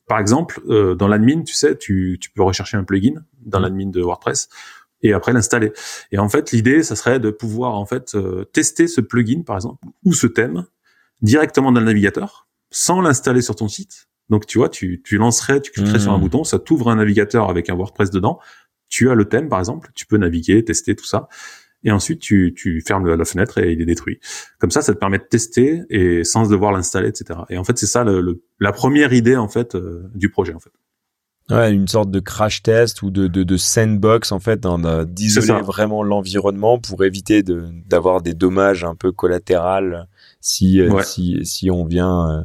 par 0.08 0.20
exemple, 0.20 0.62
dans 0.96 1.08
l'admin, 1.08 1.44
tu 1.44 1.54
sais, 1.54 1.78
tu, 1.78 2.18
tu 2.20 2.30
peux 2.32 2.44
rechercher 2.44 2.78
un 2.78 2.84
plugin 2.84 3.24
dans 3.46 3.60
mmh. 3.60 3.64
l'admin 3.64 3.90
de 3.90 4.02
WordPress 4.02 4.50
et 5.02 5.14
après 5.14 5.34
l'installer. 5.34 5.72
Et 6.12 6.18
en 6.18 6.30
fait, 6.30 6.52
l'idée, 6.52 6.82
ça 6.84 6.96
serait 6.96 7.20
de 7.20 7.30
pouvoir 7.30 7.76
en 7.76 7.86
fait 7.86 8.18
tester 8.52 8.88
ce 8.88 9.02
plugin, 9.02 9.44
par 9.44 9.56
exemple, 9.56 9.86
ou 10.04 10.14
ce 10.14 10.28
thème 10.28 10.66
directement 11.22 11.72
dans 11.72 11.80
le 11.80 11.86
navigateur 11.86 12.48
sans 12.72 13.02
l'installer 13.02 13.42
sur 13.42 13.56
ton 13.56 13.68
site. 13.68 14.08
Donc 14.30 14.48
tu 14.48 14.58
vois, 14.58 14.70
tu, 14.70 15.02
tu 15.04 15.18
lancerais, 15.18 15.62
tu 15.62 15.72
cliquerais 15.72 16.00
sur 16.00 16.12
un 16.12 16.18
hmm. 16.18 16.22
bouton, 16.22 16.44
ça 16.44 16.60
t'ouvre 16.60 16.90
un 16.90 16.96
navigateur 16.96 17.50
avec 17.50 17.70
un 17.70 17.76
WordPress 17.76 18.10
dedans. 18.10 18.40
Tu 18.90 19.10
as 19.10 19.16
le 19.16 19.26
thème 19.26 19.50
par 19.50 19.60
exemple, 19.60 19.92
tu 19.96 20.06
peux 20.06 20.18
naviguer, 20.18 20.64
tester 20.66 20.96
tout 20.96 21.06
ça. 21.06 21.28
et 21.84 21.92
ensuite 21.92 22.20
tu, 22.20 22.54
tu 22.56 22.82
fermes 22.82 23.14
la 23.14 23.26
fenêtre 23.26 23.60
et 23.60 23.72
il 23.72 23.82
est 23.82 23.86
détruit. 23.86 24.20
Comme 24.60 24.72
ça, 24.72 24.82
ça 24.82 24.94
te 24.94 25.00
permet 25.00 25.20
de 25.20 25.24
tester 25.24 25.84
et 25.90 26.24
sans 26.24 26.50
devoir 26.50 26.72
l'installer, 26.72 27.10
etc. 27.10 27.40
Et 27.50 27.58
en 27.58 27.64
fait, 27.64 27.78
c'est 27.78 27.88
ça 27.88 28.04
le, 28.04 28.44
la 28.60 28.72
première 28.72 29.14
idée 29.14 29.36
en 29.36 29.48
fait 29.48 29.76
euh, 29.76 30.10
du 30.16 30.30
projet 30.30 30.54
en 30.54 30.60
fait. 30.60 30.72
Ouais, 31.52 31.72
une 31.72 31.88
sorte 31.88 32.10
de 32.10 32.20
crash 32.20 32.64
test 32.64 33.04
ou 33.04 33.12
de, 33.12 33.28
de, 33.28 33.44
de 33.44 33.58
sandbox 33.58 34.32
en 34.32 34.40
fait, 34.40 34.66
d'isoler 35.08 35.62
vraiment 35.62 36.02
l'environnement 36.02 36.80
pour 36.80 37.04
éviter 37.04 37.44
de 37.44 37.66
d'avoir 37.86 38.22
des 38.22 38.34
dommages 38.34 38.84
un 38.84 38.96
peu 38.96 39.12
collatéraux 39.12 40.06
si 40.42 40.82
euh, 40.82 41.04
si 41.04 41.46
si 41.46 41.70
on 41.70 41.86
vient 41.86 42.30
euh, 42.32 42.44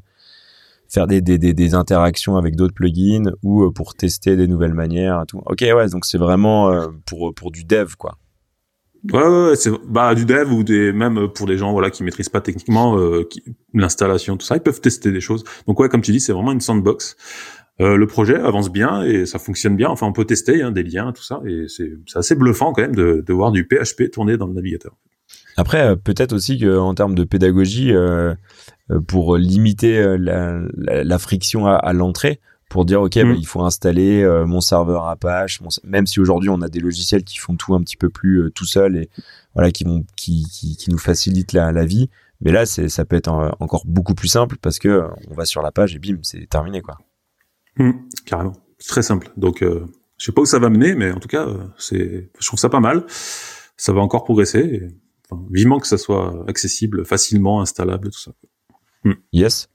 faire 0.88 1.06
des, 1.06 1.22
des, 1.22 1.38
des, 1.38 1.54
des, 1.54 1.74
interactions 1.74 2.36
avec 2.36 2.56
d'autres 2.56 2.74
plugins 2.74 3.32
ou 3.42 3.62
euh, 3.62 3.70
pour 3.70 3.94
tester 3.94 4.36
des 4.36 4.46
nouvelles 4.46 4.74
manières 4.74 5.22
et 5.22 5.26
tout. 5.26 5.40
Ok, 5.46 5.60
ouais, 5.62 5.88
donc 5.88 6.04
c'est 6.04 6.18
vraiment 6.18 6.70
pour 7.06 7.32
pour 7.34 7.50
du 7.50 7.64
dev 7.64 7.94
quoi. 7.96 8.18
Ouais, 9.14 9.26
ouais, 9.26 9.56
c'est 9.56 9.70
bah 9.88 10.14
du 10.14 10.26
dev 10.26 10.52
ou 10.52 10.62
des 10.62 10.92
même 10.92 11.28
pour 11.28 11.46
des 11.46 11.56
gens 11.56 11.72
voilà 11.72 11.88
qui 11.88 12.02
maîtrisent 12.02 12.28
pas 12.28 12.42
techniquement 12.42 12.98
l'installation 13.72 14.36
tout 14.36 14.44
ça, 14.44 14.56
ils 14.56 14.62
peuvent 14.62 14.82
tester 14.82 15.10
des 15.10 15.22
choses. 15.22 15.42
Donc 15.66 15.80
ouais, 15.80 15.88
comme 15.88 16.02
tu 16.02 16.12
dis, 16.12 16.20
c'est 16.20 16.34
vraiment 16.34 16.52
une 16.52 16.60
sandbox. 16.60 17.16
Euh, 17.80 17.96
le 17.96 18.06
projet 18.06 18.36
avance 18.36 18.70
bien 18.70 19.02
et 19.02 19.24
ça 19.24 19.38
fonctionne 19.38 19.76
bien. 19.76 19.88
Enfin, 19.88 20.06
on 20.06 20.12
peut 20.12 20.26
tester 20.26 20.62
hein, 20.62 20.70
des 20.70 20.82
liens, 20.82 21.12
tout 21.12 21.22
ça, 21.22 21.40
et 21.46 21.64
c'est 21.68 21.92
assez 22.14 22.34
bluffant 22.34 22.72
quand 22.72 22.82
même 22.82 22.94
de, 22.94 23.24
de, 23.26 23.32
voir 23.32 23.52
du 23.52 23.66
PHP 23.66 24.10
tourner 24.10 24.36
dans 24.36 24.46
le 24.46 24.52
navigateur. 24.52 24.92
Après, 25.56 25.80
euh, 25.80 25.96
peut-être 25.96 26.34
aussi 26.34 26.58
qu'en 26.60 26.94
termes 26.94 27.14
de 27.14 27.24
pédagogie, 27.24 27.92
euh, 27.92 28.34
pour 29.06 29.36
limiter 29.36 30.16
la, 30.18 30.60
la, 30.76 31.18
friction 31.18 31.66
à, 31.66 31.74
à 31.74 31.92
l'entrée, 31.92 32.40
pour 32.68 32.84
dire 32.84 33.00
ok, 33.00 33.14
bah, 33.14 33.24
mm. 33.24 33.36
il 33.38 33.46
faut 33.46 33.62
installer 33.62 34.26
mon 34.46 34.60
serveur 34.60 35.06
Apache, 35.06 35.60
même 35.84 36.06
si 36.06 36.20
aujourd'hui 36.20 36.50
on 36.50 36.60
a 36.60 36.68
des 36.68 36.80
logiciels 36.80 37.24
qui 37.24 37.38
font 37.38 37.56
tout 37.56 37.74
un 37.74 37.80
petit 37.82 37.96
peu 37.96 38.10
plus 38.10 38.50
tout 38.52 38.64
seul 38.66 38.96
et 38.96 39.08
voilà 39.54 39.70
qui 39.70 39.84
vont 39.84 40.04
qui, 40.16 40.44
qui, 40.52 40.76
qui 40.76 40.90
nous 40.90 40.98
facilitent 40.98 41.52
la, 41.52 41.72
la 41.72 41.84
vie. 41.84 42.10
Mais 42.40 42.52
là, 42.52 42.66
ça 42.66 43.04
peut 43.04 43.16
être 43.16 43.28
encore 43.60 43.82
beaucoup 43.86 44.14
plus 44.14 44.28
simple 44.28 44.56
parce 44.60 44.78
que 44.78 45.04
on 45.30 45.34
va 45.34 45.44
sur 45.44 45.62
la 45.62 45.70
page 45.70 45.94
et 45.94 45.98
bim, 45.98 46.18
c'est 46.22 46.48
terminé 46.48 46.80
quoi. 46.80 46.98
Mmh, 47.76 47.92
carrément. 48.24 48.52
C'est 48.78 48.88
très 48.88 49.02
simple. 49.02 49.30
Donc, 49.36 49.62
euh, 49.62 49.86
je 50.18 50.26
sais 50.26 50.32
pas 50.32 50.42
où 50.42 50.46
ça 50.46 50.58
va 50.58 50.70
mener, 50.70 50.94
mais 50.94 51.12
en 51.12 51.20
tout 51.20 51.28
cas, 51.28 51.46
euh, 51.46 51.58
c'est, 51.78 52.30
je 52.38 52.46
trouve 52.46 52.58
ça 52.58 52.68
pas 52.68 52.80
mal. 52.80 53.04
Ça 53.76 53.92
va 53.92 54.00
encore 54.00 54.24
progresser. 54.24 54.60
Et, 54.60 54.88
enfin, 55.30 55.42
vivement 55.50 55.78
que 55.78 55.86
ça 55.86 55.98
soit 55.98 56.44
accessible, 56.48 57.04
facilement 57.04 57.60
installable, 57.60 58.10
tout 58.10 58.20
ça. 58.20 58.32
Mmh. 59.04 59.12
Yes. 59.32 59.68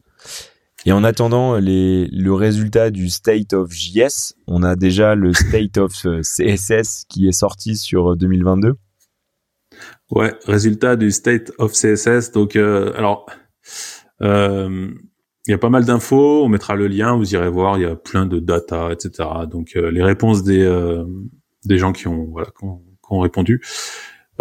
Et 0.86 0.92
en 0.92 1.04
attendant 1.04 1.56
les, 1.56 2.08
le 2.12 2.34
résultat 2.34 2.92
du 2.92 3.10
State 3.10 3.54
of 3.54 3.72
JS, 3.72 4.36
on 4.46 4.62
a 4.62 4.76
déjà 4.76 5.16
le 5.16 5.34
State 5.34 5.78
of 5.78 6.06
euh, 6.06 6.22
CSS 6.22 7.06
qui 7.10 7.28
est 7.28 7.32
sorti 7.32 7.76
sur 7.76 8.16
2022. 8.16 8.68
Euh, 8.68 8.74
ouais, 10.12 10.34
résultat 10.46 10.96
du 10.96 11.10
State 11.12 11.52
of 11.58 11.72
CSS. 11.74 12.32
Donc, 12.32 12.56
euh, 12.56 12.94
alors, 12.96 13.26
euh, 14.22 14.92
il 15.48 15.52
y 15.52 15.54
a 15.54 15.58
pas 15.58 15.70
mal 15.70 15.86
d'infos, 15.86 16.44
on 16.44 16.50
mettra 16.50 16.76
le 16.76 16.88
lien, 16.88 17.16
vous 17.16 17.34
irez 17.36 17.50
voir, 17.50 17.78
il 17.78 17.84
y 17.84 17.86
a 17.86 17.96
plein 17.96 18.26
de 18.26 18.40
data, 18.40 18.92
etc. 18.92 19.30
Donc 19.50 19.76
euh, 19.76 19.92
les 19.92 20.02
réponses 20.02 20.44
des 20.44 20.64
euh, 20.64 21.06
des 21.66 21.78
gens 21.78 21.94
qui 21.94 22.08
ont 22.08 22.28
voilà 22.32 22.50
qui 22.58 22.66
ont, 22.66 23.20
répondu. 23.20 23.62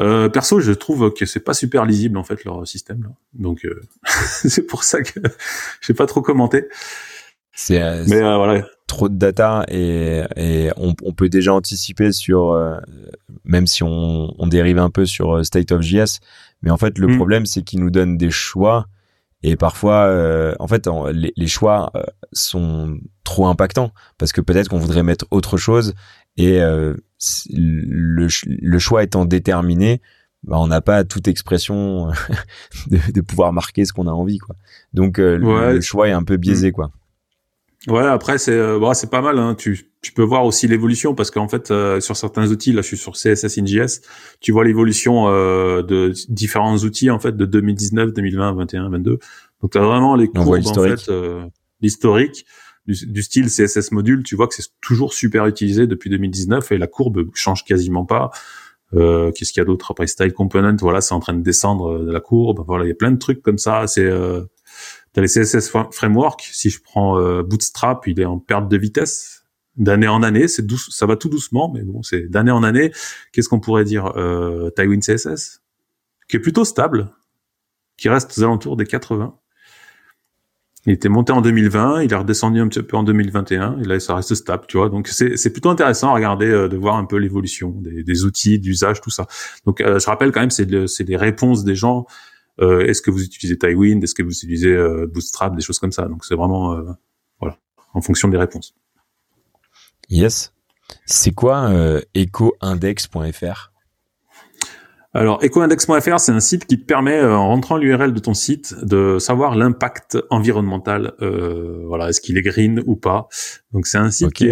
Euh, 0.00 0.28
perso, 0.28 0.58
je 0.60 0.72
trouve 0.72 1.12
que 1.12 1.26
c'est 1.26 1.40
pas 1.40 1.54
super 1.54 1.84
lisible 1.84 2.16
en 2.16 2.24
fait 2.24 2.42
leur 2.44 2.66
système 2.66 3.02
là. 3.02 3.10
Donc 3.34 3.66
euh, 3.66 3.82
c'est 4.44 4.66
pour 4.66 4.82
ça 4.82 5.02
que 5.02 5.20
je 5.80 5.86
sais 5.86 5.94
pas 5.94 6.06
trop 6.06 6.22
commenter. 6.22 6.66
C'est 7.52 7.80
mais 8.08 8.20
voilà. 8.20 8.66
Trop 8.86 9.08
de 9.08 9.16
data 9.16 9.64
et, 9.68 10.22
et 10.36 10.70
on, 10.76 10.94
on, 11.02 11.12
peut 11.12 11.28
déjà 11.28 11.54
anticiper 11.54 12.12
sur 12.12 12.54
même 13.44 13.66
si 13.66 13.82
on, 13.82 14.34
on, 14.38 14.46
dérive 14.46 14.78
un 14.78 14.90
peu 14.90 15.06
sur 15.06 15.44
State 15.44 15.72
of 15.72 15.80
JS, 15.80 16.20
mais 16.62 16.70
en 16.70 16.76
fait 16.76 16.98
le 16.98 17.08
hmm. 17.08 17.16
problème 17.16 17.46
c'est 17.46 17.62
qu'il 17.62 17.80
nous 17.80 17.90
donne 17.90 18.18
des 18.18 18.30
choix 18.30 18.86
et 19.46 19.56
parfois, 19.56 20.06
euh, 20.06 20.54
en 20.58 20.66
fait, 20.66 20.88
les, 21.12 21.46
choix 21.46 21.90
euh, 21.94 22.02
sont 22.32 22.96
trop 23.24 23.46
impactants 23.46 23.92
parce 24.16 24.32
que 24.32 24.40
peut-être 24.40 24.70
qu'on 24.70 24.78
voudrait 24.78 25.02
mettre 25.02 25.26
autre 25.30 25.58
chose 25.58 25.92
et 26.38 26.62
euh, 26.62 26.94
le, 27.52 28.28
le, 28.46 28.78
choix 28.78 29.02
étant 29.02 29.26
déterminé, 29.26 30.00
bah, 30.44 30.56
on 30.58 30.66
n'a 30.66 30.80
pas 30.80 31.04
toute 31.04 31.28
expression 31.28 32.08
de, 32.86 32.98
de, 33.12 33.20
pouvoir 33.20 33.52
marquer 33.52 33.84
ce 33.84 33.92
qu'on 33.92 34.06
a 34.06 34.12
envie, 34.12 34.38
quoi. 34.38 34.56
Donc 34.94 35.18
le, 35.18 35.78
choix 35.82 36.08
est 36.08 36.12
un 36.12 36.24
peu 36.24 36.38
biaisé, 36.38 36.70
mm. 36.70 36.72
quoi. 36.72 36.90
Ouais, 37.86 38.06
après 38.06 38.38
c'est 38.38 38.52
euh, 38.52 38.78
bah, 38.78 38.94
c'est 38.94 39.10
pas 39.10 39.20
mal. 39.20 39.38
Hein. 39.38 39.54
Tu, 39.54 39.90
tu 40.04 40.12
peux 40.12 40.22
voir 40.22 40.44
aussi 40.44 40.68
l'évolution 40.68 41.14
parce 41.14 41.30
qu'en 41.30 41.48
fait 41.48 41.70
euh, 41.70 41.98
sur 41.98 42.16
certains 42.16 42.50
outils, 42.50 42.72
là 42.72 42.82
je 42.82 42.86
suis 42.86 42.96
sur 42.96 43.12
CSS 43.12 43.58
in 43.58 43.64
tu 44.40 44.52
vois 44.52 44.64
l'évolution 44.64 45.28
euh, 45.28 45.82
de 45.82 46.12
différents 46.28 46.76
outils 46.76 47.10
en 47.10 47.18
fait 47.18 47.36
de 47.36 47.46
2019, 47.46 48.12
2020, 48.12 48.52
21, 48.54 48.90
22. 48.90 49.18
Donc 49.62 49.72
tu 49.72 49.78
as 49.78 49.80
vraiment 49.80 50.14
les 50.14 50.28
courbes 50.28 50.66
en 50.66 50.74
fait 50.74 51.08
euh, 51.08 51.46
l'historique 51.80 52.44
du, 52.86 52.94
du, 53.06 53.22
style 53.22 53.46
CSS 53.46 53.92
module. 53.92 54.22
Tu 54.22 54.36
vois 54.36 54.46
que 54.46 54.54
c'est 54.54 54.68
toujours 54.82 55.14
super 55.14 55.46
utilisé 55.46 55.86
depuis 55.86 56.10
2019 56.10 56.72
et 56.72 56.78
la 56.78 56.86
courbe 56.86 57.30
change 57.34 57.64
quasiment 57.64 58.04
pas. 58.04 58.30
Qu'est-ce 58.92 59.52
qu'il 59.52 59.60
y 59.60 59.62
a 59.62 59.64
d'autre 59.64 59.90
après? 59.90 60.06
Style 60.06 60.32
component 60.32 60.76
Voilà, 60.80 61.00
c'est 61.00 61.14
en 61.14 61.20
train 61.20 61.34
de 61.34 61.42
descendre 61.42 62.04
de 62.04 62.12
la 62.12 62.20
courbe. 62.20 62.62
Voilà, 62.64 62.84
il 62.84 62.88
y 62.88 62.92
a 62.92 62.94
plein 62.94 63.10
de 63.10 63.18
trucs 63.18 63.42
comme 63.42 63.58
ça. 63.58 63.88
C'est 63.88 64.08
T'as 65.14 65.22
les 65.22 65.28
CSS 65.28 65.70
framework. 65.92 66.42
Si 66.52 66.70
je 66.70 66.82
prends 66.82 67.18
euh, 67.18 67.42
Bootstrap, 67.42 68.06
il 68.06 68.20
est 68.20 68.24
en 68.24 68.38
perte 68.38 68.68
de 68.68 68.76
vitesse 68.76 69.44
d'année 69.76 70.08
en 70.08 70.22
année. 70.22 70.48
C'est 70.48 70.66
douce, 70.66 70.90
ça 70.90 71.06
va 71.06 71.16
tout 71.16 71.28
doucement, 71.28 71.70
mais 71.72 71.82
bon, 71.82 72.02
c'est 72.02 72.28
d'année 72.28 72.50
en 72.50 72.62
année. 72.62 72.92
Qu'est-ce 73.32 73.48
qu'on 73.48 73.60
pourrait 73.60 73.84
dire 73.84 74.12
euh, 74.16 74.70
Tywin 74.70 75.00
CSS, 75.00 75.62
qui 76.28 76.36
est 76.36 76.40
plutôt 76.40 76.64
stable, 76.64 77.12
qui 77.96 78.08
reste 78.08 78.36
aux 78.36 78.42
alentours 78.42 78.76
des 78.76 78.86
80. 78.86 79.36
Il 80.86 80.92
était 80.92 81.08
monté 81.08 81.32
en 81.32 81.40
2020, 81.40 82.02
il 82.02 82.12
est 82.12 82.16
redescendu 82.16 82.60
un 82.60 82.68
petit 82.68 82.82
peu 82.82 82.96
en 82.96 83.04
2021, 83.04 83.78
et 83.80 83.84
là 83.84 83.98
ça 84.00 84.16
reste 84.16 84.34
stable, 84.34 84.64
tu 84.68 84.76
vois. 84.76 84.90
Donc 84.90 85.08
c'est 85.08 85.50
plutôt 85.50 85.70
intéressant 85.70 86.10
à 86.10 86.14
regarder, 86.14 86.46
euh, 86.46 86.68
de 86.68 86.76
voir 86.76 86.96
un 86.96 87.06
peu 87.06 87.16
l'évolution 87.16 87.70
des, 87.70 88.02
des, 88.02 88.24
outils, 88.24 88.58
d'usage, 88.58 89.00
tout 89.00 89.10
ça. 89.10 89.26
Donc 89.64 89.80
euh, 89.80 89.98
je 89.98 90.06
rappelle 90.06 90.30
quand 90.30 90.40
même, 90.40 90.50
c'est 90.50 90.66
des 90.66 91.16
réponses 91.16 91.64
des 91.64 91.74
gens 91.74 92.04
est-ce 92.60 93.02
que 93.02 93.10
vous 93.10 93.22
utilisez 93.22 93.58
Tailwind, 93.58 94.02
est-ce 94.02 94.14
que 94.14 94.22
vous 94.22 94.32
utilisez 94.32 94.72
euh, 94.72 95.06
Bootstrap, 95.06 95.56
des 95.56 95.62
choses 95.62 95.78
comme 95.78 95.92
ça. 95.92 96.06
Donc 96.06 96.24
c'est 96.24 96.34
vraiment 96.34 96.74
euh, 96.74 96.92
voilà, 97.40 97.58
en 97.92 98.00
fonction 98.00 98.28
des 98.28 98.38
réponses. 98.38 98.74
Yes. 100.08 100.52
C'est 101.06 101.32
quoi 101.32 101.70
ecoindex.fr 102.14 103.70
alors, 105.16 105.38
ecoindex.fr, 105.44 106.18
c'est 106.18 106.32
un 106.32 106.40
site 106.40 106.66
qui 106.66 106.76
te 106.76 106.84
permet, 106.84 107.22
en 107.22 107.46
rentrant 107.46 107.76
l'URL 107.76 108.12
de 108.12 108.18
ton 108.18 108.34
site, 108.34 108.74
de 108.82 109.20
savoir 109.20 109.54
l'impact 109.54 110.18
environnemental. 110.28 111.14
Euh, 111.22 111.84
voilà, 111.86 112.08
est-ce 112.08 112.20
qu'il 112.20 112.36
est 112.36 112.42
green 112.42 112.82
ou 112.84 112.96
pas 112.96 113.28
Donc, 113.72 113.86
c'est 113.86 113.98
un 113.98 114.10
site 114.10 114.32
qui, 114.32 114.48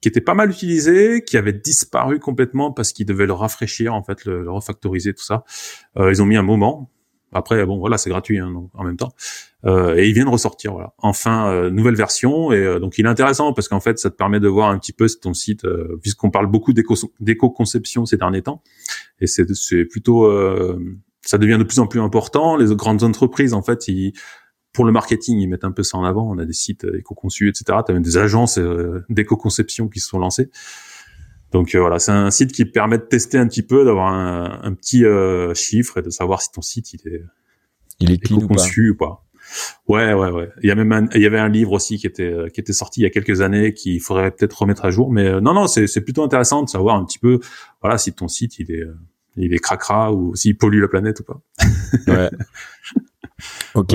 qui 0.00 0.08
était 0.08 0.20
pas 0.20 0.34
mal 0.34 0.50
utilisé, 0.50 1.22
qui 1.24 1.36
avait 1.36 1.52
disparu 1.52 2.20
complètement 2.20 2.72
parce 2.72 2.92
qu'ils 2.92 3.06
devaient 3.06 3.26
le 3.26 3.32
rafraîchir, 3.32 3.94
en 3.94 4.02
fait, 4.02 4.24
le, 4.24 4.42
le 4.42 4.50
refactoriser, 4.50 5.14
tout 5.14 5.24
ça. 5.24 5.44
Euh, 5.98 6.10
ils 6.10 6.22
ont 6.22 6.26
mis 6.26 6.36
un 6.36 6.42
moment. 6.42 6.90
Après, 7.32 7.64
bon, 7.66 7.78
voilà, 7.78 7.98
c'est 7.98 8.10
gratuit 8.10 8.38
hein, 8.38 8.52
en 8.72 8.84
même 8.84 8.96
temps. 8.96 9.12
Euh, 9.64 9.96
et 9.96 10.08
il 10.08 10.14
vient 10.14 10.24
de 10.24 10.30
ressortir, 10.30 10.72
voilà. 10.72 10.94
Enfin, 10.98 11.50
euh, 11.50 11.70
nouvelle 11.70 11.96
version. 11.96 12.52
Et 12.52 12.58
euh, 12.58 12.78
donc, 12.78 12.98
il 12.98 13.06
est 13.06 13.08
intéressant 13.08 13.52
parce 13.52 13.68
qu'en 13.68 13.80
fait, 13.80 13.98
ça 13.98 14.10
te 14.10 14.16
permet 14.16 14.38
de 14.38 14.48
voir 14.48 14.70
un 14.70 14.78
petit 14.78 14.92
peu 14.92 15.08
si 15.08 15.18
ton 15.18 15.34
site, 15.34 15.64
euh, 15.64 15.98
puisqu'on 16.00 16.30
parle 16.30 16.46
beaucoup 16.46 16.72
d'éco-conception 16.72 18.06
ces 18.06 18.16
derniers 18.16 18.42
temps. 18.42 18.62
Et 19.20 19.26
c'est 19.26 19.44
plutôt, 19.84 20.30
ça 21.22 21.38
devient 21.38 21.58
de 21.58 21.64
plus 21.64 21.80
en 21.80 21.86
plus 21.86 22.00
important. 22.00 22.56
Les 22.56 22.74
grandes 22.74 23.02
entreprises, 23.02 23.54
en 23.54 23.62
fait, 23.62 23.88
ils, 23.88 24.12
pour 24.72 24.84
le 24.84 24.92
marketing, 24.92 25.38
ils 25.38 25.48
mettent 25.48 25.64
un 25.64 25.72
peu 25.72 25.82
ça 25.82 25.98
en 25.98 26.04
avant. 26.04 26.30
On 26.30 26.38
a 26.38 26.44
des 26.44 26.52
sites 26.52 26.86
éco-conçus, 26.98 27.48
etc. 27.48 27.78
Tu 27.84 27.90
as 27.90 27.94
même 27.94 28.02
des 28.02 28.18
agences 28.18 28.60
d'éco-conception 29.08 29.88
qui 29.88 30.00
se 30.00 30.08
sont 30.08 30.18
lancées. 30.18 30.50
Donc 31.52 31.74
euh, 31.74 31.80
voilà, 31.80 31.98
c'est 31.98 32.12
un 32.12 32.30
site 32.30 32.52
qui 32.52 32.64
permet 32.64 32.98
de 32.98 33.04
tester 33.04 33.38
un 33.38 33.46
petit 33.46 33.62
peu, 33.62 33.84
d'avoir 33.84 34.12
un, 34.12 34.74
petit 34.74 35.04
euh, 35.04 35.54
chiffre 35.54 35.98
et 35.98 36.02
de 36.02 36.10
savoir 36.10 36.42
si 36.42 36.50
ton 36.50 36.62
site 36.62 36.92
il 36.94 37.08
est 37.08 37.22
il 38.00 38.10
est 38.10 38.18
clean 38.18 38.38
ou 38.38 38.48
pas. 38.96 39.22
Ouais, 39.86 40.12
ouais, 40.12 40.30
ouais. 40.30 40.50
Il 40.62 40.68
y 40.68 40.72
a 40.72 40.74
même 40.74 41.08
il 41.14 41.20
y 41.20 41.26
avait 41.26 41.38
un 41.38 41.48
livre 41.48 41.72
aussi 41.72 41.98
qui 41.98 42.06
était 42.06 42.34
qui 42.52 42.60
était 42.60 42.72
sorti 42.72 43.00
il 43.00 43.02
y 43.04 43.06
a 43.06 43.10
quelques 43.10 43.40
années 43.40 43.74
qu'il 43.74 44.00
faudrait 44.00 44.32
peut-être 44.32 44.60
remettre 44.60 44.84
à 44.84 44.90
jour. 44.90 45.10
Mais 45.10 45.26
euh, 45.26 45.40
non, 45.40 45.54
non, 45.54 45.68
c'est 45.68 45.86
c'est 45.86 46.00
plutôt 46.00 46.24
intéressant 46.24 46.62
de 46.62 46.68
savoir 46.68 46.96
un 46.96 47.04
petit 47.04 47.20
peu, 47.20 47.38
voilà, 47.80 47.96
si 47.96 48.12
ton 48.12 48.28
site 48.28 48.58
il 48.58 48.72
est 48.72 48.84
il 49.36 49.54
est 49.54 49.58
cracra 49.58 50.12
ou 50.12 50.34
s'il 50.34 50.56
pollue 50.56 50.80
la 50.80 50.88
planète 50.88 51.20
ou 51.20 51.24
pas. 51.24 51.40
ouais. 52.08 52.30
Ok. 53.74 53.94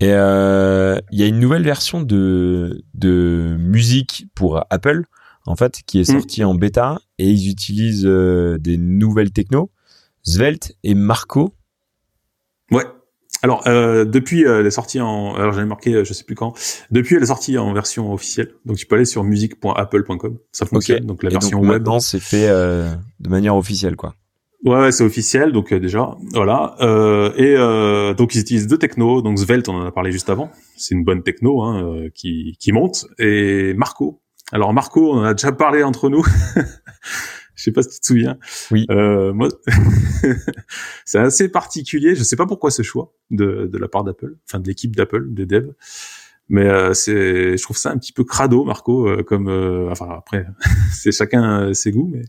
Et 0.00 0.06
il 0.10 0.10
y 0.10 1.22
a 1.22 1.26
une 1.26 1.40
nouvelle 1.40 1.64
version 1.64 2.02
de 2.02 2.84
de 2.94 3.56
musique 3.58 4.26
pour 4.34 4.62
Apple 4.70 5.04
en 5.48 5.56
fait, 5.56 5.80
qui 5.86 6.00
est 6.00 6.08
mm. 6.08 6.12
sorti 6.18 6.44
en 6.44 6.54
bêta 6.54 6.98
et 7.18 7.30
ils 7.30 7.50
utilisent 7.50 8.06
euh, 8.06 8.58
des 8.58 8.76
nouvelles 8.76 9.32
techno, 9.32 9.70
Svelte 10.22 10.76
et 10.84 10.94
Marco. 10.94 11.54
Ouais. 12.70 12.84
Alors 13.42 13.66
euh, 13.68 14.04
depuis 14.04 14.44
euh, 14.44 14.60
elle 14.60 14.66
est 14.66 14.72
sortie 14.72 15.00
en 15.00 15.36
alors 15.36 15.52
j'avais 15.52 15.66
marqué 15.66 16.04
je 16.04 16.12
sais 16.12 16.24
plus 16.24 16.34
quand 16.34 16.54
depuis 16.90 17.14
elle 17.14 17.22
est 17.22 17.26
sortie 17.26 17.56
en 17.56 17.72
version 17.72 18.12
officielle 18.12 18.52
donc 18.64 18.78
tu 18.78 18.86
peux 18.86 18.96
aller 18.96 19.04
sur 19.04 19.22
musique.apple.com 19.22 20.38
ça 20.50 20.66
fonctionne 20.66 21.06
donc 21.06 21.22
la 21.22 21.30
version 21.30 21.60
web 21.60 21.70
maintenant 21.70 22.00
c'est 22.00 22.18
fait 22.18 22.48
de 22.48 23.28
manière 23.28 23.54
officielle 23.54 23.94
quoi 23.94 24.16
Ouais, 24.64 24.90
c'est 24.90 25.04
officiel, 25.04 25.52
donc 25.52 25.72
euh, 25.72 25.78
déjà, 25.78 26.16
voilà. 26.32 26.74
Euh, 26.80 27.32
et 27.36 27.54
euh, 27.56 28.12
donc 28.14 28.34
ils 28.34 28.40
utilisent 28.40 28.66
deux 28.66 28.78
technos, 28.78 29.22
donc 29.22 29.38
Svelte, 29.38 29.68
on 29.68 29.74
en 29.74 29.86
a 29.86 29.92
parlé 29.92 30.10
juste 30.10 30.30
avant, 30.30 30.50
c'est 30.76 30.96
une 30.96 31.04
bonne 31.04 31.22
techno 31.22 31.62
hein, 31.62 31.82
euh, 31.84 32.08
qui, 32.12 32.56
qui 32.58 32.72
monte, 32.72 33.06
et 33.18 33.74
Marco. 33.74 34.20
Alors 34.52 34.72
Marco, 34.72 35.12
on 35.12 35.18
en 35.18 35.24
a 35.24 35.34
déjà 35.34 35.52
parlé 35.52 35.82
entre 35.82 36.08
nous. 36.08 36.24
Je 37.54 37.64
sais 37.64 37.72
pas 37.72 37.82
si 37.82 37.88
tu 37.88 38.00
te 38.00 38.06
souviens. 38.06 38.38
Oui. 38.70 38.86
Euh, 38.88 39.32
moi, 39.32 39.48
c'est 41.04 41.18
assez 41.18 41.48
particulier. 41.48 42.14
Je 42.14 42.22
sais 42.22 42.36
pas 42.36 42.46
pourquoi 42.46 42.70
ce 42.70 42.82
choix 42.82 43.12
de, 43.32 43.68
de 43.70 43.78
la 43.78 43.88
part 43.88 44.04
d'Apple, 44.04 44.36
enfin 44.48 44.60
de 44.60 44.68
l'équipe 44.68 44.94
d'Apple, 44.94 45.26
des 45.34 45.44
devs. 45.44 45.74
Mais 46.48 46.66
euh, 46.66 46.94
c'est, 46.94 47.56
je 47.56 47.62
trouve 47.62 47.76
ça 47.76 47.90
un 47.90 47.98
petit 47.98 48.12
peu 48.12 48.24
crado, 48.24 48.64
Marco, 48.64 49.08
euh, 49.08 49.22
comme, 49.22 49.48
euh, 49.48 49.90
enfin 49.90 50.08
après, 50.18 50.46
c'est 50.92 51.12
chacun 51.12 51.74
ses 51.74 51.92
goûts, 51.92 52.10
mais. 52.12 52.22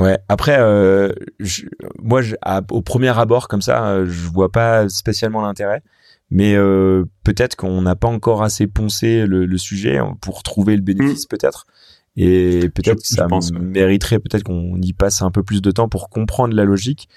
Ouais. 0.00 0.18
Après, 0.28 0.56
euh, 0.58 1.12
je, 1.38 1.66
moi, 2.02 2.20
je, 2.20 2.34
au 2.70 2.82
premier 2.82 3.16
abord 3.16 3.46
comme 3.46 3.62
ça, 3.62 4.04
je 4.04 4.28
vois 4.28 4.50
pas 4.50 4.88
spécialement 4.88 5.40
l'intérêt. 5.42 5.82
Mais 6.34 6.56
peut-être 7.22 7.54
qu'on 7.54 7.80
n'a 7.80 7.94
pas 7.94 8.08
encore 8.08 8.42
assez 8.42 8.66
poncé 8.66 9.24
le, 9.24 9.46
le, 9.46 9.58
sujet 9.58 10.00
pour 10.20 10.42
trouver 10.42 10.74
le 10.74 10.82
bénéfice, 10.82 11.24
mmh. 11.24 11.28
peut-être. 11.30 11.66
Et 12.16 12.68
peut-être 12.74 13.00
que 13.00 13.08
ça 13.08 13.26
mériterait 13.60 14.20
peut-être 14.20 14.44
qu'on 14.44 14.80
y 14.80 14.92
passe 14.92 15.22
un 15.22 15.30
peu 15.30 15.42
plus 15.42 15.60
de 15.60 15.70
temps 15.70 15.88
pour 15.88 16.08
comprendre 16.08 16.54
la 16.54 16.64
logique 16.64 17.08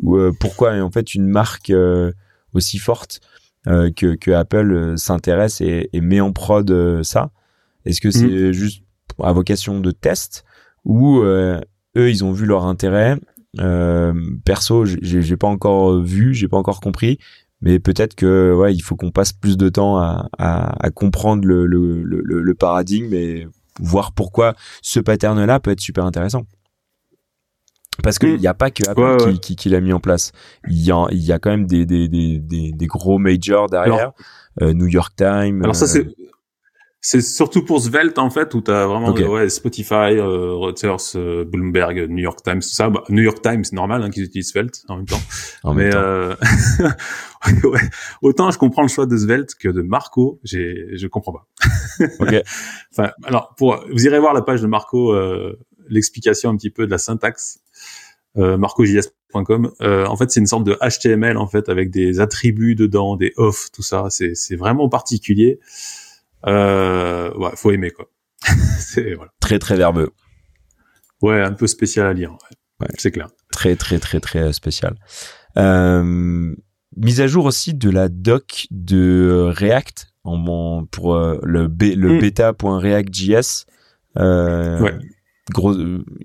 ou 0.00 0.16
euh, 0.16 0.32
pourquoi 0.38 0.72
en 0.80 0.90
fait 0.90 1.14
une 1.14 1.26
marque 1.26 1.70
euh, 1.70 2.12
aussi 2.54 2.78
forte 2.78 3.20
euh, 3.66 3.90
que, 3.94 4.14
que, 4.14 4.30
Apple 4.30 4.94
s'intéresse 4.96 5.60
et, 5.60 5.90
et, 5.92 6.00
met 6.00 6.20
en 6.20 6.32
prod 6.32 7.02
ça. 7.02 7.30
Est-ce 7.84 8.00
que 8.00 8.10
c'est 8.10 8.26
mm. 8.26 8.52
juste 8.52 8.82
à 9.22 9.32
vocation 9.32 9.80
de 9.80 9.90
test 9.90 10.44
ou 10.84 11.20
eux 11.20 11.60
ils 11.96 12.24
ont 12.24 12.32
vu 12.32 12.46
leur 12.46 12.64
intérêt 12.64 13.18
Perso, 14.44 14.84
j'ai 14.84 15.36
pas 15.36 15.48
encore 15.48 16.02
vu, 16.02 16.34
j'ai 16.34 16.48
pas 16.48 16.58
encore 16.58 16.80
compris, 16.80 17.18
mais 17.60 17.78
peut-être 17.78 18.14
que 18.14 18.54
ouais, 18.54 18.74
il 18.74 18.80
faut 18.80 18.96
qu'on 18.96 19.10
passe 19.10 19.32
plus 19.32 19.56
de 19.56 19.68
temps 19.68 19.98
à, 19.98 20.28
à, 20.38 20.86
à 20.86 20.90
comprendre 20.90 21.46
le, 21.46 21.66
le, 21.66 22.02
le, 22.02 22.20
le 22.22 22.54
paradigme 22.54 23.12
et 23.14 23.48
voir 23.80 24.12
pourquoi 24.12 24.54
ce 24.82 25.00
pattern-là 25.00 25.60
peut 25.60 25.70
être 25.70 25.80
super 25.80 26.04
intéressant. 26.04 26.44
Parce 28.02 28.18
qu'il 28.18 28.38
n'y 28.38 28.46
a 28.46 28.54
pas 28.54 28.70
que 28.70 28.88
Apple 28.88 29.38
Qui, 29.40 29.56
qui, 29.56 29.68
l'a 29.70 29.80
mis 29.80 29.92
en 29.92 30.00
place. 30.00 30.32
Il 30.68 30.84
y 30.84 30.92
a, 30.92 31.06
il 31.10 31.22
y 31.22 31.32
a 31.32 31.38
quand 31.38 31.50
même 31.50 31.66
des, 31.66 31.86
des, 31.86 32.08
des, 32.08 32.38
des, 32.72 32.86
gros 32.86 33.18
majors 33.18 33.68
derrière. 33.68 34.12
Euh, 34.62 34.72
New 34.72 34.86
York 34.86 35.14
Times. 35.16 35.62
Alors 35.62 35.74
ça, 35.76 35.84
euh, 35.84 35.88
c'est 35.88 36.06
surtout 37.06 37.64
pour 37.64 37.80
Svelte 37.80 38.18
en 38.18 38.30
fait 38.30 38.52
où 38.54 38.60
tu 38.60 38.70
as 38.70 38.86
vraiment 38.86 39.12
ouais, 39.12 39.48
Spotify, 39.48 40.16
euh, 40.16 40.54
Reuters, 40.54 40.96
euh, 41.14 41.44
Bloomberg, 41.44 42.08
New 42.10 42.22
York 42.22 42.42
Times, 42.42 42.60
tout 42.60 42.68
ça. 42.68 42.90
Bah, 42.90 43.04
New 43.08 43.22
York 43.22 43.40
Times, 43.42 43.64
c'est 43.64 43.76
normal 43.76 44.02
hein, 44.02 44.10
qu'ils 44.10 44.24
utilisent 44.24 44.50
Svelte 44.50 44.82
en 44.88 44.96
même 44.96 45.06
temps. 45.06 45.20
en 45.62 45.74
Mais 45.74 45.84
même 45.84 45.92
temps. 45.92 45.98
Euh... 45.98 46.34
ouais, 47.64 47.80
autant 48.22 48.50
je 48.50 48.58
comprends 48.58 48.82
le 48.82 48.88
choix 48.88 49.06
de 49.06 49.16
Svelte 49.16 49.54
que 49.54 49.68
de 49.68 49.82
Marco, 49.82 50.40
j'ai 50.42 50.88
je 50.96 51.06
comprends 51.06 51.32
pas. 51.32 51.46
ok. 52.18 52.42
Enfin, 52.92 53.12
alors 53.24 53.54
pour 53.56 53.84
vous 53.90 54.06
irez 54.06 54.18
voir 54.18 54.34
la 54.34 54.42
page 54.42 54.60
de 54.60 54.66
Marco, 54.66 55.12
euh, 55.12 55.58
l'explication 55.88 56.50
un 56.50 56.56
petit 56.56 56.70
peu 56.70 56.86
de 56.86 56.90
la 56.90 56.98
syntaxe. 56.98 57.60
Euh, 58.38 58.58
marcojs.com. 58.58 59.72
Euh, 59.80 60.04
en 60.04 60.16
fait, 60.16 60.30
c'est 60.30 60.40
une 60.40 60.46
sorte 60.46 60.64
de 60.64 60.76
HTML 60.82 61.38
en 61.38 61.46
fait 61.46 61.70
avec 61.70 61.90
des 61.90 62.20
attributs 62.20 62.74
dedans, 62.74 63.16
des 63.16 63.32
off, 63.36 63.70
tout 63.72 63.82
ça. 63.82 64.08
C'est 64.10 64.34
c'est 64.34 64.56
vraiment 64.56 64.90
particulier 64.90 65.58
euh, 66.46 67.32
ouais, 67.34 67.50
faut 67.54 67.70
aimer 67.70 67.90
quoi. 67.90 68.10
voilà. 69.16 69.32
Très 69.40 69.58
très 69.58 69.76
verbeux. 69.76 70.10
Ouais, 71.22 71.40
un 71.42 71.52
peu 71.52 71.66
spécial 71.66 72.06
à 72.06 72.12
lire. 72.12 72.32
Ouais, 72.80 72.88
c'est 72.98 73.10
clair. 73.10 73.28
Très 73.52 73.76
très 73.76 73.98
très 73.98 74.20
très 74.20 74.40
euh, 74.40 74.52
spécial. 74.52 74.96
Euh, 75.56 76.54
mise 76.96 77.20
à 77.20 77.26
jour 77.26 77.46
aussi 77.46 77.74
de 77.74 77.90
la 77.90 78.08
doc 78.08 78.66
de 78.70 79.50
React 79.54 80.08
en, 80.24 80.84
pour 80.90 81.14
euh, 81.14 81.38
le, 81.42 81.68
b, 81.68 81.94
le 81.96 82.14
mm. 82.14 82.20
beta.react.js. 82.20 83.66
Euh, 84.18 84.80
ouais. 84.80 84.94
Gros, 85.52 85.74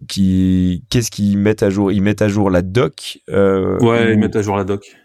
qui 0.07 0.83
qu'est-ce 0.89 1.11
qu'ils 1.11 1.37
mettent 1.37 1.61
à 1.61 1.69
jour? 1.69 1.91
Ils 1.91 2.01
mettent 2.01 2.23
à 2.23 2.27
jour 2.27 2.49
la 2.49 2.63
doc. 2.63 3.19
Euh, 3.29 3.77
ouais, 3.79 4.13
ils 4.13 4.19
mettent 4.19 4.35
à 4.35 4.41
jour 4.41 4.57
la 4.57 4.63
doc. 4.63 4.97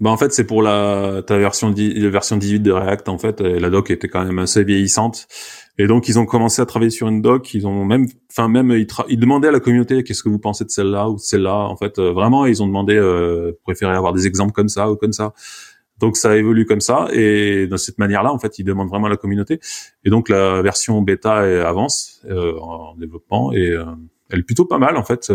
Bah 0.00 0.10
en 0.10 0.16
fait 0.16 0.32
c'est 0.32 0.44
pour 0.44 0.60
la 0.60 1.22
ta 1.24 1.38
version 1.38 1.72
la 1.72 2.10
version 2.10 2.36
18 2.36 2.60
de 2.60 2.72
React 2.72 3.08
en 3.08 3.18
fait 3.18 3.40
la 3.40 3.70
doc 3.70 3.92
était 3.92 4.08
quand 4.08 4.24
même 4.24 4.40
assez 4.40 4.64
vieillissante. 4.64 5.28
Et 5.78 5.86
donc 5.86 6.08
ils 6.08 6.18
ont 6.18 6.26
commencé 6.26 6.62
à 6.62 6.66
travailler 6.66 6.90
sur 6.90 7.08
une 7.08 7.22
doc. 7.22 7.54
Ils 7.54 7.66
ont 7.66 7.84
même 7.84 8.06
enfin 8.30 8.48
même 8.48 8.70
ils, 8.72 8.86
ils, 9.08 9.18
demandaient 9.18 9.48
à 9.48 9.52
la 9.52 9.60
communauté 9.60 10.02
qu'est-ce 10.02 10.22
que 10.22 10.28
vous 10.28 10.38
pensez 10.38 10.64
de 10.64 10.70
celle-là 10.70 11.08
ou 11.08 11.14
de 11.14 11.20
celle-là 11.20 11.54
en 11.54 11.76
fait. 11.76 11.98
Euh, 11.98 12.12
vraiment 12.12 12.46
ils 12.46 12.62
ont 12.62 12.66
demandé 12.66 12.96
euh, 12.96 13.52
préférez 13.64 13.94
avoir 13.94 14.12
des 14.12 14.26
exemples 14.26 14.52
comme 14.52 14.68
ça 14.68 14.90
ou 14.90 14.96
comme 14.96 15.12
ça. 15.12 15.32
Donc 16.00 16.16
ça 16.16 16.36
évolue 16.36 16.66
comme 16.66 16.80
ça. 16.80 17.08
Et 17.12 17.68
de 17.68 17.76
cette 17.76 17.98
manière-là 17.98 18.32
en 18.32 18.38
fait 18.38 18.58
ils 18.58 18.64
demandent 18.64 18.88
vraiment 18.88 19.06
à 19.06 19.10
la 19.10 19.16
communauté. 19.16 19.60
Et 20.04 20.10
donc 20.10 20.28
la 20.28 20.60
version 20.62 21.02
bêta 21.02 21.38
avance 21.66 22.20
euh, 22.28 22.58
en 22.58 22.96
développement. 22.96 23.52
Et 23.52 23.70
euh, 23.70 23.84
elle 24.30 24.40
est 24.40 24.44
plutôt 24.44 24.64
pas 24.64 24.78
mal 24.78 24.96
en 24.96 25.04
fait. 25.04 25.30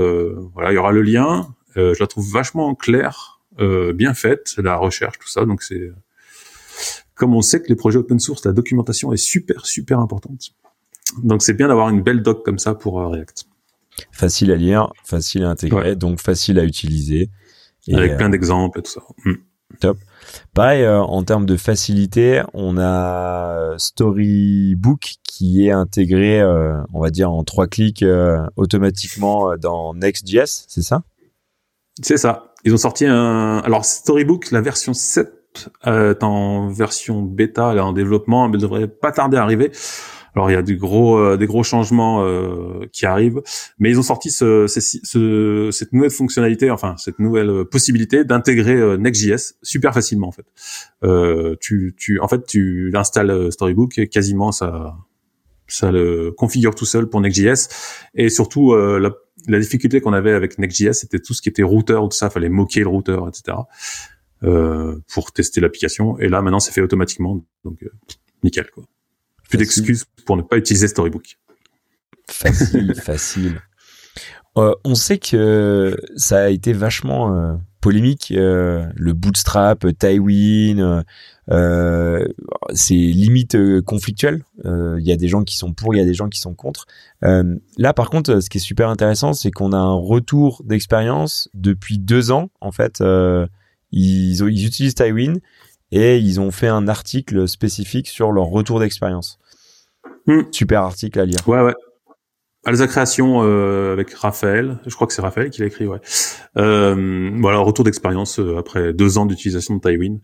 Voilà 0.54 0.72
il 0.72 0.76
y 0.76 0.78
aura 0.78 0.92
le 0.92 1.02
lien. 1.02 1.48
Je 1.76 1.98
la 1.98 2.08
trouve 2.08 2.30
vachement 2.30 2.76
claire 2.76 3.39
euh, 3.60 3.94
bien 3.94 4.14
faite, 4.14 4.56
la 4.58 4.76
recherche, 4.76 5.20
tout 5.20 5.28
ça. 5.28 5.46
Donc 5.46 5.64
c'est 5.64 5.92
comme 7.16 7.36
on 7.36 7.42
sait 7.42 7.62
que 7.62 7.68
les 7.68 7.76
projets 7.76 8.00
open 8.00 8.20
source, 8.20 8.46
la 8.46 8.54
documentation 8.54 9.12
est 9.12 9.18
super 9.18 9.66
super 9.66 10.00
importante. 10.00 10.52
Donc 11.24 11.42
c'est 11.42 11.54
bien 11.54 11.68
d'avoir 11.68 11.90
une 11.90 12.02
belle 12.02 12.22
doc 12.22 12.46
comme 12.46 12.60
ça 12.60 12.76
pour 12.76 13.00
euh, 13.02 13.08
React. 13.08 13.46
Facile 14.12 14.52
à 14.52 14.56
lire, 14.56 14.94
facile 15.04 15.44
à 15.44 15.50
intégrer, 15.50 15.96
donc 15.96 16.22
facile 16.22 16.60
à 16.60 16.64
utiliser. 16.64 17.30
Avec 17.92 18.18
plein 18.18 18.28
euh, 18.28 18.32
d'exemples 18.32 18.80
et 18.80 18.84
tout 18.84 18.92
ça. 18.92 19.02
Hmm. 19.26 19.34
Top. 19.80 19.98
Pareil, 20.54 20.88
en 20.88 21.24
termes 21.24 21.46
de 21.46 21.56
facilité, 21.56 22.42
on 22.54 22.78
a 22.80 23.76
Storybook 23.78 25.16
qui 25.24 25.68
est 25.68 25.72
intégré, 25.72 26.44
on 26.44 27.00
va 27.00 27.12
dire 27.12 27.32
en 27.32 27.44
trois 27.44 27.68
clics 27.68 28.04
automatiquement 28.56 29.56
dans 29.58 29.94
Next.js, 29.94 30.66
c'est 30.68 30.82
ça? 30.82 31.04
C'est 32.02 32.18
ça. 32.18 32.49
Ils 32.66 32.74
ont 32.74 32.78
sorti 32.78 33.06
un. 33.06 33.60
Alors 33.60 33.86
Storybook, 33.86 34.52
la 34.52 34.62
version 34.62 34.94
7 34.94 35.34
euh, 35.88 36.12
est 36.12 36.24
en 36.24 36.70
version 36.70 37.22
bêta, 37.22 37.72
elle 37.72 37.78
est 37.78 37.82
en 37.82 37.94
développement, 37.94 38.48
mais 38.48 38.56
elle 38.56 38.62
devrait 38.62 38.88
pas 38.88 39.12
tarder 39.12 39.38
à 39.38 39.44
arriver. 39.44 39.72
Alors 40.36 40.52
il 40.52 40.54
y 40.54 40.58
a 40.58 40.62
des 40.62 40.76
gros 40.76 41.18
euh, 41.18 41.38
des 41.38 41.48
gros 41.48 41.64
changements 41.64 42.24
euh, 42.24 42.86
qui 42.94 43.06
arrivent, 43.06 43.42
mais 43.80 43.90
ils 43.90 44.00
ont 44.00 44.04
sorti 44.04 44.30
ce, 44.30 44.68
ce, 44.68 45.70
cette 45.72 45.92
nouvelle 45.92 46.12
fonctionnalité, 46.12 46.70
enfin 46.70 46.96
cette 46.98 47.20
nouvelle 47.20 47.66
possibilité 47.66 48.24
d'intégrer 48.24 48.98
Next.js 48.98 49.56
super 49.64 49.94
facilement 49.94 50.28
en 50.28 50.32
fait. 50.32 50.46
tu 51.60 51.96
tu 51.98 52.20
en 52.20 52.28
fait 52.28 52.46
tu 52.46 52.92
installes 52.94 53.52
Storybook 53.52 53.98
et 53.98 54.08
quasiment 54.08 54.52
ça 54.52 54.96
ça 55.68 55.92
le 55.92 56.32
configure 56.32 56.76
tout 56.76 56.86
seul 56.86 57.08
pour 57.08 57.22
Next.js 57.22 57.68
et 58.14 58.30
surtout 58.30 58.76
la 58.76 59.12
la 59.48 59.60
difficulté 59.60 60.02
qu'on 60.02 60.14
avait 60.14 60.34
avec 60.34 60.58
Next.js, 60.58 60.94
c'était 60.94 61.20
tout 61.20 61.34
ce 61.34 61.42
qui 61.42 61.50
était 61.50 61.64
routeur, 61.64 62.08
tout 62.10 62.16
ça, 62.16 62.30
fallait 62.30 62.50
moquer 62.50 62.82
le 62.82 62.88
routeur, 62.88 63.28
etc. 63.28 63.58
Euh, 64.44 64.98
pour 65.14 65.32
tester 65.32 65.62
l'application. 65.62 66.18
Et 66.20 66.30
là, 66.30 66.42
maintenant, 66.42 66.60
c'est 66.60 66.72
fait 66.72 66.82
automatiquement, 66.82 67.44
donc 67.66 67.84
euh, 67.84 67.90
nickel. 68.44 68.70
Quoi. 68.72 68.86
Plus 69.50 69.58
d'excuses 69.58 70.06
pour 70.26 70.38
ne 70.38 70.42
pas 70.42 70.58
utiliser 70.58 70.88
Storybook. 70.88 71.38
Facile, 72.30 72.96
facile. 73.02 73.62
Euh, 74.58 74.76
on 74.84 74.96
sait 74.96 75.18
que 75.18 75.98
ça 76.16 76.44
a 76.44 76.50
été 76.50 76.74
vachement 76.74 77.36
euh, 77.36 77.54
polémique. 77.82 78.34
Euh, 78.36 78.88
le 78.96 79.14
bootstrap, 79.14 79.86
Tywin, 79.98 81.04
euh, 81.52 82.28
c'est 82.74 82.94
limite 82.94 83.56
euh, 83.56 83.82
conflictuel. 83.82 84.44
Il 84.66 85.04
y 85.06 85.12
a 85.12 85.18
des 85.18 85.28
gens 85.28 85.44
qui 85.44 85.58
sont 85.58 85.74
pour, 85.74 85.96
il 85.96 85.98
y 85.98 86.02
a 86.02 86.06
des 86.06 86.14
gens 86.14 86.30
qui 86.30 86.40
sont 86.40 86.54
contre. 86.54 86.86
là, 87.22 87.94
par 87.94 88.10
contre, 88.10 88.40
ce 88.40 88.50
qui 88.50 88.58
est 88.58 88.62
super 88.62 88.90
intéressant, 88.90 89.34
c'est 89.34 89.52
qu'on 89.52 89.74
a 89.74 89.78
un 89.78 89.96
retour 89.96 90.62
d'expérience 90.66 91.50
depuis 91.54 91.98
deux 91.98 92.32
ans. 92.32 92.50
En 92.62 92.72
fait, 92.72 93.04
ils, 93.92 94.42
ils 94.42 94.66
utilisent 94.66 94.96
Tywin 94.96 95.36
et 95.92 96.18
ils 96.18 96.40
ont 96.40 96.52
fait 96.52 96.68
un 96.68 96.88
article 96.88 97.48
spécifique 97.48 98.08
sur 98.08 98.32
leur 98.32 98.46
retour 98.46 98.80
d'expérience. 98.80 99.40
Hmm. 100.28 100.42
Super 100.52 100.84
article 100.84 101.20
à 101.20 101.26
lire. 101.26 101.40
Ouais, 101.48 101.62
ouais. 101.62 101.74
Alza 102.66 102.88
Création 102.88 103.42
euh, 103.44 103.94
avec 103.94 104.14
Raphaël, 104.14 104.80
je 104.86 104.94
crois 104.94 105.08
que 105.08 105.14
c'est 105.14 105.22
Raphaël 105.22 105.50
qui 105.50 105.62
l'a 105.62 105.68
écrit, 105.68 105.88
ouais. 105.88 106.00
Euh, 106.58 107.32
voilà, 107.40 107.60
retour 107.60 107.86
d'expérience 107.86 108.40
euh, 108.40 108.58
après 108.58 108.94
deux 108.94 109.18
ans 109.18 109.26
d'utilisation 109.26 109.76
de 109.76 109.80
Tywin. 109.80 110.18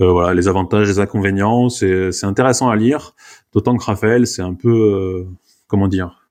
Euh, 0.00 0.10
voilà, 0.10 0.34
les 0.34 0.48
avantages, 0.48 0.88
les 0.88 0.98
inconvénients, 0.98 1.68
c'est 1.68 2.10
c'est 2.12 2.26
intéressant 2.26 2.68
à 2.68 2.76
lire. 2.76 3.14
D'autant 3.52 3.76
que 3.76 3.84
Raphaël, 3.84 4.26
c'est 4.26 4.42
un 4.42 4.54
peu, 4.54 4.68
euh, 4.68 5.24
comment 5.68 5.86
dire, 5.88 6.28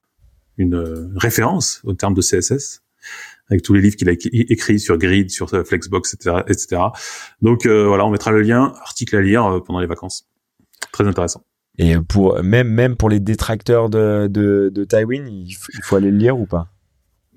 une 0.58 1.12
référence 1.16 1.82
au 1.86 1.94
terme 1.94 2.14
de 2.14 2.22
CSS 2.22 2.82
avec 3.50 3.62
tous 3.62 3.74
les 3.74 3.82
livres 3.82 3.96
qu'il 3.96 4.10
a 4.10 4.14
écrits 4.14 4.80
sur 4.80 4.98
Grid, 4.98 5.30
sur 5.30 5.50
Flexbox, 5.50 6.16
etc., 6.16 6.38
etc. 6.48 6.82
Donc 7.42 7.68
voilà, 7.68 8.06
on 8.06 8.10
mettra 8.10 8.32
le 8.32 8.42
lien, 8.42 8.74
article 8.82 9.16
à 9.18 9.22
lire 9.22 9.62
pendant 9.66 9.80
les 9.80 9.88
vacances. 9.88 10.28
Très 10.92 11.06
intéressant. 11.06 11.46
Et 11.78 11.96
pour 11.98 12.42
même 12.44 12.70
même 12.70 12.96
pour 12.96 13.10
les 13.10 13.20
détracteurs 13.20 13.90
de 13.90 14.28
de, 14.28 14.72
de 14.74 14.84
Tywin, 14.84 15.26
il, 15.28 15.56
faut 15.84 15.96
aller 15.96 16.12
le 16.12 16.18
lire 16.18 16.40
ou 16.40 16.46
pas? 16.46 16.70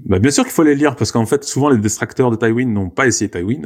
Bah, 0.01 0.21
bien 0.21 0.31
sûr 0.31 0.45
qu'il 0.45 0.53
faut 0.53 0.63
les 0.63 0.77
lire 0.77 0.95
parce 0.95 1.11
qu'en 1.11 1.27
fait 1.27 1.43
souvent 1.43 1.71
les 1.71 1.79
distracteurs 1.79 2.31
de 2.31 2.37
Tywin 2.37 2.67
n'ont 2.67 2.91
pas 2.91 3.07
essayé 3.07 3.29
Tywin. 3.29 3.63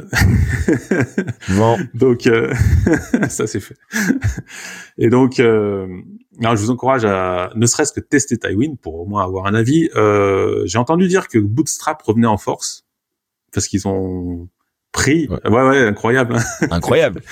bon. 1.50 1.78
donc 1.92 2.26
euh, 2.26 2.54
ça 3.28 3.46
c'est 3.46 3.60
fait. 3.60 3.76
Et 4.96 5.10
donc 5.10 5.40
euh, 5.40 5.86
alors, 6.40 6.56
je 6.56 6.62
vous 6.62 6.70
encourage 6.70 7.04
à 7.04 7.50
ne 7.54 7.66
serait-ce 7.66 7.92
que 7.92 8.00
tester 8.00 8.38
Tywin 8.38 8.74
pour 8.80 9.00
au 9.00 9.06
moins 9.06 9.22
avoir 9.22 9.46
un 9.46 9.54
avis. 9.54 9.90
Euh, 9.96 10.62
J'ai 10.66 10.78
entendu 10.78 11.06
dire 11.06 11.28
que 11.28 11.38
Bootstrap 11.38 12.00
revenait 12.02 12.26
en 12.26 12.38
force 12.38 12.86
parce 13.52 13.68
qu'ils 13.68 13.86
ont 13.86 14.48
pris. 14.92 15.28
Ouais, 15.28 15.50
ouais, 15.50 15.86
incroyable. 15.86 16.36
Hein. 16.36 16.66
Incroyable. 16.70 17.22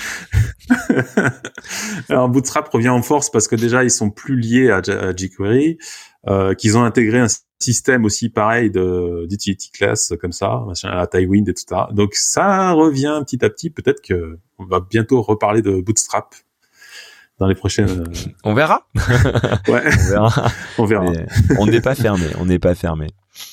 alors 2.08 2.28
Bootstrap 2.28 2.68
revient 2.68 2.88
en 2.88 3.02
force 3.02 3.30
parce 3.30 3.48
que 3.48 3.56
déjà 3.56 3.84
ils 3.84 3.90
sont 3.90 4.10
plus 4.10 4.36
liés 4.36 4.70
à, 4.70 4.80
jQuery, 4.82 5.78
euh, 6.28 6.54
qu'ils 6.54 6.76
ont 6.78 6.84
intégré 6.84 7.18
un 7.18 7.26
système 7.58 8.04
aussi 8.04 8.30
pareil 8.30 8.70
de 8.70 9.26
d'utility 9.28 9.70
class 9.70 10.14
comme 10.20 10.32
ça, 10.32 10.62
machin, 10.66 10.88
à 10.88 11.06
Tailwind 11.06 11.48
et 11.48 11.54
tout 11.54 11.62
ça. 11.68 11.88
Donc 11.92 12.14
ça 12.14 12.72
revient 12.72 13.20
petit 13.26 13.44
à 13.44 13.50
petit. 13.50 13.70
Peut-être 13.70 14.00
que 14.00 14.38
on 14.58 14.64
va 14.64 14.80
bientôt 14.80 15.20
reparler 15.22 15.62
de 15.62 15.80
Bootstrap 15.80 16.34
dans 17.38 17.46
les 17.46 17.54
prochaines. 17.54 18.04
On 18.44 18.54
verra. 18.54 18.86
ouais. 19.68 19.82
On 19.98 20.10
verra. 20.10 20.50
on 20.78 20.84
verra. 20.84 21.06
on 21.58 21.66
n'est 21.66 21.80
pas 21.80 21.94
fermé. 21.94 22.26
On 22.38 22.44
n'est 22.46 22.58
pas 22.58 22.74
fermé. 22.74 23.08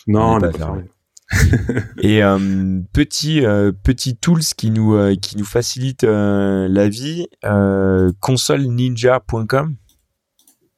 Non, 0.08 0.36
on 0.36 0.39
n'est 0.39 0.51
pas, 0.51 0.58
fermé. 0.58 0.84
et 2.01 2.23
euh, 2.23 2.80
petit 2.93 3.45
euh, 3.45 3.71
petit 3.71 4.15
tools 4.15 4.43
qui 4.55 4.71
nous 4.71 4.95
euh, 4.95 5.15
qui 5.15 5.38
nous 5.38 5.45
facilite 5.45 6.03
euh, 6.03 6.67
la 6.69 6.88
vie 6.88 7.28
euh, 7.43 8.11
consoleninja.com. 8.21 9.75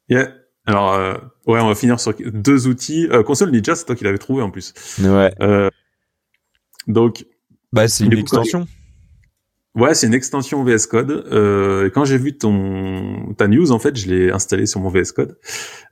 Yeah. 0.10 0.34
Alors, 0.66 0.94
euh, 0.94 1.14
ouais, 1.48 1.60
on 1.60 1.68
va 1.68 1.76
finir 1.76 2.00
sur 2.00 2.14
deux 2.14 2.68
outils. 2.68 3.08
Console 3.26 3.52
Ninja, 3.52 3.76
c'est 3.76 3.86
toi 3.86 3.96
qui 3.96 4.04
l'avais 4.04 4.18
trouvé 4.20 4.44
en 4.44 4.52
plus. 4.52 4.74
Ouais. 5.00 5.34
Donc. 6.88 7.26
Bah, 7.72 7.88
c'est 7.88 8.06
une 8.06 8.18
extension. 8.18 8.68
Ouais, 9.76 9.94
c'est 9.94 10.08
une 10.08 10.14
extension 10.14 10.64
VS 10.64 10.88
Code. 10.90 11.12
Euh, 11.32 11.88
et 11.88 11.92
quand 11.92 12.04
j'ai 12.04 12.18
vu 12.18 12.38
ton 12.38 13.34
ta 13.38 13.48
news, 13.48 13.72
en 13.72 13.80
fait, 13.80 13.96
je 13.96 14.10
l'ai 14.10 14.32
installé 14.32 14.66
sur 14.66 14.80
mon 14.80 14.90
VS 14.90 15.12
Code. 15.16 15.38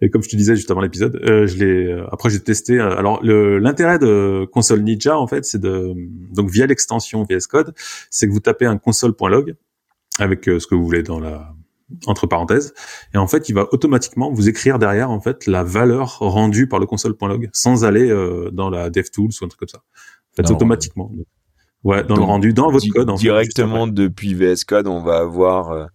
Et 0.02 0.10
comme 0.10 0.24
je 0.24 0.30
te 0.30 0.36
disais 0.36 0.56
juste 0.56 0.72
avant 0.72 0.82
l'épisode, 0.82 1.16
euh, 1.24 1.46
je 1.46 1.58
l'ai. 1.58 1.86
Euh, 1.86 2.06
après, 2.12 2.30
j'ai 2.30 2.40
testé. 2.40 2.80
Euh, 2.80 2.98
alors, 2.98 3.24
l'intérêt 3.24 4.00
de 4.00 4.48
console 4.52 4.82
Ninja, 4.82 5.18
en 5.18 5.28
fait, 5.28 5.46
c'est 5.46 5.62
de 5.62 5.94
donc 6.34 6.50
via 6.50 6.66
l'extension 6.66 7.24
VS 7.24 7.48
Code, 7.48 7.74
c'est 8.10 8.28
que 8.28 8.32
vous 8.32 8.40
tapez 8.40 8.66
un 8.66 8.78
console.log 8.78 9.56
avec 10.20 10.46
ce 10.46 10.66
que 10.66 10.74
vous 10.74 10.84
voulez 10.84 11.04
dans 11.04 11.20
la 11.20 11.54
entre 12.06 12.28
parenthèses, 12.28 12.74
et 13.14 13.18
en 13.18 13.28
fait, 13.28 13.50
il 13.50 13.56
va 13.56 13.68
automatiquement 13.72 14.32
vous 14.32 14.50
écrire 14.50 14.78
derrière 14.78 15.10
en 15.10 15.22
fait 15.22 15.46
la 15.48 15.64
valeur 15.64 16.20
rendue 16.20 16.68
par 16.68 16.80
le 16.80 16.86
console.log 16.86 17.50
sans 17.54 17.86
aller 17.86 18.10
euh, 18.10 18.50
dans 18.52 18.70
la 18.70 18.90
DevTools 18.90 19.30
ou 19.42 19.46
un 19.46 19.48
truc 19.48 19.60
comme 19.60 19.70
ça. 19.70 19.80
En 19.80 20.44
fait, 20.44 20.52
automatiquement. 20.52 21.12
Ouais, 21.14 21.24
dans 21.84 22.16
le 22.16 22.22
rendu, 22.22 22.54
dans 22.54 22.72
votre 22.72 22.88
code. 22.90 23.10
En 23.10 23.16
directement 23.16 23.86
fait, 23.86 23.94
depuis 23.94 24.34
VS 24.34 24.66
Code, 24.68 24.88
on 24.88 25.02
va 25.02 25.20
avoir 25.20 25.72
euh, 25.72 25.86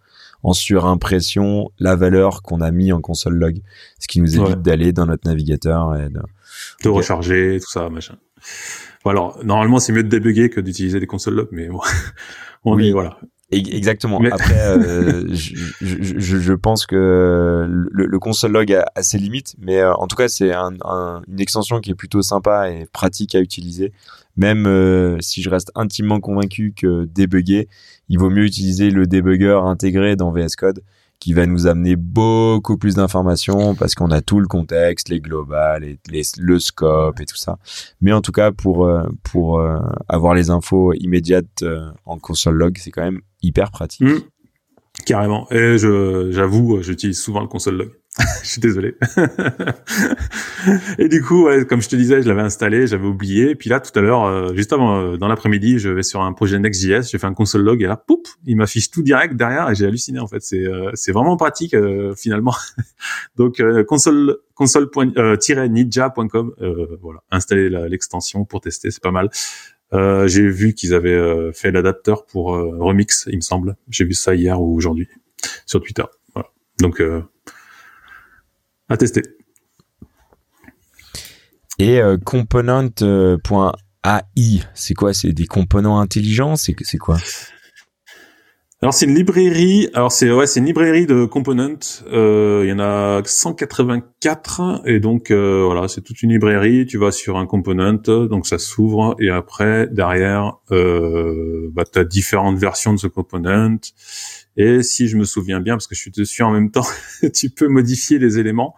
en 0.42 0.52
surimpression 0.52 1.70
la 1.78 1.96
valeur 1.96 2.42
qu'on 2.42 2.60
a 2.60 2.70
mis 2.70 2.92
en 2.92 3.00
console 3.00 3.34
log, 3.34 3.60
ce 3.98 4.08
qui 4.08 4.20
nous 4.20 4.40
évite 4.40 4.62
d'aller 4.62 4.92
dans 4.92 5.06
notre 5.06 5.28
navigateur 5.28 5.96
et 5.96 6.08
de, 6.08 6.20
de 6.84 6.88
recharger 6.88 7.58
tout 7.60 7.70
ça, 7.70 7.88
machin. 7.88 8.16
Bon, 9.04 9.10
alors 9.10 9.38
normalement, 9.44 9.78
c'est 9.78 9.92
mieux 9.92 10.04
de 10.04 10.08
débugger 10.08 10.50
que 10.50 10.60
d'utiliser 10.60 11.00
des 11.00 11.06
console 11.06 11.34
logs, 11.34 11.48
mais 11.52 11.68
bon, 11.68 11.80
on 12.64 12.76
oui. 12.76 12.88
est 12.88 12.92
voilà. 12.92 13.18
Exactement. 13.52 14.20
Après, 14.30 14.58
euh, 14.58 15.26
je, 15.32 15.54
je, 15.80 16.38
je, 16.38 16.52
pense 16.54 16.86
que 16.86 17.66
le, 17.68 18.06
le, 18.06 18.18
console 18.18 18.52
log 18.52 18.72
a, 18.72 18.86
a, 18.94 19.02
ses 19.02 19.18
limites, 19.18 19.54
mais 19.58 19.78
euh, 19.78 19.94
en 19.94 20.06
tout 20.06 20.16
cas, 20.16 20.28
c'est 20.28 20.52
un, 20.52 20.72
un, 20.84 21.22
une 21.28 21.40
extension 21.40 21.80
qui 21.80 21.90
est 21.90 21.94
plutôt 21.94 22.22
sympa 22.22 22.70
et 22.70 22.86
pratique 22.92 23.34
à 23.34 23.40
utiliser. 23.40 23.92
Même 24.36 24.66
euh, 24.66 25.18
si 25.20 25.42
je 25.42 25.50
reste 25.50 25.70
intimement 25.74 26.20
convaincu 26.20 26.72
que 26.74 27.04
débugger, 27.04 27.68
il 28.08 28.18
vaut 28.18 28.30
mieux 28.30 28.44
utiliser 28.44 28.90
le 28.90 29.06
debugger 29.06 29.60
intégré 29.64 30.16
dans 30.16 30.32
VS 30.32 30.56
Code 30.56 30.82
qui 31.22 31.34
va 31.34 31.46
nous 31.46 31.68
amener 31.68 31.94
beaucoup 31.94 32.76
plus 32.76 32.96
d'informations 32.96 33.76
parce 33.76 33.94
qu'on 33.94 34.10
a 34.10 34.20
tout 34.22 34.40
le 34.40 34.48
contexte, 34.48 35.08
les 35.08 35.20
globales, 35.20 35.82
les, 35.82 35.98
les, 36.10 36.22
le 36.36 36.58
scope 36.58 37.20
et 37.20 37.26
tout 37.26 37.36
ça. 37.36 37.58
Mais 38.00 38.12
en 38.12 38.20
tout 38.20 38.32
cas, 38.32 38.50
pour 38.50 38.86
euh, 38.86 39.04
pour 39.22 39.60
euh, 39.60 39.78
avoir 40.08 40.34
les 40.34 40.50
infos 40.50 40.92
immédiates 40.94 41.62
euh, 41.62 41.92
en 42.06 42.18
console 42.18 42.56
log, 42.56 42.76
c'est 42.76 42.90
quand 42.90 43.04
même 43.04 43.20
hyper 43.40 43.70
pratique. 43.70 44.00
Mmh. 44.00 44.18
Carrément. 45.06 45.46
Et 45.52 45.78
j'avoue, 45.78 46.82
j'utilise 46.82 47.20
souvent 47.20 47.40
le 47.40 47.46
console 47.46 47.76
log. 47.76 47.92
je 48.42 48.48
suis 48.48 48.60
désolé. 48.60 48.94
et 50.98 51.08
du 51.08 51.22
coup, 51.22 51.46
ouais, 51.46 51.64
comme 51.64 51.80
je 51.80 51.88
te 51.88 51.96
disais, 51.96 52.20
je 52.20 52.28
l'avais 52.28 52.42
installé, 52.42 52.86
j'avais 52.86 53.06
oublié. 53.06 53.54
Puis 53.54 53.70
là, 53.70 53.80
tout 53.80 53.98
à 53.98 54.02
l'heure, 54.02 54.24
euh, 54.24 54.54
juste 54.54 54.74
avant, 54.74 55.00
euh, 55.00 55.16
dans 55.16 55.28
l'après-midi, 55.28 55.78
je 55.78 55.88
vais 55.88 56.02
sur 56.02 56.20
un 56.20 56.34
projet 56.34 56.58
Next.js, 56.58 57.08
j'ai 57.10 57.16
fait 57.16 57.26
un 57.26 57.32
console 57.32 57.62
log 57.62 57.82
et 57.82 57.86
là, 57.86 57.96
poup, 57.96 58.28
il 58.44 58.58
m'affiche 58.58 58.90
tout 58.90 59.02
direct 59.02 59.34
derrière 59.34 59.70
et 59.70 59.74
j'ai 59.74 59.86
halluciné 59.86 60.20
en 60.20 60.26
fait. 60.26 60.42
C'est 60.42 60.66
euh, 60.66 60.92
vraiment 61.08 61.38
pratique 61.38 61.74
finalement. 62.16 62.54
Donc 63.36 63.62
console 63.86 64.36
console.ninja.com, 64.54 66.54
voilà, 67.00 67.22
installer 67.30 67.70
l'extension 67.88 68.44
pour 68.44 68.60
tester, 68.60 68.90
c'est 68.90 69.02
pas 69.02 69.10
mal. 69.10 69.30
j'ai 70.28 70.48
vu 70.48 70.74
qu'ils 70.74 70.92
avaient 70.94 71.52
fait 71.52 71.70
l'adapteur 71.70 72.26
pour 72.26 72.52
Remix, 72.52 73.26
il 73.30 73.36
me 73.36 73.40
semble. 73.40 73.76
J'ai 73.88 74.04
vu 74.04 74.14
ça 74.14 74.34
hier 74.34 74.60
ou 74.60 74.76
aujourd'hui 74.76 75.08
sur 75.66 75.80
Twitter. 75.80 76.04
Voilà. 76.34 76.48
Donc 76.80 77.02
à 78.88 78.96
tester. 78.96 79.22
Et 81.78 82.00
euh, 82.00 82.18
component.ai, 82.18 84.60
c'est 84.74 84.94
quoi? 84.94 85.14
C'est 85.14 85.32
des 85.32 85.46
composants 85.46 85.98
intelligents? 85.98 86.56
C'est 86.56 86.74
c'est 86.82 86.98
quoi? 86.98 87.18
Alors 88.82 88.92
c'est 88.92 89.06
une 89.06 89.14
librairie. 89.14 89.88
Alors 89.94 90.10
c'est 90.10 90.32
ouais, 90.32 90.48
c'est 90.48 90.58
une 90.58 90.66
librairie 90.66 91.06
de 91.06 91.24
components. 91.24 91.78
Euh, 92.12 92.62
il 92.64 92.68
y 92.68 92.72
en 92.72 92.80
a 92.80 93.22
184 93.24 94.82
et 94.86 94.98
donc 94.98 95.30
euh, 95.30 95.62
voilà, 95.64 95.86
c'est 95.86 96.00
toute 96.00 96.20
une 96.22 96.30
librairie. 96.30 96.84
Tu 96.84 96.98
vas 96.98 97.12
sur 97.12 97.36
un 97.38 97.46
component, 97.46 98.02
donc 98.02 98.44
ça 98.44 98.58
s'ouvre 98.58 99.14
et 99.20 99.30
après 99.30 99.86
derrière, 99.86 100.56
euh, 100.72 101.70
bah, 101.72 101.84
tu 101.84 101.96
as 102.00 102.04
différentes 102.04 102.58
versions 102.58 102.92
de 102.92 102.98
ce 102.98 103.06
component. 103.06 103.78
Et 104.56 104.82
si 104.82 105.06
je 105.06 105.16
me 105.16 105.24
souviens 105.24 105.60
bien, 105.60 105.74
parce 105.74 105.86
que 105.86 105.94
je 105.94 106.00
suis 106.00 106.10
dessus 106.10 106.42
en 106.42 106.50
même 106.50 106.72
temps, 106.72 106.86
tu 107.32 107.50
peux 107.50 107.68
modifier 107.68 108.18
les 108.18 108.40
éléments. 108.40 108.74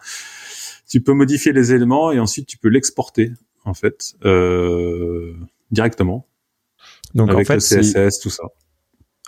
Tu 0.87 1.01
peux 1.01 1.15
modifier 1.15 1.55
les 1.55 1.73
éléments 1.73 2.13
et 2.13 2.21
ensuite 2.21 2.47
tu 2.47 2.59
peux 2.59 2.69
l'exporter 2.69 3.33
en 3.65 3.73
fait 3.73 4.17
euh, 4.27 5.33
directement. 5.71 6.29
Donc 7.15 7.31
avec 7.31 7.49
en 7.51 7.59
fait, 7.59 7.75
le 7.75 8.11
CSS, 8.11 8.21
tout 8.21 8.29
ça. 8.29 8.45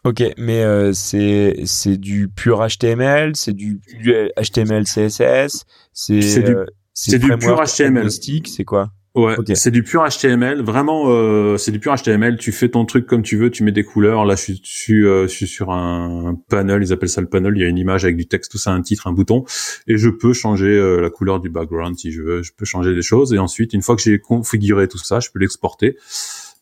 Ok, 0.06 0.22
mais 0.38 0.62
euh, 0.62 0.92
c'est 0.92 1.62
c'est 1.64 1.96
du 1.96 2.28
pur 2.28 2.64
HTML, 2.64 3.34
c'est 3.34 3.52
du, 3.52 3.80
du, 4.00 4.14
HTML 4.40 4.84
CSS, 4.84 5.64
c'est 5.92 6.22
c'est 6.22 6.42
du, 6.42 6.54
c'est 6.94 7.18
du 7.18 7.36
pur 7.36 7.60
HTML. 7.60 8.08
C'est 8.10 8.64
quoi? 8.64 8.92
Ouais, 9.16 9.36
okay. 9.38 9.54
c'est 9.54 9.70
du 9.70 9.82
pur 9.82 10.06
HTML. 10.06 10.62
Vraiment, 10.62 11.06
euh, 11.06 11.56
c'est 11.56 11.72
du 11.72 11.80
pur 11.80 11.94
HTML. 11.96 12.36
Tu 12.36 12.52
fais 12.52 12.68
ton 12.68 12.84
truc 12.84 13.06
comme 13.06 13.22
tu 13.22 13.36
veux, 13.38 13.50
tu 13.50 13.64
mets 13.64 13.72
des 13.72 13.82
couleurs. 13.82 14.26
Là, 14.26 14.36
je 14.36 14.42
suis, 14.42 14.60
je 14.62 14.78
suis, 14.78 15.06
euh, 15.06 15.22
je 15.22 15.32
suis 15.32 15.46
sur 15.46 15.70
un, 15.70 16.38
panel, 16.50 16.82
ils 16.82 16.92
appellent 16.92 17.08
ça 17.08 17.22
le 17.22 17.26
panel. 17.26 17.54
Il 17.56 17.62
y 17.62 17.64
a 17.64 17.68
une 17.68 17.78
image 17.78 18.04
avec 18.04 18.16
du 18.16 18.26
texte, 18.26 18.52
tout 18.52 18.58
ça, 18.58 18.72
un 18.72 18.82
titre, 18.82 19.06
un 19.06 19.12
bouton, 19.12 19.44
et 19.88 19.96
je 19.96 20.10
peux 20.10 20.34
changer 20.34 20.66
euh, 20.66 21.00
la 21.00 21.08
couleur 21.08 21.40
du 21.40 21.48
background 21.48 21.98
si 21.98 22.12
je 22.12 22.20
veux. 22.22 22.42
Je 22.42 22.52
peux 22.54 22.66
changer 22.66 22.94
des 22.94 23.02
choses. 23.02 23.32
Et 23.32 23.38
ensuite, 23.38 23.72
une 23.72 23.82
fois 23.82 23.96
que 23.96 24.02
j'ai 24.02 24.18
configuré 24.18 24.86
tout 24.86 24.98
ça, 24.98 25.18
je 25.18 25.30
peux 25.32 25.38
l'exporter 25.40 25.96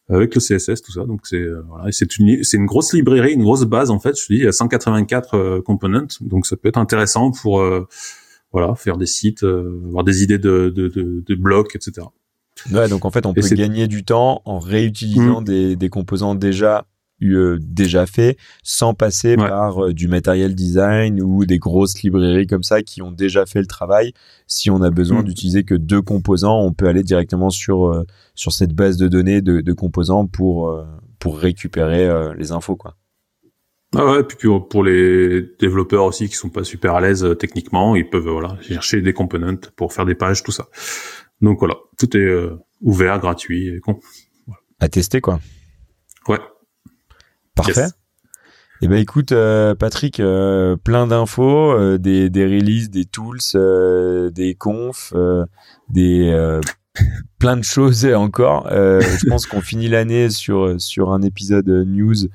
avec 0.09 0.35
le 0.35 0.41
CSS, 0.41 0.83
tout 0.83 0.93
ça. 0.93 1.05
Donc 1.05 1.21
c'est 1.25 1.37
euh, 1.37 1.63
voilà, 1.69 1.91
c'est 1.91 2.19
une 2.19 2.43
c'est 2.45 2.57
une 2.57 2.67
grosse 2.67 2.93
librairie, 2.93 3.33
une 3.33 3.43
grosse 3.43 3.65
base 3.65 3.91
en 3.91 3.99
fait. 3.99 4.19
Je 4.19 4.27
te 4.27 4.33
dis, 4.33 4.39
il 4.41 4.45
y 4.45 4.49
a 4.49 4.53
184 4.53 5.35
euh, 5.35 5.63
components, 5.63 6.07
donc 6.21 6.47
ça 6.47 6.57
peut 6.57 6.69
être 6.69 6.79
intéressant 6.79 7.31
pour 7.31 7.61
euh, 7.61 7.87
voilà 8.53 8.75
faire 8.75 8.97
des 8.97 9.07
sites, 9.07 9.43
avoir 9.43 10.05
des 10.05 10.23
idées 10.23 10.39
de 10.39 10.73
de, 10.75 10.89
de, 10.89 11.23
de 11.27 11.35
blocs, 11.35 11.75
etc. 11.75 12.07
Ouais, 12.73 12.89
donc 12.89 13.05
en 13.05 13.11
fait, 13.11 13.27
on 13.27 13.33
Et 13.33 13.41
peut 13.41 13.49
gagner 13.57 13.89
du 13.89 14.05
temps 14.05 14.41
en 14.45 14.59
réutilisant 14.59 15.41
mmh. 15.41 15.45
des, 15.45 15.77
des 15.77 15.89
composants 15.89 16.37
déjà 16.37 16.87
euh, 17.33 17.59
déjà 17.61 18.07
fait 18.07 18.37
sans 18.63 18.95
passer 18.95 19.31
ouais. 19.31 19.49
par 19.49 19.87
euh, 19.87 19.93
du 19.93 20.09
matériel 20.09 20.55
design 20.55 21.21
ou 21.23 21.45
des 21.47 21.59
grosses 21.59 22.03
librairies 22.03 22.47
comme 22.47 22.63
ça 22.63 22.83
qui 22.83 23.03
ont 23.03 23.11
déjà 23.11 23.47
fait 23.47 23.61
le 23.61 23.67
travail. 23.67 24.13
Si 24.47 24.71
on 24.71 24.83
a 24.83 24.91
besoin 24.91 25.23
mmh. 25.23 25.25
d'utiliser 25.25 25.65
que 25.65 25.75
deux 25.75 26.03
composants, 26.03 26.61
on 26.61 26.73
peut 26.73 26.87
aller 26.87 27.03
directement 27.03 27.51
sur 27.51 27.87
euh, 27.87 28.05
sur 28.35 28.53
cette 28.53 28.73
base 28.73 28.97
de 28.97 29.09
données 29.09 29.43
de, 29.43 29.61
de 29.61 29.73
composants 29.73 30.27
pour 30.27 30.75
pour 31.19 31.39
récupérer 31.39 32.35
les 32.37 32.53
infos 32.53 32.77
quoi. 32.77 32.97
Ah 33.97 34.05
ouais, 34.05 34.25
puis 34.25 34.49
pour 34.69 34.83
les 34.83 35.43
développeurs 35.61 36.05
aussi 36.05 36.29
qui 36.29 36.35
sont 36.35 36.51
pas 36.51 36.65
super 36.65 36.95
à 36.95 37.01
l'aise 37.01 37.27
techniquement, 37.39 37.95
ils 37.95 38.11
peuvent 38.11 38.29
voilà 38.29 38.59
chercher 38.61 39.01
des 39.01 39.13
components 39.13 39.71
pour 39.77 39.93
faire 39.93 40.05
des 40.05 40.17
pages, 40.17 40.43
tout 40.43 40.53
ça. 40.53 40.67
Donc 41.41 41.61
voilà, 41.61 41.77
tout 41.99 42.17
est 42.17 42.49
ouvert, 42.81 43.21
gratuit 43.21 43.69
et 43.69 43.79
con. 43.79 44.01
Voilà. 44.47 44.61
À 44.81 44.89
tester 44.89 45.21
quoi. 45.21 45.39
Ouais. 46.29 46.39
Parfait. 47.55 47.83
Yes. 47.83 47.95
Eh 48.83 48.89
ben 48.89 48.99
écoute 48.99 49.33
euh, 49.33 49.75
Patrick, 49.75 50.21
euh, 50.21 50.77
plein 50.77 51.07
d'infos, 51.07 51.73
euh, 51.73 51.97
des, 51.97 52.29
des 52.29 52.45
releases, 52.45 52.91
des 52.91 53.05
tools, 53.05 53.39
euh, 53.55 54.31
des 54.31 54.55
confs, 54.55 55.13
euh, 55.15 55.47
des 55.89 56.59
plein 57.39 57.57
de 57.57 57.63
choses 57.63 58.05
encore. 58.07 58.69
Euh, 58.71 59.01
je 59.01 59.27
pense 59.29 59.47
qu'on 59.47 59.61
finit 59.61 59.89
l'année 59.89 60.29
sur 60.31 60.81
sur 60.81 61.13
un 61.13 61.23
épisode 61.23 61.69
news 61.69 62.27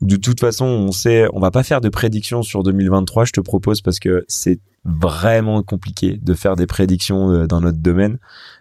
où 0.00 0.06
de 0.06 0.16
toute 0.16 0.40
façon 0.40 0.66
on 0.66 0.92
sait, 0.92 1.26
on 1.32 1.40
va 1.40 1.50
pas 1.50 1.62
faire 1.62 1.80
de 1.80 1.88
prédictions 1.88 2.42
sur 2.42 2.62
2023. 2.62 3.24
Je 3.24 3.32
te 3.32 3.40
propose 3.40 3.80
parce 3.80 3.98
que 3.98 4.24
c'est 4.28 4.60
vraiment 4.84 5.62
compliqué 5.62 6.18
de 6.22 6.34
faire 6.34 6.56
des 6.56 6.66
prédictions 6.66 7.30
euh, 7.30 7.46
dans 7.46 7.60
notre 7.60 7.78
domaine. 7.78 8.18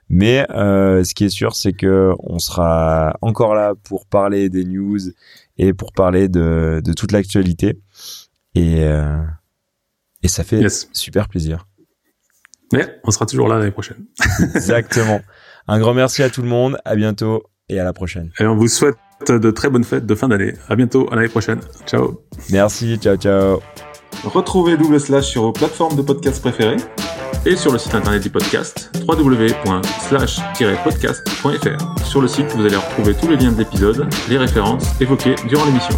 Mais 0.10 0.46
euh, 0.52 1.04
ce 1.04 1.14
qui 1.14 1.26
est 1.26 1.30
sûr, 1.30 1.56
c'est 1.56 1.74
que 1.74 2.14
on 2.20 2.40
sera 2.40 3.16
encore 3.22 3.56
là 3.56 3.74
pour 3.84 4.06
parler 4.06 4.50
des 4.50 4.66
news 4.66 5.00
et 5.58 5.74
pour 5.74 5.92
parler 5.94 6.30
de, 6.30 6.82
de 6.84 6.94
toute 6.94 7.12
l'actualité. 7.12 7.80
Et, 8.56 8.84
euh, 8.84 9.18
et 10.24 10.28
ça 10.28 10.44
fait 10.44 10.66
super 10.94 11.28
plaisir. 11.28 11.68
Mais 12.74 13.00
on 13.04 13.12
sera 13.12 13.26
toujours 13.26 13.48
là 13.48 13.60
l'année 13.60 13.72
prochaine. 13.72 14.06
Exactement. 14.56 15.22
Un 15.68 15.80
grand 15.80 15.94
merci 15.94 16.24
à 16.24 16.30
tout 16.30 16.42
le 16.42 16.50
monde. 16.50 16.78
À 16.86 16.96
bientôt 16.96 17.44
et 17.70 17.80
à 17.80 17.84
la 17.84 17.94
prochaine. 17.94 18.32
Et 18.40 18.46
on 18.46 18.56
vous 18.56 18.68
souhaite 18.68 18.98
de 19.28 19.52
très 19.52 19.70
bonnes 19.70 19.84
fêtes 19.84 20.06
de 20.06 20.16
fin 20.16 20.28
d'année. 20.28 20.54
À 20.70 20.76
bientôt, 20.76 21.08
à 21.12 21.16
l'année 21.16 21.30
prochaine. 21.30 21.60
Ciao. 21.86 22.22
Merci, 22.52 22.98
ciao, 22.98 23.16
ciao. 23.16 23.60
Retrouvez 24.24 24.78
Double 24.78 25.00
Slash 25.00 25.26
sur 25.26 25.44
vos 25.44 25.52
plateformes 25.52 25.96
de 25.96 26.02
podcast 26.02 26.42
préférées 26.42 26.78
et 27.48 27.56
sur 27.56 27.72
le 27.72 27.80
site 27.80 27.96
internet 27.96 28.22
du 28.22 28.30
podcast 28.30 28.92
www.slash-podcast.fr. 29.08 32.06
Sur 32.06 32.22
le 32.22 32.28
site, 32.28 32.52
vous 32.54 32.66
allez 32.66 32.76
retrouver 32.76 33.16
tous 33.16 33.30
les 33.30 33.38
liens 33.38 33.54
de 33.54 33.60
l'épisode, 33.60 34.06
les 34.30 34.38
références 34.38 34.84
évoquées 35.00 35.36
durant 35.48 35.64
l'émission. 35.66 35.96